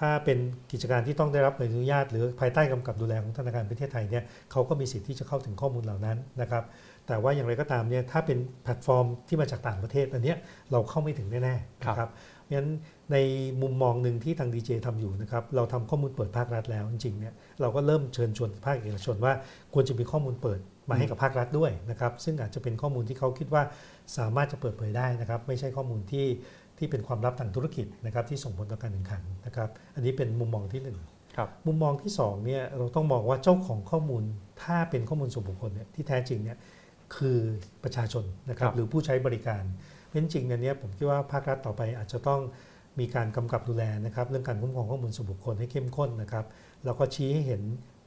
[0.00, 0.38] ถ้าเป็น
[0.72, 6.64] กิจการที่ต้องได้รับใบอนุญาต หรือภายใต้กำกับดูแลของธนาคารแห่งประเทศไทยเนี่ยเขาก็มีสิทธิ์ที่จะเข้าถึงข้อมูลเหล่านั้นนะครับ
[7.06, 10.36] แต่ว่าอย่างไรก็ตามเนี่ยถ้าเป็นแพลตฟอร์มที่มาจากต่างประเทศอันเนี้ย
[10.72, 12.70] เราเข้าไม่ถึงแน่ๆนะครับเพราะฉะนั้น
[13.12, 13.16] ใน
[13.62, 19.32] มุมมองหนึ่งที่ทาง DGA ทำอยู่นะครับ เราทำข้อมูลเปิดภาครัฐแล้วจริงๆเนี่ยเราก็เริ่มเชิญชวนภาคเอกชนว่า
[19.74, 23.62] ควรจะมีข้อมูลเปิดมาให้กับภาครัฐด้วยนะครับ ซึ่งอาจจะเป็นข้อมูลที่เขาคิดว่า
[24.18, 26.26] สามารถจะเปิดเผยได้นะครับ ไม่ใช่ข้อมูลที่
[26.78, 30.98] ที่เป็นความลับทางธุรกิจนะครับที่ส่งผลต่อการแข่งขันนะครับ อันนี้เป็นมุมมองที่หนึ่ง
[31.36, 34.22] ครับมุมมองที่สองเนี่ยเราต้องมองว่าเจ้าของข้อมูล
[34.62, 36.58] ถ้าเป็นข้อมูลส่วนบุคคลเนี่ยที่แท้จริงเนี่ย
[37.16, 37.38] คือ
[37.84, 39.62] ประชาชนนะครับครับหรือผู้ใช้บริการ
[40.04, 42.40] เพราะฉะนั้นจริงๆอันเนี้ยผมคิดว่าภาครัฐต่อไปอาจจะต้อง
[43.00, 46.44] มีการกำกับดูแลนะครับเรื่องการคุ้มครองข้อมูลส่วนบุคคลให้เข้มข้นนะครับ
[46.84, 47.62] แล้วก็ชี้ให้เห็น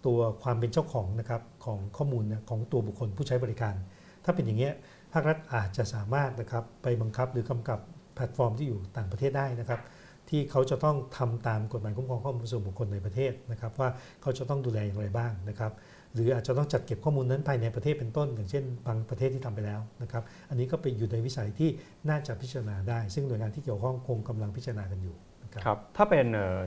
[0.06, 3.76] ตัวความเป็นเจ้าของนะครับของข้อมูลของตัวบุคคลผู้ใช้บริการ
[4.24, 4.74] ถ้าเป็นอย่างเงี้ย
[5.14, 7.80] ภาครัฐอาจจะสามารถนะครับไปบังคับหรือกำกับ
[8.16, 9.82] แพลตฟอร์มที่อยู่ต่างประเทศได้นะครับ
[10.30, 13.90] ที่เขาจะต้องทำตามกฎหมายคุ้มครองข้อมูลส่วนบุคคลในประเทศนะครับว่า
[14.22, 15.72] เขาจะต้องดูแลอย่างไรบ้างนะครับ
[16.18, 21.70] หรืออาจจะต้องจัดเก็บข้อมูลนั้นภายในประเทศเป็นต้น อย่างเช่น บางประเทศที่ทำไปแล้วนะครับ อันนี้ก็ไปอยู่ในวิสัยที่
[22.10, 26.58] น่าจะพิจารณาได้ ซึ่งหน่วยงานที่เกี่ยวข้องคงกำลังพิจารณากันอยู่นะครับครับถ้าเป็นเอ่อ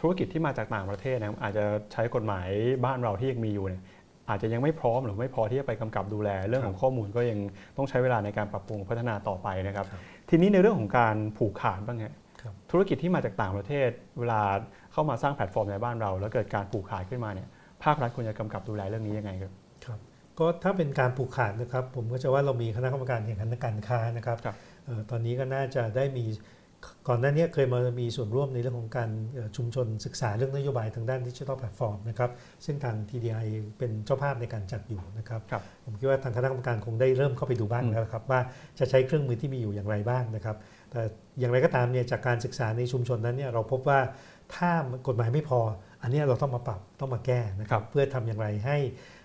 [0.00, 2.48] ธุรกิจที่มาจากต่างประเทศนะครับอาจจะใช้กฎหมาย
[2.84, 3.82] บ้านเราที่ยังมีอยู่เนี่ย
[4.28, 7.38] อาจจะยังไม่พร้อมหรือไม่พอที่จะไปกำกับดูแล เรื่องของข้อมูลก็ยัง
[7.76, 14.42] ต้องใช้เวลาในการปรับปรุงพัฒนาต่อไปนะครับครับทีนี้ในเรื่องของการผูกขาดบ้างฮะครับธุรกิจที่มาจากต่างประเทศ เวลา
[14.92, 17.48] เข้ามาสร้างแพลตฟอร์มในบ้านเรา แล้วเกิดการผูกขาดขึ้นมาเนี่ย
[17.86, 19.52] ภาครัฐควรจะกำกับดูแลเรื่องนี้ยังไงครับ
[19.84, 19.98] ครับ
[20.38, 24.56] ก็ถ้าเป็นการผูกขาดนะครับ ผมก็จะว่าเรามีคณะกรรมการแข่งขันทางการค้านะครับครับ
[24.86, 26.26] เอ่อตอนนี้ก็น่าจะได้มี
[27.08, 32.30] ก่อนหน้านี้เคยมามีส่วนร่วมในเรื่องของการเอ่อชุมชนศึกษาเรื่องนโยบายทางด้านดิจิทัลแพลตฟอร์มนะครับ
[32.64, 33.46] ซึ่งทาง TDRI
[33.78, 38.40] เป็นเจ้าภาพในการจัดอยู่นะครับครับผมคิดว่าทางคณะกรรมการคงได้เริ่มเข้าไปดูบ้างอืมแล้วครับว่า
[38.78, 40.56] จะใช้เครื่องมือที่มีอยู่อย่างไรบ้างนะครับ
[40.90, 41.00] แต่
[41.38, 44.00] อย่างไรก็ตามเนี่ยจากการศึกษาในชุมชนนั้นเนี่ยเราพบว่า
[44.54, 44.70] ถ้า
[45.08, 45.60] กฎหมายไม่พอ
[46.02, 48.78] อันเนี้ยเราต้องมาปรับต้องมาแก้นะครับเพื่อทำอย่างไรให้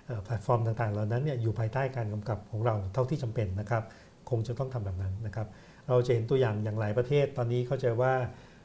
[0.05, 3.83] เอ่อแพลตฟอร์มต่างๆ เหล่านั้นเนี่ยอยู่ภายใต้การกำกับของเราเท่าที่จำเป็นนะครับ
[4.29, 5.47] คงจะต้องทำแบบนั้นนะครับ
[5.87, 8.13] เราจะเห็นตัวอย่างอย่างหลายประเทศ ตอนนี้เข้าใจว่า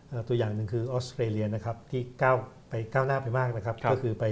[0.08, 2.36] เอ่อตัวอย่างหนึ่งคือออสเตรเลียนะครับที่ก้าว
[2.68, 4.24] ไปก้าวหน้าไปมากนะครับครับก็คือไป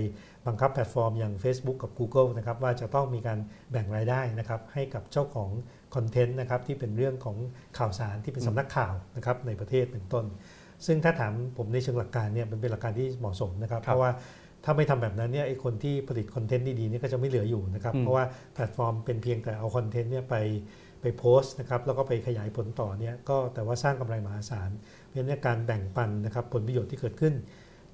[0.47, 3.39] บังคับแพลตฟอร์มอย่าง Facebook กับ Google นะครับว่าจะต้องมีการ
[3.71, 5.51] แบ่งรายได้นะครับให้กับเจ้าของ
[5.95, 7.37] คอนเทนต์นะครับที่เป็นเรื่องของ
[7.79, 10.25] ข่าวสารที่เป็นสำนักข่าวนะครับในประเทศเป็นต้น
[10.87, 14.11] ซึ่งถ้าถามผมในเชิงหลักการเนี่ยมันเป็นหลักการที่เหมาะสมนะครับครับเพราะว่า
[14.65, 18.25] ถ้าไม่ทำแบบนั้นเนี่ยไอ้คนที่ผลิตคอนเทนต์ดีๆเนี่ยก็จะไม่เหลืออยู่นะครับอืมเพราะว่า
[18.55, 20.35] แพลตฟอร์มเป็นเพียงแต่เอาคอนเทนต์เนี่ยไป
[21.01, 24.71] ไปโพสต์นะครับแล้วก็ไปขยายผลต่อเนี่ยก็แต่ว่าสร้างกำไรมหาศาล
[25.05, 27.35] เพราะฉะนั้นเนี่ยการแบ่งปันนะครับผลประโยชน์ที่เกิดขึ้น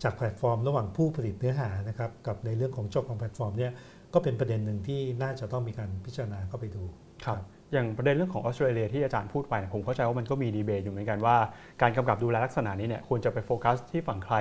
[0.03, 3.73] จากแพลตฟอร์ม ระหว่างผู้ผลิตเนื้อหานะครับกับในเรื่องของเจ้าของแพลตฟอร์มเนี่ย
[4.15, 6.83] ก็เป็นประเด็นหนึ่งที่น่าจะต้องมีการพิจารณาเข้าไปดู
[7.25, 7.37] ครับ
[7.73, 11.37] อย่างประเด็นเรื่องของออสเตรเลียที่อาจารย์พูดไปเนี่ยผมเข้าใจว่ามันก็มีดีเบตอยู่เหมือนกันว่า
[11.83, 14.37] การกำกับดูแลลักษณะนี้เนี่ยควรจะไปโฟกัสที่ฝั่งใคร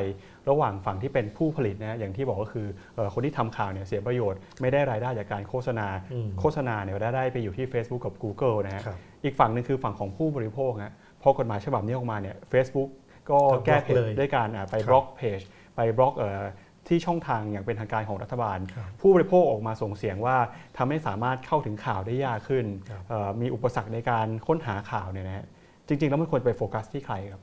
[0.50, 12.90] ระหว่างฝั่งที่เป็นผู้ผลิตนะอย่างที่บอกก็คือเอ่อคนที่ทำข่าวเนี่ยเสียประโยชน์ไม่ได้รายได้จากการโฆษณาอืมโฆษณาเนี่ยได้ได้ไปอยู่ที่ Facebook กับ Google นะฮะครับอีกฝั่งหนึงคือฝั่งของผู้บริโภคฮะพอกฎหมายฉบับนี้ออกมาเนี่ย Facebook
[13.30, 15.40] ก็ก็แก้เพบล็จอกเลยด้วยการอะไปครับบล็อกเพจ
[15.76, 16.44] ไปบล็อกเอ่อ
[16.90, 20.38] ที่ช่องทางอย่างเป็นทางการของรัฐบาลครับผู้บริโภคออกมาส่งเสียงว่า
[20.78, 25.46] ทำให้สามารถเข้าถึงข่าวได้ยากขึ้นครับเอ่อมีอุปสรรคในการค้นหาข่าวเนี่ยนะฮะ
[25.88, 27.42] จริง ๆ แล้วมันควรไปโฟกัสที่ใครครับ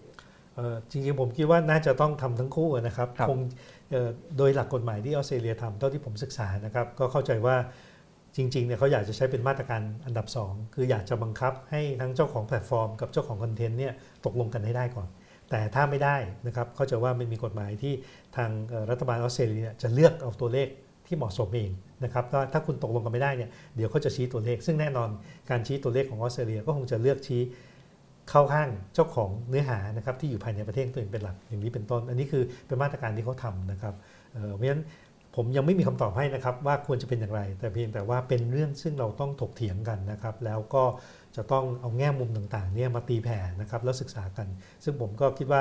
[0.57, 3.39] เอ่อจริงๆผมคิดว่าน่าจะต้องทำทั้งคู่นะครับครับคง
[3.91, 7.57] เอ่อโดยหลักกฎหมายที่ออสเตรเลียทำเท่าที่ผมศึกษานะครับก็เข้าใจว่า
[8.37, 13.93] จริงๆเนี่ยเขาอยากจะใช้เป็นมาตรการอันดับ 2 คืออยากจะบังคับให้ทั้งเจ้าของแพลตฟอร์มกับเจ้าของคอนเทนต์เนี่ย
[14.25, 15.09] ตกลงกันให้ได้ก่อน
[15.51, 16.17] แต่ถ้าไม่ได้
[16.47, 17.95] นะครับเข้าใจว่ามันมีกฎหมายที่
[18.37, 18.51] ทาง
[18.91, 20.69] รัฐบาลออสเตรเลียจะเลือกเอาตัวเลข
[21.07, 21.71] ที่เหมาะสมเอง
[22.05, 25.09] นะครับถ้าถ้าคุณตกลงกันไม่ได้เนี่ยเดี๋ยวเขาจะชี้ตัวเลข ซึ่งแน่นอน
[25.51, 27.43] การชี้ตัวเลขของออสเตรเลียก็คงจะเลือกชี้
[28.31, 33.95] เข้าข้างเจ้าของเนื้อหานะครับที่อยู่ภายในประเทศตัวเองเป็นหลักอย่างนี้เป็นต้น อันนี้คือเป็นมาตรการที่เขาทำนะครับ
[34.33, 34.83] เอ่อเพราะฉะนั้น
[35.37, 40.85] ผมยังไม่มีคำตอบให้นะครับว่าควรจะเป็นอย่างไร แต่เพียงแต่ว่าเป็นเรื่องซึ่งเราต้องถกเถียงกันนะครับ แล้วก็
[41.37, 44.49] จะต้องเอาแง่มุมต่างๆเนี่ยมาตีแผ่นะครับแล้วศึกษากัน
[44.85, 45.61] ซึ่งผมก็คิดว่า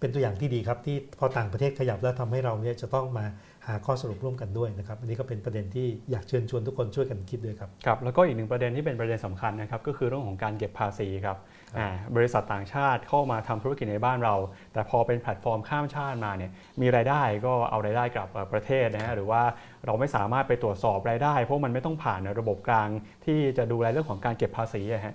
[0.00, 3.26] เป็นตัวอย่างที่ดีครับที่พอต่างประเทศขยับแล้วทำให้เราเนี่ยจะต้องมา
[3.66, 11.36] หาข้อสรุปร่วมกันด้วยนะครับอันนี้ก็เป็นประเด็นที่อยากเชิญชวนทุกคนช่วยกันคิดด้วยครับครับแล้วก็อีกหนึ่งประเด็นที่เป็นประเด็นสำคัญนะครับก็คือเรื่องของการเก็บภาษีครับ
[11.78, 14.34] อ่าบริษัทต่างชาติเข้ามาทำธุรกิจในบ้านเรา
[14.72, 19.42] แต่พอเป็นแพลตฟอร์มข้ามชาติมาเนี่ยมีรายได้ก็เอารายได้กลับเอ่อประเทศนะฮะหรือว่า
[19.86, 22.88] เราไม่สามารถไปตรวจสอบรายได้ เพราะมันไม่ต้องผ่านระบบกลาง
[23.24, 25.14] ที่จะดูแลเรื่องของการเก็บภาษีอะฮะ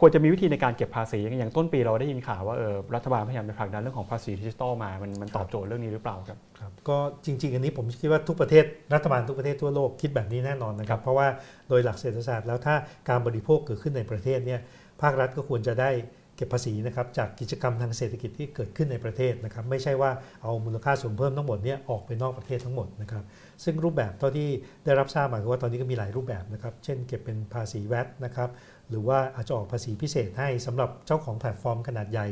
[0.00, 11.26] ควรจะมีวิธีในการเก็บภาษีอย่างต้นปีเราได้ยินข่าวว่าเออรัฐบาลพยายามจะผลักดันเรื่องของภาษีดิจิทัลมามันมันตอบโจทย์เรื่องนี้หรือเปล่าครับครับก็จริง ๆ อันนี้ผมคิดว่าทุกประเทศรัฐบาลทุกประเทศทั่วโลกคิดแบบนี้แน่นอนนะคครัรับบเพราะว่า
[11.68, 12.74] โดยหลักเศรษฐศาสตร์แล้วถ้า
[13.08, 14.60] การบริโภคเกิดขึ้นในประเทศเนี่ย
[15.02, 15.90] ภาครัฐก็ควรจะได้
[16.36, 20.10] เก็บภาษีนะครับจากกิจกรรมทางเศรษฐกิจที่เกิดขึ้นในประเทศนะครับไม่ใช่ว่า
[20.42, 23.24] เอามูลค่าส่วนเพิ่มทั้งหมดเนี่ยออกไปนอกประเทศทั้งหมดนะครับ
[23.64, 24.48] ซึ่งรูปแบบเท่าที่
[24.84, 28.48] ได้รับทราบมาคือว่าตอนนี้ก็มีหลายรูปแบบนะครับเช่นเก็บเป็นภาษีแวตนะครับ
[28.90, 32.26] หรือว่าอาจจะออกภาษีพิเศษให้สำหรับเจ้าของแพลตฟอร์มขนาดใหญ่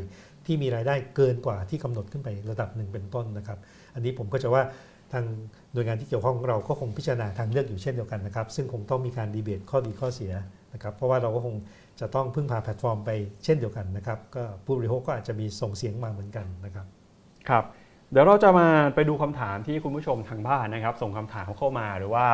[0.47, 3.59] ที่มีรายได้เกินกว่าที่กำหนดขึ้นไประดับหนึ่งเป็นต้นนะครับ
[3.95, 4.63] อันนี้ผมก็จะว่า
[5.13, 5.25] ทาง
[5.73, 10.33] หน่วยงานที่เกี่ยวข้องเราก็คงพิจารณาทางเลือกอยู่เช่นเดียวกันนะครับ ซึ่งคงต้องมีการดีเบตข้อดีข้อเสีย
[10.73, 11.57] นะครับ เพราะว่าเราก็คง
[12.01, 13.11] จะต้องพึ่งพาแพลตฟอร์มไป
[13.45, 16.87] เช่นเดียวกันนะครับ ก็ผู้บริโภคก็อาจจะมีส่งเสียงมาเหมือนกันนะครับ
[17.49, 17.65] ครับ
[18.13, 22.27] เดี๋ยวเราจะมาไปดูคำถามที่คุณผู้ชมทางบ้านนะครับ ส่งคำถามเข้ามาหรือว่า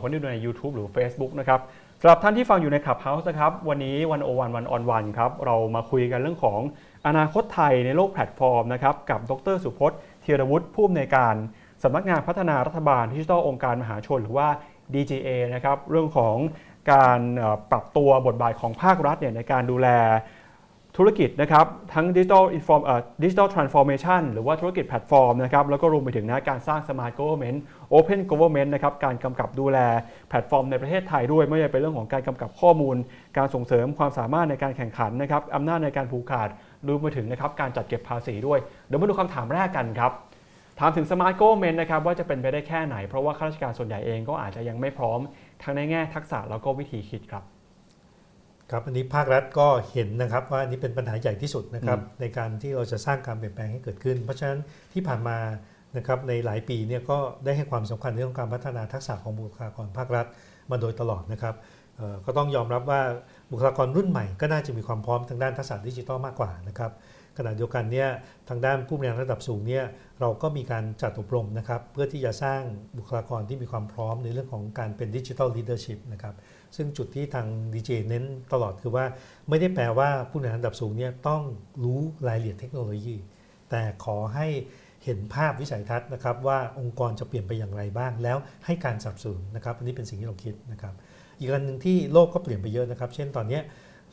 [0.00, 1.60] คนที่ดูใน YouTube หรือ Facebook นะครับ
[2.00, 6.60] สำหรับท่านที่ฟังอยู่ใน Clubhouse นะครับ วันนี้ One-O-One One-on-One ครับ เรามาคุยกันเรื่องของ
[7.06, 11.34] อนาคตไทยในโลกแพลตฟอร์มนะครับ กับดร.สุพจน์เธียรวุฒิผู้อำนวยการ
[11.82, 14.48] สำนักงานพัฒนารัฐบาลดิจิทัลองค์การมหาชน หรือว่า
[14.94, 16.36] DGA นะครับ เรื่องของ
[16.92, 17.20] การ
[17.70, 19.88] ปรับตัวบทบาทของภาครัฐเนี่ยในการดูแล
[20.96, 27.58] ธุรกิจนะครับทั้ง Digital Inform เอ่อ Digital Transformation หรือว่าธุรกิจแพลตฟอร์มนะครับแล้วก็รวมไปถึงนะการสร้าง Smart Government
[27.96, 29.78] Open Government นะครับการกำกับดูแล
[30.28, 32.96] แพลตฟอร์มในประเทศไทยด้วย ไม่ว่าจะเป็นเรื่องของการกำกับข้อมูล
[33.36, 36.48] การส่งเสริมความสามารถในการแข่งขันนะครับอำนาจในการผูกขาด
[36.86, 40.12] รวมไปถึงนะครับการจัดเก็บภาษีด้วย เดี๋ยวมาดูคำถามแรกกันครับ
[40.78, 45.20] ถามถึง Smart Government นะครับว่าจะเป็นไปได้แค่ไหน เพราะว่าข้าราชการส่วนใหญ่เองก็อาจจะยังไม่พร้อม
[45.62, 47.44] ทั้งในแง่ทักษะแล้วก็วิธีคิดครับ
[48.70, 54.58] ครับอันนี้ภาครัฐก็เห็นนะครับว่าอันนี้เป็นปัญหาใหญ่ที่สุดนะครับในการที่เราจะสร้างการเปลี่ยนแปลงให้เกิดขึ้น เพราะฉะนั้น
[54.92, 55.38] ที่ผ่านมา
[55.96, 60.26] นะครับในหลายปีเนี่ยก็ได้ให้ความสำคัญในเรื่องการพัฒนาทักษะของบุคลากรภาครัฐ
[60.70, 61.54] มาโดยตลอดนะครับ
[61.96, 63.00] เอ่อก็ต้องยอมรับว่า
[63.50, 66.92] บุคลากรรุ่นใหม่ก็น่าจะมีความพร้อมทางด้านทักษะดิจิทัลมากกว่านะครับ
[67.38, 68.08] ขณะเดียวกันเนี่ย
[68.48, 69.84] ทางด้านผู้บริหารระดับสูงเนี่ย
[70.20, 72.60] เราก็มีการจัดอบรมนะครับเพื่อที่จะสร้าง
[72.98, 76.34] บุคลากรที่มีความพร้อมในเรื่องของการเป็น digital leadership นะครับ
[76.76, 79.04] ซึ่งจุดที่ทาง DGA เน้นตลอดคือว่า
[79.48, 81.42] ไม่ได้แปลว่าผู้บริหารระดับสูงเนี่ยต้อง
[81.84, 83.16] รู้รายละเอียดเทคโนโลยี
[83.70, 84.46] แต่ขอให้
[85.04, 90.94] เห็นภาพวิสัยทัศน์นะครับว่าองค์กรจะเปลี่ยนไปอย่างไรบ้าง แล้วให้การสนับสนุนนะครับอันนี้เป็นสิ่งที่เราคิดนะครับ
[91.38, 93.62] อีกอันหนึ่งที่โลกก็เปลี่ยนไปเยอะนะครับ เช่นตอนเนี้ย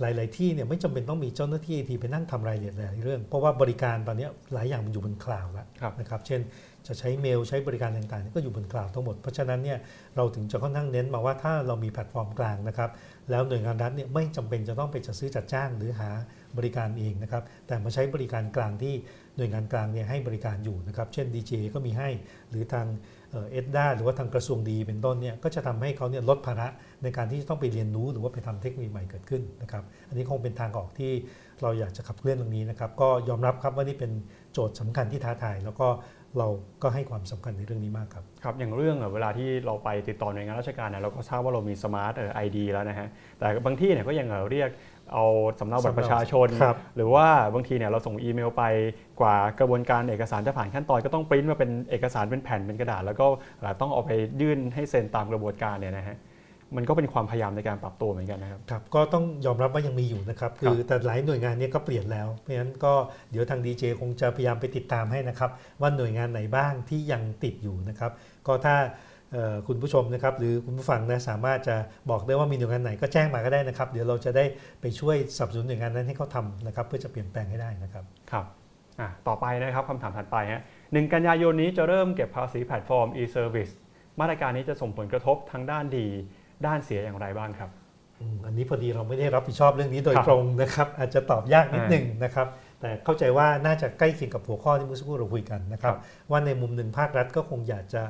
[0.01, 6.41] หลาย ๆ ที่เนี่ยไม่จำเป็นต้องมีเจ้าหน้าที่ทีไปนั่งทำรายละเอียดหลายเรื่อง เพราะว่าบริการตอนเนี้ยหลายอย่างมันอยู่บนคลาวด์แล้วครับนะครับ เช่น
[6.88, 9.77] จะใช้เมลใช้บริการต่างๆ ก็อยู่บนคลาวด์ทั้งหมด เพราะฉะนั้นเนี่ย
[10.15, 12.89] เราถึงจะค่อนข้างเน้นมาว่าถ้าเรามีแพลตฟอร์มกลางนะครับ
[13.31, 16.09] แล้วหน่วยงานรัฐเนี่ยไม่จำเป็นจะต้องไปจัดซื้อจัดจ้างหรือหา
[16.57, 18.93] บริการเองนะครับ แต่มาใช้บริการกลางที่
[19.38, 22.09] หน่วยงานกลางเนี่ยให้บริการอยู่นะครับ เช่น DGA ก็มีให้
[22.49, 22.88] หรือทาง
[23.51, 26.67] ETDA หรือว่าทางกระทรวงดีอีเป็นต้นเนี่ยก็จะทำให้เขาเนี่ยลดภาระ
[27.03, 31.11] ในการที่จะต้องไปเรียนรู้หรือว่าไปทำเทคโนโลยีใหม่เกิดขึ้นนะครับอันนี้คงเป็นทางออกที่
[31.61, 34.11] เราอยากจะขับเคลื่อนตรงนี้นะครับก็ยอมรับครับว่านี่เป็น
[34.53, 35.88] โจทย์สำคัญที่ท้าทาย แล้วก็
[36.39, 36.47] เรา
[36.84, 43.07] ก็ให้ความสำคัญในเรื่องนี้มากครับครับอย่างเรื่องเวลาที่เราไปติดต่อหน่วยงานราชการเนี่ยเราก็ทราบว่าเรามี smart ID แล้วนะฮะ
[43.39, 44.69] แต่บางที่เนี่ยก็ยังเอ่อเรียก
[45.13, 45.25] เอา
[45.59, 48.63] สำเนาบัตรประชาชนครับหรือว่าบางทีเนี่ยเราส่งอีเมลไป
[49.21, 53.25] กว่ากระบวนการเอกสารจะผ่านขั้นตอนก็ต้องปริ้นมาเป็นเอกสารเป็นแผ่นเป็นกระดาษ แล้วก็
[53.81, 54.11] ต้องเอาไป
[54.41, 56.17] ยื่นให้เซ็นตามกระบวนการเนี่ยนะฮะ
[56.78, 62.93] มันก็เป็นความพยายามในการปรับตัวเหมือนกันนะครับครับ ก็ต้องยอมรับว่ายังมีอยู่นะครับ คือแต่หลายหน่วยงานเนี้ก็เปลี่ยนแล้ว เพราะฉะนั้นก็
[63.32, 65.51] เดี๋ยวทางดีเจคงจะพยายามไปติดตามให้นะครับ
[65.82, 68.11] ว่าหน่วยงานไหนบ้างที่ยังติดอยู่นะครับ
[68.47, 68.76] ก็ถ้า
[69.32, 71.76] เอ่อคุณผู้ชมนะครับหรือคุณผู้ฟังนะสามารถจะ
[72.09, 74.45] บอกได้ว่ามีหน่วยงานไหนก็แจ้งมาก็ได้นะครับ เดี๋ยวเราจะได้
[74.82, 78.45] ไปช่วยสนับสนุนหน่วยงานนั้นให้เขาทำนะครับ เพื่อจะเปลี่ยนแปลงให้ได้นะครับครับ
[78.99, 80.61] อะต่อไปนะครับคำถามถัดไปฮะ
[80.93, 83.74] หนึ่งกันยายนนี้จะเริ่มเก็บภาษีแพลตฟอร์ม e-service
[84.19, 86.07] มาตรการนี้จะส่งผลกระทบทั้งด้านดี
[86.68, 87.70] ด้านเสียอย่างไรบ้างครับ
[88.20, 92.47] อืมอันนี้พอดีเราไม่ได้รับผิดชอบเรื่องนี้โดยครับตรงนะครับ อาจจะตอบยากนิดอ่าหนึ่งนะครับ
[92.80, 95.95] แต่เข้าใจว่าน่าจะใกล้เคียงกับหัวข้อที่เมื่อสักครู่เราคุยกันนะครับ
[96.32, 98.03] ว่าในมุมหนึ่งภาครัฐก็คงอยากจะ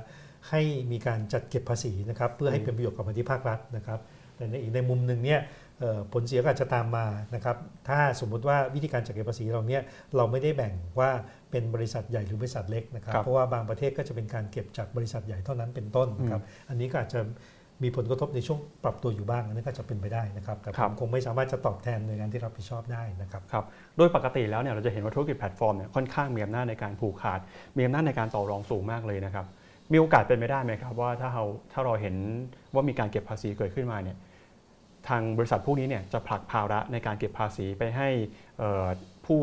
[0.50, 4.00] ให้มีการจัดเก็บภาษีนะครับเพื่อให้เป็นประโยชน์กับมาที่ภาครัฐนะครับ
[4.36, 5.42] แต่ในอีกในมุมหนึ่งเนี่ย
[5.80, 9.82] เอ่อผลเสียก็อาจจะตามมานะครับ ถ้าสมมุติว่าวิธีการจัดเก็บภาษีเราเนี่ย
[10.16, 11.10] เราไม่ได้แบ่งว่า
[11.52, 17.20] เป็นบริษัทใหญ่หรือบริษัทเล็กนะครับครับเพราะว่าบางประเทศก็จะเป็นการเก็บจากบริษัทใหญ่เท่านั้นเป็นต้นนะครับ อันนี้ก็อาจจะ
[17.84, 23.66] มีผลกระทบในช่วงปรับตัวอยู่บ้างอันนี้ก็จะเป็นไปได้นะครับ แต่คผรับมคงไม่สามารถจะตอบแทนหน่วยงานที่รับผิดชอบได้นะครับครับ
[23.98, 27.40] โดยปกติแล้วเนี่ยเราจะเห็นว่าธุรกิจแพลตฟอร์มเนี่ยค่อนข้างมีอำนาจในการผูกขาด
[27.78, 29.46] มีอำนาจในการต่อรองสูงมากเลยนะครับ
[29.92, 32.16] มีโอกาสเป็นไปได้ไหมครับว่าถ้าเราถ้าเราเห็น
[32.74, 34.18] ว่ามีการเก็บภาษีเกิดขึ้นมาเนี่ย
[35.08, 38.10] ทางบริษัทพวกนี้เนี่ยจะผลักภาระในการเก็บภาษีไปให้
[38.58, 38.88] เอ่อ
[39.26, 39.40] ผู้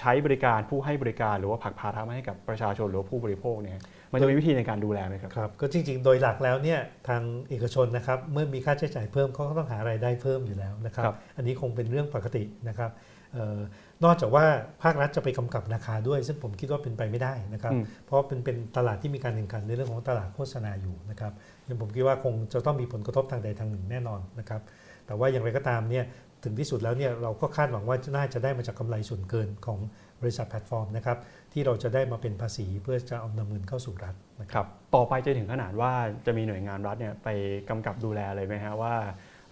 [0.00, 3.74] ใช้บริการผู้ให้บริการ หรือว่าผลักภาระมาให้กับประชาชนหรือว่าผู้บริโภคเนี่ย
[4.12, 12.90] มันจะมีวิธีในการดูแลไหมครับครับ ก็จริง ๆ โดยหลักแล้วเนี่ยทางเอกชนนะครับเมื่อมีค่าใช้จ่ายเพิ่มเขาก็ต้องหารายได้เพิ่มอยู่แล้วนะครับครับอันนี้คงเป็นเรื่องปกตินะครับ
[13.32, 13.58] เอ่อ
[14.04, 14.44] นอกจากว่า
[14.82, 21.32] ภาครัฐจะไปกำกับราคาด้วย ซึ่งผมคิดว่าเป็นไปไม่ได้นะครับอืมเพราะเป็นเป็นตลาดที่มีการแข่งขันในเรื่องของตลาดโฆษณาอยู่นะครับ
[21.68, 24.60] ยังผมคิดว่าคงจะต้องมีผลกระทบทางใดทางหนึ่งแน่นอนนะครับ
[25.06, 26.04] แต่ว่าอย่างไรก็ตามเนี่ย
[26.44, 29.78] ถึงที่สุดแล้วเนี่ยเราก็คาดหวังว่าน่าจะได้มาจากกำไรส่วนเกินของ
[30.20, 31.18] บริษัทแพลตฟอร์มนะครับ
[31.52, 35.92] ที่เราจะได้มาเป็นภาษีเพื่อจะเอานำเงินเข้าสู่รัฐนะครับครับต่อไปจะถึงขนาดว่า
[36.26, 37.28] จะมีหน่วยงานรัฐเนี่ยไป
[37.68, 38.94] กำกับดูแลเลยไหมฮะว่า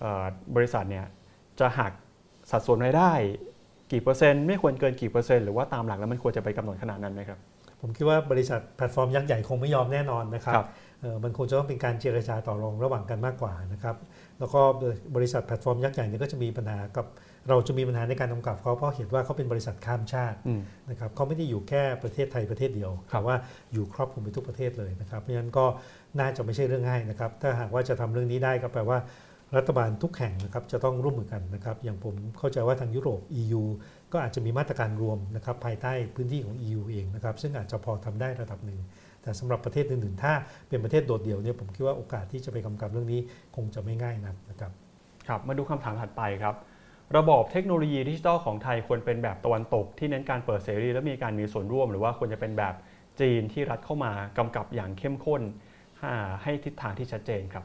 [0.01, 0.25] เอ่อ
[0.57, 1.07] บริษัทเนี่ย
[1.61, 1.93] จะหัก
[2.51, 3.13] สัดส่วนรายได้
[3.93, 7.39] กี่เปอร์เซ็นต์ไม่ควรเกินกี่เปอร์เซ็นต์หรือว่าตามหลักแล้วมันควรจะไปกำหนดขนาดนั้นไหมครับ
[7.81, 10.67] ผมคิดว่าบริษัทแพลตฟอร์มยักษ์ใหญ่คงไม่ยอมแน่นอนนะครับครับ
[11.01, 13.97] เอ่อมันคงจะต้องเป็นการเจรจาต่อรองระหว่างกันมากกว่านะครับ
[14.39, 14.61] แล้วก็
[15.17, 17.07] บริษัทแพลตฟอร์มยักษ์ใหญ่เนี่ยก็จะมีปัญหากับ
[17.49, 23.37] เราจะมีปัญหาในการกำกับเขาเพราะเห็นว่าเขาเป็นบริษัทข้ามชาติอืมนะครับเขาไม่ได้อยู่แค่ประเทศไทยประเทศเดียวครับแต่ว่า
[23.73, 25.65] อยู่ครอบคลุมไปทุกประเทศเลยนะครับเพราะฉะนั้นก็
[26.19, 28.99] น่าจะไม่ใช่เรื่องง่ายนะครับถ้าหากว่าจะทำเรื่องนี้ได้ก็แปลว่า
[29.57, 33.63] รัฐบาลทุกแห่งนะครับจะต้องร่วมมือกันนะครับอย่างผมเข้าใจว่าทางยุโรป EU
[34.13, 38.81] ก็อาจจะมีมาตรการรวมนะครับภายใต้พื้นที่ของ EU เองนะครับซึ่งอาจจะพอทำได้ระดับหนึ่ง
[39.23, 40.33] แต่สำหรับประเทศอื่นๆ ถ้า
[40.69, 43.21] เป็นประเทศโดดเดี่ยวเนี่ยผมคิดว่าโอกาสที่จะไปกำกับเรื่องนี้
[43.57, 44.73] คงจะไม่ง่ายนักนะครับ
[45.29, 46.55] ครับมาดูคำถามถัดไปครับ
[47.17, 52.75] ระบอบเทคโนโลยีดิจิทัลของไทยควรเป็นแบบตะวันตก ที่เน้นการเปิดเสรี และมีการมีส่วนร่วม หรือว่าควรจะเป็นแบบ
[53.21, 55.43] จีนที่รัฐเข้ามากำกับอย่างเข้มข้น
[56.05, 57.65] อ่าให้ทิศทางที่ชัดเจนครับ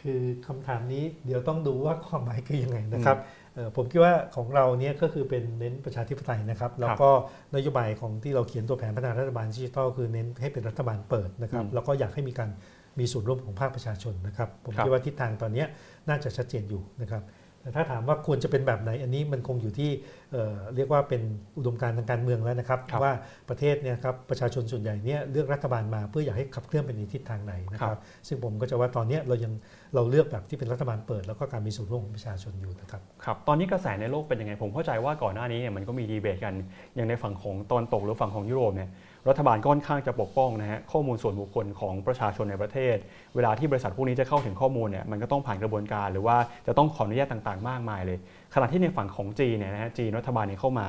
[0.00, 3.18] คือคำถามนี้เดี๋ยวต้องดูว่าความหมายคือยังไงนะครับ
[3.54, 7.10] เอ่อผมคิดว่าของเราเนี่ยก็คือเป็นเน้นประชาธิปไตยนะครับ แล้วก็
[7.54, 12.50] นโยบายของที่เราเขียนตัวแผนพัฒนารัฐบาลดิจิทัลคือเน้นให้เป็นรัฐบาลเปิดนะครับอืมแล้วก็อยากให้มีการ
[12.98, 15.66] มีส่วนร่วมของภาคประชาชนนะครับ ผมครับคิดว่าทิศทางตอนเนี้ย
[16.08, 17.41] น่าจะชัดเจนอยู่นะครับแต่
[17.76, 19.90] ถ้าถามว่าควรจะเป็นแบบไหน อันนี้มันคงอยู่ที่
[20.32, 21.22] เอ่อเรียกว่าเป็น
[21.58, 23.14] อุดมการณ์ทางการเมืองแล้วนะครับครับว่า
[23.48, 27.98] ประเทศเนี่ยครับประชาชนส่วนใหญ่เนี่ยเลือกรัฐบาลมาเพื่ออยากให้ขับเคลื่อนไปในทิศทางไหนนะครับ
[28.28, 29.52] ซึ่งผมก็จะว่าตอนเนี้ยเรายัง
[29.94, 36.54] เราเลือกแบบที่เป็นรัฐบาลเปิด แล้วก็การมีส่วนร่วมของประชาชนอยู่นะครับครับตอนนี้กระแสในโลกเป็นยังไงผมเข้าใจว่าก่อนหน้านี้เนี่ยมันก็มีดีเบตกัน
[36.94, 38.90] อย่างในฝั่งของตอนตกหรือฝั่งของยุโรปเนี่ย
[39.28, 42.96] รัฐบาลก็ค่อนข้างจะปกป้องนะฮะข้อมูลส่วนบุคคลของประชาชนในประเทศ
[43.34, 48.18] เวลาที่บริษัทพวกนี้จะเข้าถึงข้อมูลเนี่ยมันก็ต้องผ่านกระบวนการ หรือว่าจะต้องขออนุญาตต่างๆ มากมายเลย
[48.54, 50.86] ขณะที่ในฝั่งของจีนเนี่ยนะฮะจีนรัฐบาลเนี่ยเข้ามา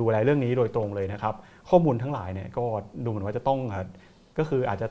[0.00, 1.34] ดูแลเรื่องนี้โดยตรงเลยนะครับ
[1.70, 2.64] ข้อมูลทั้งหลายเนี่ยก็
[3.04, 3.58] ดูเหมือนว่าจะต้อง
[4.38, 4.88] ก็คืออาจจะ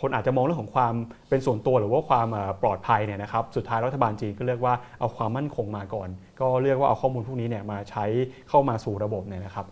[0.00, 0.94] คนอาจจะมองเรื่องของความ
[1.28, 2.28] เป็นส่วนตัวหรือว่าความ
[2.62, 6.08] ปลอดภัยเนี่ยนะครับสุดท้ายรัฐบาลจีนก็เลือกว่าเอาความมั่นคงมาก่อน
[6.40, 8.04] ก็เลือกว่าเอาข้อมูลพวกนี้เนี่ยมาใช้
[8.48, 9.66] เข้ามาสู่ระบบเนี่ยนะครับ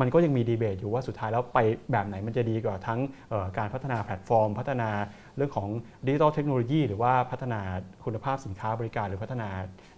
[0.00, 1.58] มันก็ยังมีดีเบตอยู่ว่าสุดท้ายแล้วไป
[1.92, 4.88] แบบไหนมันจะดีกว่าทั้งเอ่อการพัฒนาแพลตฟอร์ม พัฒนา
[5.36, 5.68] เรื่องของ
[6.06, 7.60] digital technology หรือว่าพัฒนา
[8.04, 9.48] คุณภาพสินค้าบริการหรือพัฒนา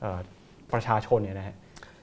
[0.01, 0.18] เอ่อ
[0.72, 1.55] ประชาชนเนี่ยนะฮะ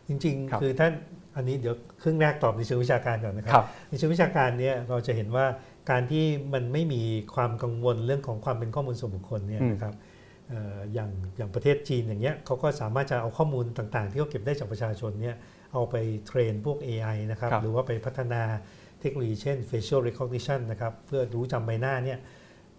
[0.07, 0.91] จริงครับๆคือท่าน
[1.35, 5.45] อันนี้เดี๋ยวครึ่งแรกตอบในเชิงวิชาการก่อนนะคครัรับในเชิงวิชาการเนี่ยเราจะเห็นว่า
[5.91, 7.01] การที่มันไม่มี
[7.35, 9.95] ความกังวลเรื่องของความเป็นข้อมูลส่วนบุคคลเนี่ยอืมนะครับ
[10.49, 15.35] เอ่ออย่างอย่างประเทศจีนอย่างเงี้ยเขาก็สามารถจะเอาข้อมูลต่างๆ ที่เขาเก็บได้จากประชาชนเนี่ย
[15.74, 15.95] เอาไป
[16.28, 18.41] เทรนพวก AI นะครับครับหรือว่าไปพัฒนา
[19.01, 22.19] เทคโนโลยีเช่น facial recognition นะครับเพื่อรู้จำใบหน้าเนี่ย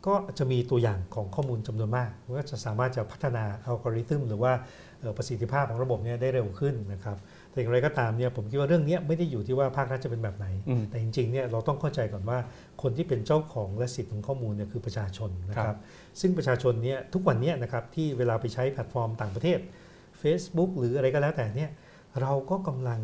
[0.07, 4.53] ก็จะมีตัวอย่างของข้อมูลจำนวนมากก็จะสามารถจะพัฒนาอัลกอริทึมหรือว่า
[5.01, 7.16] เอ่อประสิทธิภาพของระบบเนี่ยได้เร็วขึ้นนะครับ
[7.51, 12.38] แต่อย่างไรก็ตามเนี่ยผมคิดว่าเรื่องเนี้ยไม่ได้อยู่ที่ว่าภาครัฐจะเป็นแบบไหนอืมแต่จริงๆเนี่ยเราต้องเข้าใจก่อนว่า
[12.82, 15.80] คนที่เป็นเจ้าของและสิทธิ์ของข้อมูลเนี่ยคือประชาชนนะคครัรับบ
[16.20, 19.59] ซึ่งประชาชนเนี่ยทุกวันเนี้นะครับที่เวลาไปใช้แพลตฟอร์มต่างประเทศ
[20.22, 21.70] Facebook หรืออะไรก็แล้วแต่เนี่ย
[22.20, 23.00] เราก็กำลัง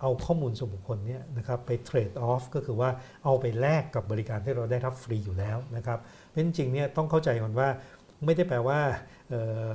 [0.00, 2.90] เอาข้อมูลส่วนบุคคลเนี่ยนะครับไปเทรดออฟก็คือว่า
[3.24, 7.68] เอาไปแลกกับบริการที่เราได้รับฟรีอยู่แล้วนะครับเพราะจริงๆเนี่ยต้องเข้าใจก่อนว่า
[8.24, 8.78] ไม่ได้แปลว่า
[9.28, 9.70] เอ่อ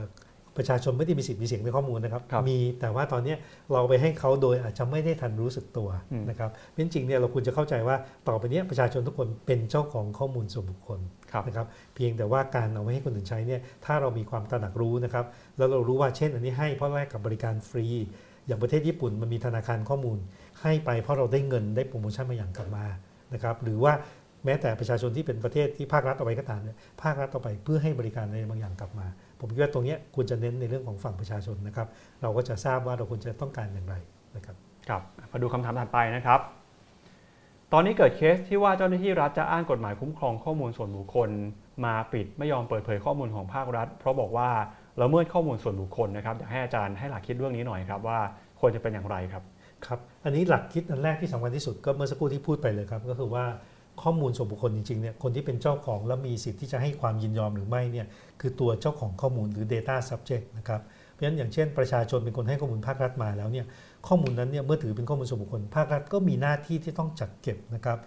[0.57, 3.37] ประชาชนไม่ได้มีสิทธิ์มีเสียงในข้อมูลนะครับครับมีแต่ว่าตอนเนี้ย
[3.73, 7.95] เราไปให้เขาโดยอาจจะไม่ได้ทันรู้สึกตัวอืมนะครับเพราะจริงๆเนี่ยเราควรจะเข้าใจว่า
[8.27, 10.99] ต่อไปเนี้ยประชาชนทุกคนเป็นเจ้าของข้อมูลส่วนบุคคล
[11.31, 15.25] ครับนะครับเพียงแต่ว่าการเอาไว้ให้คนอื่นใช้เนี่ยถ้าเรามีความตระหนักรู้นะครับ
[15.57, 17.87] แล้วเรารู้ว่าเช่น อันนี้ให้เพราะแลกกับบริการฟรี
[18.47, 20.17] อย่างประเทศญี่ปุ่นมันมีธนาคารข้อมูล
[20.61, 22.85] ให้ไปเพราะเราได้เงินได้โปรโมชั่นมาอย่างกลับมา
[23.33, 23.93] นะครับหรือว่า
[24.45, 29.07] แม้แต่ประชาชนที่เป็นประเทศที่ภาครัฐเอาไว้ก็ตามเนี่ยภาครัฐเอาไปเพื่อให้บริการอะไรบางอย่างกลับมา
[29.39, 31.87] ผมคิดว่าตรงนี้ควรจะเน้นในเรื่องของฝั่งประชาชนนะครับ
[32.21, 33.95] เราก็จะทราบว่าเราควรจะต้องการอย่างไร
[34.35, 34.55] นะครับ
[34.89, 36.39] ครับมาดูคำถามถัดไปนะครับ
[37.73, 41.29] ตอนนี้เกิดเคสที่ว่าเจ้าหน้าที่รัฐจะอ้างกฎหมายคุ้มครองข้อมูลส่วนบุคคล
[41.85, 44.49] มาปิดไม่ยอมเปิดเผยข้อมูลของภาครัฐ เพราะบอกว่า
[45.01, 48.19] ละเมิดข้อมูลส่วนบุคคลนะครับอยากให้อาจารย์ให้หลักคิดเรื่องนี้หน่อยครับว่า
[48.59, 49.43] ควรจะเป็นอย่างไรครับ
[49.85, 53.45] ครับอันนี้หลักคิดอันแรกที่สำคัญที่สุดก็เมื่อสักครู่ที่พูดไปเลยครับก็คือว่า
[54.03, 58.07] ข้อมูลส่วนบุคคลจริงๆเนี่ยคนที่เป็นเจ้าของและมีสิทธิ์ที่จะให้ความยินยอมหรือไม่เนี่ย
[58.41, 60.81] คือตัวเจ้าของข้อมูลหรือ data subject นะครับ
[61.11, 63.65] เพราะฉะนั้นอย่างเช่น ประชาชนเป็นคนให้ข้อมูลภาครัฐมาแล้วเนี่ย
[64.07, 67.97] ข้อมูลนั้นเนี่ยเมื่อถือเป็นข้อมูลส่วนบุคคลภาครัฐก็มีหน้าที่ที่ต้องจัดเก็บนะครับ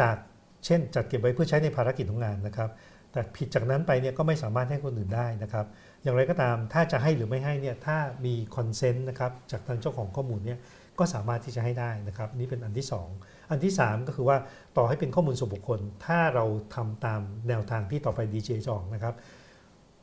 [0.00, 0.16] จาก
[0.64, 2.70] เช่น จัดเก็บไว้เพื่อใช้ในภารกิจของงานนะครับ
[3.12, 5.66] แต่ผิดจากนั้นไปเนี่ยก็ไม่สามารถให้คนอื่นได้นะครับ
[6.02, 10.58] อย่างไรก็ตามถ้าจะให้หรือไม่ให้เนี่ยถ้ามีคอนเซนต์นะครับจากทางเจ้าของข้อมูลเนี่ย
[10.98, 12.86] ก็สามารถที่จะให้ได้นะครับ นี่เป็นอันที่
[13.18, 14.36] 2 อันที่ 3 ก็คือว่า
[14.76, 19.14] ต่อให้เป็นข้อมูลส่วนบุคคล ถ้าเราทำตามแนวทางที่ต่อไปดีเจจองนะครับ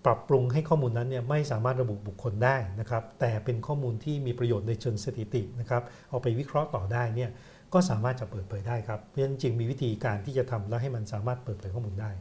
[0.05, 7.29] ปรับปรุงให้ข้อมูลนั้นเนี่ยไม่สามารถระบุบุคคลได้นะครับ แต่เป็นข้อมูลที่มีประโยชน์ในเชิงสถิตินะครับ เอาไปวิเคราะห์ต่อได้เนี่ย
[7.73, 12.11] ก็สามารถจะเปิดเผยได้ครับเพราะฉะนั้นจริงมีวิธีการที่จะทำแล้วให้มันสามารถเปิดเผยข้อมูลได้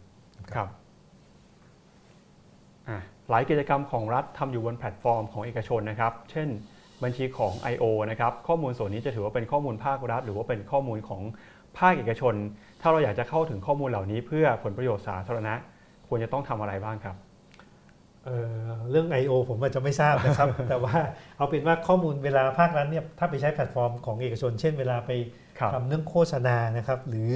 [0.53, 0.69] ครับ
[3.31, 6.49] หลายกิจกรรมของรัฐทำอยู่บนแพลตฟอร์มของเอกชนนะครับ เช่น
[7.03, 7.85] บัญชีของ I.O.
[8.11, 11.23] นะครับ ข้อมูลส่วนนี้จะถือว่าเป็นข้อมูลภาครัฐ หรือว่าเป็นข้อมูลของ
[11.79, 12.35] ภาคเอกชน
[12.81, 15.55] ถ้าเราอยากจะเข้าถึงข้อมูลเหล่านี้ เพื่อผลประโยชน์สาธารณะ
[16.09, 17.17] ควรจะต้องทำอะไรบ้างครับ
[18.25, 19.33] เรื่อง I.O.
[19.49, 20.97] ผมอาจจะไม่ทราบนะครับ แต่ว่า
[21.37, 25.11] เอาเป็นว่าข้อมูลเวลาภาครัฐเนี่ยถ้าไปใช้แพลตฟอร์มของเอกชน เช่น เวลาไป
[25.75, 27.31] ทำเรื่องโฆษณานะครับ หรือ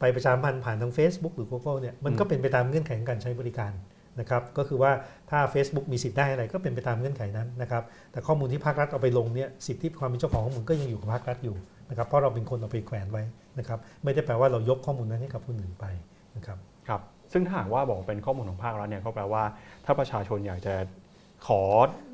[0.00, 3.72] ไปประชาสัมพันธ์ผ่านทาง Facebook หรือ Google เนี่ยมันก็เป็นไปตามเงื่อนไขของการใช้บริการ
[4.20, 4.92] นะครับก็คือว่า
[5.30, 7.82] ถ้า Facebook มีสิทธิ์ได้อะไรก็เป็นไปตามเงื่อนไขนั้นนะครับ
[8.12, 11.56] แต่ข้อมูลที่ภาครัฐเอาไปลงเนี่ยสิทธิความเป็นเจ้าของข้อมูลก็ยังอยู่กับภาครัฐอยู่
[11.90, 13.22] นะครับเพราะเราเป็นคนเอาไปแขวนไว้
[13.58, 15.86] นะครับไม่ได้แปลว่าเรายกข้อมูลนั้นให้กับผู้อื่นไป
[16.36, 16.58] นะครับ
[16.88, 17.00] ครับ
[17.32, 19.42] ซึ่งถ้าหากว่าบอกเป็นข้อมูลของภาครัฐเนี่ยก็แปลว่า
[19.84, 20.74] ถ้าประชาชนอยากจะ
[21.46, 21.62] ขอ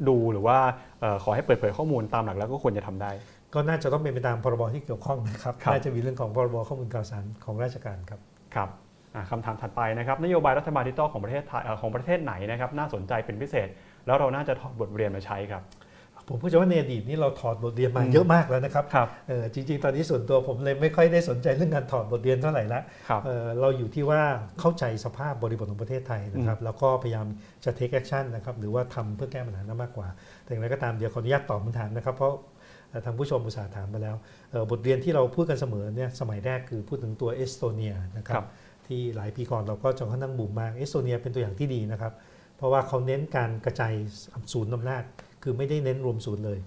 [0.08, 0.58] ดูหรือว่า
[1.00, 3.10] เอ่อขอให้เปิดเผยข้อมูลตามหลักแล้วก็ควรจะทำได้
[3.54, 8.20] ก็น่าจะต้องเป็นไปตามพรบที่เกี่ยวข้องนะครับครับน่าจะมีเรื่องของพรบข้อมูลข่าวสารของราชการครับ
[8.54, 8.89] ครับอะ
[9.30, 13.68] คำถามถัดไปนะครับนโยบายรัฐบาลดิจิทัลของประเทศไทยเอ่อของประเทศไหนนะครับน่าสนใจเป็นพิเศษ
[14.06, 15.64] แล้วเราน่าจะถอดบทเรียนมาใช้ครับ
[16.28, 24.20] ผมพูดว่าในอดีตนี่เราถอดบทเรียนมาอืมเยอะมากแล้วนะครับครับเออจริง ๆ ตอนนี้ส่วนตัวผมเลยไม่ค่อยได้สนใจเรื่องการถอดบทเรียนเท่าไหร่ละครับเออเราอยู่ที่ว่า
[24.60, 27.26] เข้าใจสภาพบริบทของประเทศไทยนะครับแล้วก็พยายาม
[27.64, 30.08] จะ take action นะครับหรือว่าทำเพื่อแก้ปัญหานั้นมากกว่า
[30.44, 32.32] แต่อย่างไรก็ตามเดี๋ยวขออนุญาตตอบคำถามนะครับเพราะ
[32.90, 34.16] เอ่อทางผู้ชมอุตส่าห์ถามมาแล้ว
[34.50, 38.48] เอ่อบทเรียนที่เราพูดกันเสมอเนี่ยสมัยแรกคือพูดถึงตัวเอสโตเนียนะคครัรับบ
[38.90, 42.12] ที่หลายปีก่อนเราก็จะค่อนข้างบูมมากเอสโตเนียเป็นตัวอย่างที่ดีนะครับ
[42.56, 43.92] เพราะว่าเขาเน้นการกระจาย
[44.52, 45.02] ศูนย์อำนาจ
[45.42, 46.58] คือไม่ได้เน้นรวมศูนย์เลย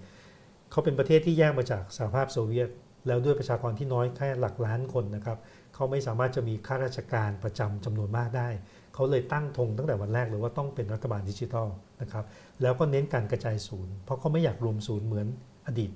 [0.70, 2.68] เขาเป็นประเทศที่แยกมาจากสหภาพโซเวียต
[3.06, 5.38] แล้วด้วยประชากรที่น้อยแค่หลักล้านคนนะครับ
[5.74, 8.48] เขาไม่สามารถจะมีข้าราชการประจำจำนวนมากได้
[8.94, 11.68] เขาเลยตั้งธงตั้งแต่วันแรกเลยว่าต้องเป็นรัฐบาลดิจิทัล
[12.02, 12.24] นะครับ
[12.62, 15.26] แล้วก็เน้นการกระจายศูนย์ เพราะเขาไม่อยากรวมศูนย์เหมือน
[15.66, 15.90] อดีต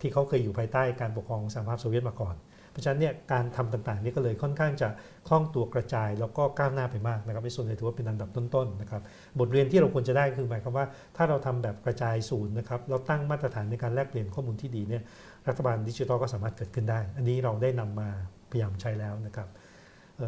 [0.00, 2.34] ที่เขาเคยอยู่ภายใต้การปกครองสหภาพโซเวียตมาก่อน
[2.78, 4.88] ราะฉะนั้นเนี่ยการทำต่างๆ นี่ก็เลยค่อนข้างจะ
[5.28, 9.02] คล่องตัวกระจาย แล้วก็ก้าวหน้าไปมากนะครับในส่วนใหญ่ถือว่าเป็นอันดับต้นๆนะครับ
[9.38, 10.86] บทเรียนที่เราควรจะได้คือหมายความว่า
[11.16, 15.02] ถ้าเราทำแบบกระจายศูนย์นะครับเราตั้งมาตรฐานในการแลกเปลี่ยนข้อมูลที่ดีเนี่ย
[15.48, 18.08] รัฐบาลดิจิทัลก็สามารถเกิดขึ้นได้ อันนี้เราได้นำมา
[18.50, 19.48] พยายามใช้แล้วนะครับ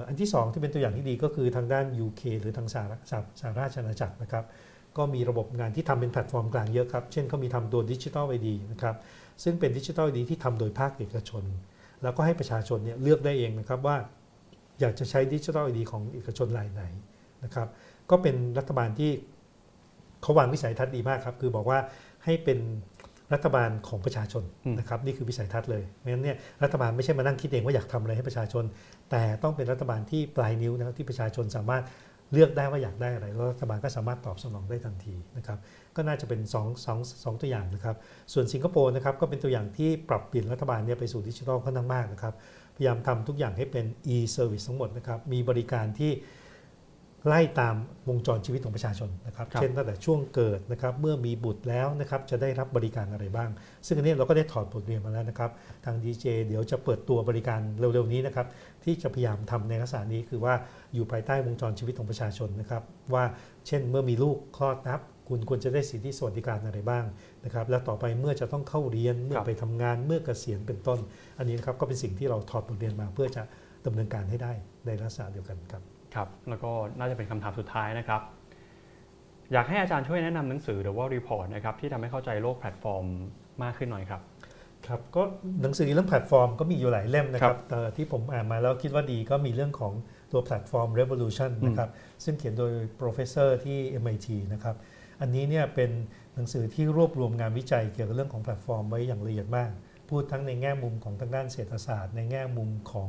[0.09, 3.01] อันที่สองที่เป็นตัวอย่างที่ดีก็คือทางด้าน UK หรือทางสหรัฐ
[3.41, 4.45] สหราชอาณาจักรนะครับ
[4.99, 8.97] ก็มีระบบงานที่ทำเป็นแพลตฟอร์มกลางเยอะครับ เช่นเขามีทำตัว digital ID นะครับ
[9.43, 11.45] ซึ่งเป็น digital ID ที่ทำโดยภาคเอกชน
[12.03, 13.97] แล้วก็ให้ประชาชนเนี่ยเลือกได้เองนะครับว่า
[14.81, 16.83] อยากจะใช้ digital ID ของเอกชนรายไหน
[17.45, 17.69] นะครับ
[18.11, 19.11] ก็เป็นรัฐบาลที่
[20.23, 21.79] เขาวางวิสัยทัศน์ดีมากครับ คือบอกว่า
[22.25, 22.59] ให้เป็น
[23.33, 24.45] รัฐบาลของประชาชน
[24.79, 28.65] นะครับนี่คือวิสัยทัศน์เลยเพราะฉะนั้นเนี่ยรัฐบาลไม่ใช่มานั่งคิดเองว่าอยากทำอะไรให้ประชาชน
[29.11, 31.85] แต่ต้องเป็นรัฐบาลที่ปลายนิ้วนะครับที่ประชาชนสามารถ
[32.33, 35.59] เลือกได้ว่าอยากได้อะไรแล้วรัฐบาลก็สามารถตอบสนองได้ทันทีนะครับ
[35.97, 37.97] ก็น่าจะเป็น2องสองสองตัวอย่างนะครับ
[38.33, 42.35] ส่วนสิงคโปร์นะครับก็เป็นตัวอย่างที่ปรับเปลี่ยนรัฐบาลเนี่ยไปสู่ดิจิทัลค่อนข้างมากนะครับ
[42.77, 46.13] พยายามทำทุกอย่างให้เป็น e-service ทั้งหมดนะครับ มีบริการที่
[47.29, 47.77] ไล่ตาม
[48.09, 53.51] วงจรชีวิตของประชาชนนะครับครับเช่นตั้งแต่ช่วงเกิดนะครับเมื่อมีบุตรแล้วนะครับจะได้รับบริการอะไรบ้าง
[53.87, 55.51] ซึ่งอันนี้เราก็ได้ถอดบทเรียนมาแล้วนะครับ
[55.85, 58.47] ทาง DJ เดี๋ยวจะเปิดตัวบริการเร็วๆนี้นะครับ
[58.85, 60.55] ที่จะพยายามทำในลักษณะนี้คือว่า
[60.95, 62.83] อยู่ภายใต้วงจรชีวิตของประชาชนนะครับ
[63.15, 63.25] ว่า
[63.67, 65.01] เช่นเมื่อมีลูกคลอดนะครับ
[65.31, 67.05] คุณควรจะได้สิทธิสวัสดิการอะไรบ้าง
[67.45, 70.99] นะครับ และต่อไปเมื่อจะต้องเข้าเรียนเมื่อไปทำงานเมื่อเกษียณเป็นต้น
[71.39, 73.43] อันนี้นะครับก็เป็นสิ่งที่เราถอดบทเรียนมาเพื่อจะ
[73.87, 74.53] ดำเนินการให้ได้
[74.87, 75.83] ในลักษณะเดียวกันนครับ
[76.15, 78.21] ครับ แล้วก็น่าจะเป็นคำถามสุดท้ายนะครับ
[79.53, 83.05] อยากให้อาจารย์ช่วยแนะนำหนังสือหรือว่า report นะครับที่ทำให้เข้าใจโลกแพลตฟอร์ม
[83.63, 84.23] มากขึ้นหน่อยครับ
[84.87, 85.23] ครับก็
[85.63, 89.93] หนังสือเรื่องแพลตฟอร์มก็มีอยู่หลายเล่มนะคครัรับบแต่ที่ผมอ่านมาแล้วคิดว่าดีก็มีเรื่องของ
[90.33, 91.91] ตัวแพลตฟอร์ม revolution อืมนะครับ
[92.25, 94.77] ซึ่งเขียนโดย professor ที่ MIT นะครับ
[95.21, 95.91] อันนี้เนี่ยเป็น
[96.35, 99.71] หนังสือที่รวบรวมงานวิจัยเกี่ยวกับเรื่องของแพลตฟอร์มไว้อย่างละเอียดมาก
[100.09, 103.09] พูดทั้งในแง่มุมของทางด้านเศรษฐศาสตร์ ในแง่มุมของ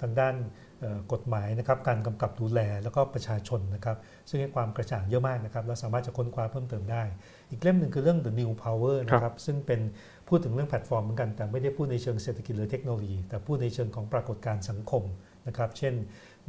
[0.00, 0.34] ทางด้าน
[0.80, 3.96] เอ่อกฎหมายนะครับการกำกับดูแลแล้วก็ประชาชนนะครับ
[4.28, 7.02] ซึ่งให้ความกระจ่างเยอะมากนะครับและสามารถจะค้นคว้าเพิ่มเติมได้
[7.50, 9.80] อีกเล่มหนึ่งคือเรื่อง The New Power นะครับซึ่งเป็น
[10.28, 15.04] พูดถึงเรื่องแพลตฟอร์มเหมือนกัน แต่ไม่ได้พูดในเชิงเศรษฐกิจหรือเทคโนโลยี แต่พูดในเชิงของปรากฏการณ์สังคม
[15.46, 15.94] นะครับเช่น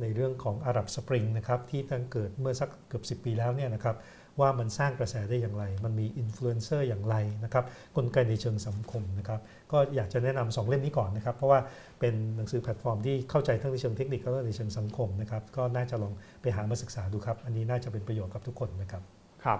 [0.01, 3.95] ในเรื่องของอาหรับสปริงนะครับที่ตั้งเกิดเมื่อสักเกือบ 10 ปีแล้วเนี่ยนะครับ
[4.39, 7.63] ว่ามันสร้างกระแสได้อย่างไร มันมีอินฟลูเอนเซอร์อย่างไรนะครับ
[7.97, 9.39] กลไกในเชิงสังคมนะครับ
[9.71, 11.59] ก็อยากจะแนะนำสองเล่มนี้ก่อนนะครับ เพราะว่า
[11.99, 19.03] เป็นหนังสือแพลตฟอร์มที่เข้าใจทั้งในเชิงเทคนิคแล้วก็ในเชิงสังคมนะครับก็น่าจะลองไปหามาศึกษาดูครับ อันนี้น่าจะเป็นประโยชน์กับทุกคนนะครับ
[19.45, 19.59] ครับ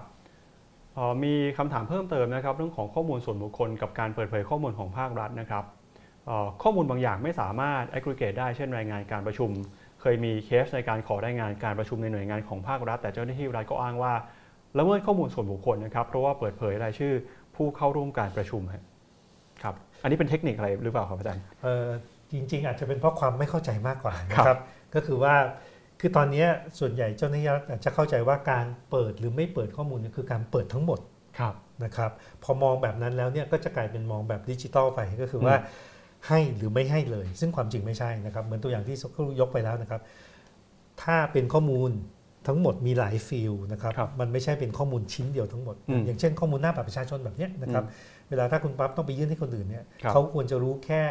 [0.98, 5.64] ออมีคำถามเพิ่มเติมนะครับเรื่องของข้อมูลส่วนบุคคลกับการเปิดเผยข้อมูลของภาครัฐนะครับ
[6.30, 9.50] ออข้อมูลบางอย่างไม่สามารถ aggregate ได้เช่นรายงานการประชุม
[10.02, 14.14] เคยมีเคสในการขอรายงานการประชุมในหน่วยงานของภาครัฐ แต่เจ้าหน้าที่รัฐก็อ้างว่า
[14.78, 17.14] ละเมิดข้อมูลส่วนบุคคลนะครับ เพราะว่าเปิดเผยรายชื่อ
[17.56, 18.84] ผู้เข้าร่วมการประชุมฮะ
[19.64, 21.88] ครับ อันนี้เป็นเทคนิคอะไรหรือเปล่าครับอาจารย์เอ่อ
[22.32, 24.60] จริง ๆ อาจจะเป็นเพราะความไม่เข้าใจมากกว่านะคครัรับบ
[24.96, 25.36] ก็คือว่า
[26.00, 26.46] คือตอนนี้
[26.80, 31.00] ส่วนใหญ่เจ้าหน้าที่รัฐอาจจะเข้าใจว่าการเปิดหรือไม่เปิดข้อมูลเนี่ยคือการเปิดทั้งหมด
[31.40, 32.12] ครับนะครับ
[32.44, 35.56] พอมองแบบนั้นแล้วเนี่ยก็จะกลายเป็นมองแบบดิจิตอลไปก็คือว่า
[36.28, 40.02] ให้หรือไม่ให้เลย ซึ่งความจริงไม่ใช่นะครับ เหมือนตัวอย่างที่สักครู่ยกไปแล้วนะครับ
[41.04, 41.92] ถ้าเป็นข้อมูล
[42.48, 47.84] ทั้งหมดมีหลายฟิลนะครับครับมันไม่ใช่เป็นข้อมูลชิ้นเดียวทั้งหมดอืมอย่างเช่นข้อมูลหน้าบัตรประชาชนแบบเนี้ยนะครับ
[48.30, 51.04] เวลาถ้าคุณปั๊บต้องไปยื่นให้คนอื่นเนี่ยครับเขาควรจะรู้แค่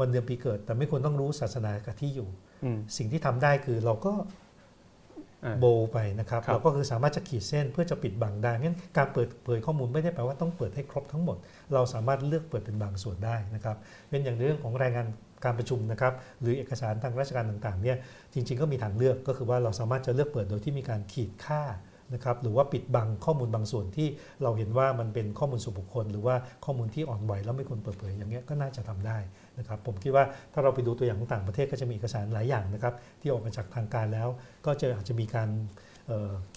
[0.00, 2.28] วันเดือนปีเกิด แต่ไม่ควรต้องรู้ศาสนากับที่อยู่
[2.64, 4.12] อืมสิ่งที่ทำได้คือเราก็
[5.44, 11.36] อ่าโบว์ไปนะครับครับเราก็คือสามารถจะขีดเส้นเพื่อจะปิดบังได้งั้นการเปิดเผยข้อมูลไม่ได้แปลว่าต้องเปิดให้ครบทั้งหมด
[11.74, 13.76] เราสามารถเลือกเปิดเป็นบางส่วนได้นะครับ
[14.10, 15.06] เป็นอย่างเรื่องของรายงาน
[15.44, 17.96] การประชุมนะครับหรือเอกสารทางราชการต่างๆเนี่ย
[18.34, 21.62] จริง ๆ ก็มีทางเลือกก็คือว่าเราสามารถจะเลือกเปิดโดยที่มีการขีดค่า
[22.14, 24.08] นะครับหรือว่าปิดบังข้อมูลบางส่วนที่
[24.42, 26.34] เราเห็นว่ามันเป็นข้อมูลส่วนบุคคล หรือว่า
[26.64, 29.18] ข้อมูลที่อ่อนไหวแล้วไม่ควรเปิดเผยอย่างเงี้ยก็น่าจะทำได้
[29.58, 34.28] นะครับผมคิดว่าถ้าเราไปดูตัวอย่างของต่างประเทศก็จะมีเอกสารหลายอย่างนะครับที่ออกมาจากทางการแล้ว
[34.66, 35.48] ก็จะอาจจะมีการ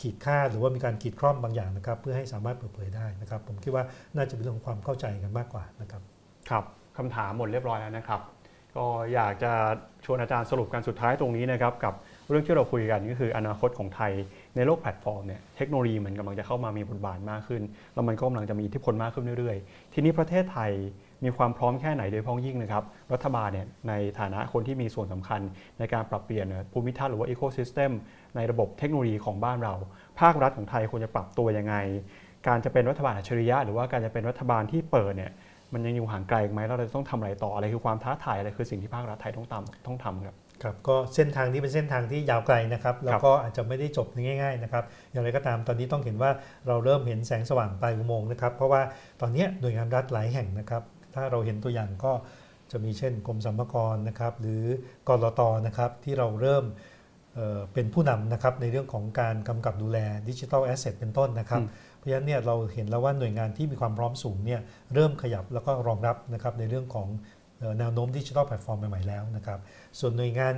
[0.02, 3.84] ขีดค่าหรือว่ามีการขีดคร่อมบางอย่างนะครับเพื่อให้สามารถเปิดเผยได้นะครับผมคิดว่า
[4.16, 6.02] น่าจะเป็นเรื่องของความเข้าใจกันมากกว่านะครับ
[6.50, 6.64] ครับ
[6.98, 8.22] คำถามหมดเรียบร้อยแล้วนะครับ
[8.80, 9.54] ก็อยากจะ
[10.06, 11.94] ชวนอาจารย์สรุปกันสุดท้ายตรงนี้นะครับกับ
[12.30, 14.12] เรื่องที่เราคุยกันก็คืออนาคตของไทย
[14.56, 17.62] ในโลกแพลตฟอร์มเนี่ยเทคโนโลยีมันกำลังจะเข้ามามีบทบาทมากขึ้น
[17.94, 20.72] แล้วมันก็กำลังจะมีอิทธิพลมากขึ้นเรื่อยๆ ทีนี้ประเทศไทย
[21.24, 22.84] มีความพร้อมแค่ไหนโดยเฉพาะอย่างยิ่งนะครับ
[23.14, 25.42] รัฐบาลเนี่ยในฐานะคนที่มีส่วนสำคัญ
[25.80, 27.92] ในการปรับเปลี่ยนภูมิทัศน์หรือว่า ecosystem
[28.36, 29.76] ในระบบเทคโนโลยีของบ้านเรา
[30.20, 31.76] ภาครัฐของไทยควรจะปรับตัวยังไง
[32.48, 35.32] การจะเป็นรัฐบาลอัจฉริยะหรือว่าการจะเป็นรัฐบาลที่เปิดเนี่ย
[35.74, 44.08] มันยังอยู่ห่างไกลอีกไหมแล้วเราจะต้องทำอะไรต่ออะไรคือความท้าทายอะไรคือสิ่งที่ภาครัฐไทยต้องทำต้องทำครับครับก็เส้นทางนี้เป็นเส้นทางที่ยาวไกลนะครับแล้วก็อาจจะไม่ได้จบ
[44.42, 46.32] ง่ายๆนะครับอย่างไรก็ตามตอนนี้ต้องเห็นว่า
[46.68, 48.82] เราเริ่มเห็นแสงสว่างปลายอุโมงค์นะครับเพราะว่า
[49.22, 50.84] ตอนนี้หน่วยงานรัฐหลายแห่งนะครับ
[51.16, 52.12] ถ้าเราเห็นตัวอย่างก็
[52.72, 54.64] จะมีเช่นกรมสรรพากรนะครับ หรือ
[55.08, 56.66] กรตนะครับที่เราเริ่ม
[57.36, 59.98] เอ่อเป็นผู้นำนะครับในเรื่องของการกำกับดูแล
[60.30, 64.62] ดิจิทัลแอสเซทเป็นต้นนะครับอืม เพราะฉะนั้นเนี่ยเราเห็นแล้วว่าหน่วยงานที่มีความพร้อมสูงเนี่ย
[64.94, 67.10] เริ่มขยับแล้วก็รองรับนะครับในเรื่องของ
[67.80, 69.60] แนวโน้มดิจิทัลแพลตฟอร์มใหม่ ๆ แล้วนะครับ
[70.00, 70.54] ส่วนหน่วยงาน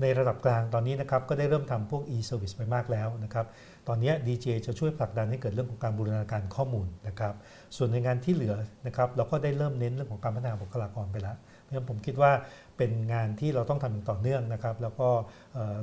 [0.00, 3.46] ในระดับกลางตอนนี้นะครับก็ได้เริ่มทำพวก e-service ไปมากแล้วนะครับ
[3.88, 7.34] ตอนนี้ DGA จะช่วยผลักดันให้เกิดเรื่องของการบูรณาการข้อมูลนะครับ
[7.76, 8.54] ส่วนหน่วยงานที่เหลือ
[8.86, 12.32] นะครับเราก็ได้เริ่มเน้นเรื่องของการพัฒนาบุคลากรไปแล้วเพราะฉะนั้นผมคิดว่า
[12.76, 15.08] เป็นงานที่เราต้องทำอย่างต่อเนื่องนะครับ แล้วก็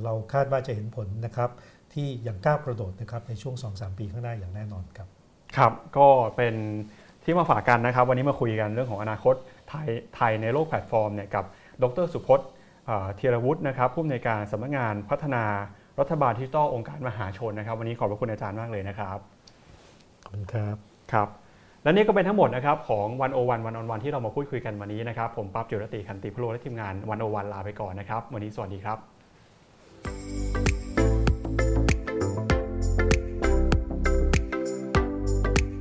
[0.04, 1.50] เราคาดว่าจะเห็นผลนะครับ
[1.94, 5.08] ที่อย่างก้าวกระโดดนะครับในช่วง 2-3 ปีข้างหน้าอย่างแน่นอนครับ
[5.56, 6.54] ครับ ก็เป็น
[7.24, 9.34] ที่มาฝากกันนะครับ วันนี้มาคุยกันเรื่องของอนาคต
[9.68, 11.44] ไทยไทยในโลกแพลตฟอร์มเนี่ยกับ
[11.82, 12.48] ดรสุพจน์
[12.86, 15.44] เอ่อเธียรวุฒินะครับผู้อำนวยการสำนักงานพัฒนา
[16.00, 19.18] รัฐบาลดิจิทัลองค์การมหาชนนะครับ วันนี้ขอบพระคุณอาจารย์มากเลยนะครับ
[20.24, 20.76] ขอบคุณครับ
[21.12, 21.28] ครับ
[21.82, 30.83] และนี่ก็เป็นทั้งหมดนะครับของ One O One One-on-One ที่เรามาพูดคุยกันวันนี้นะครับ ผมปั๊บจิรติขันติพโลและทีมงาน One O One ลาไปก่อนนะครับ วันนี้สวัสดีครับ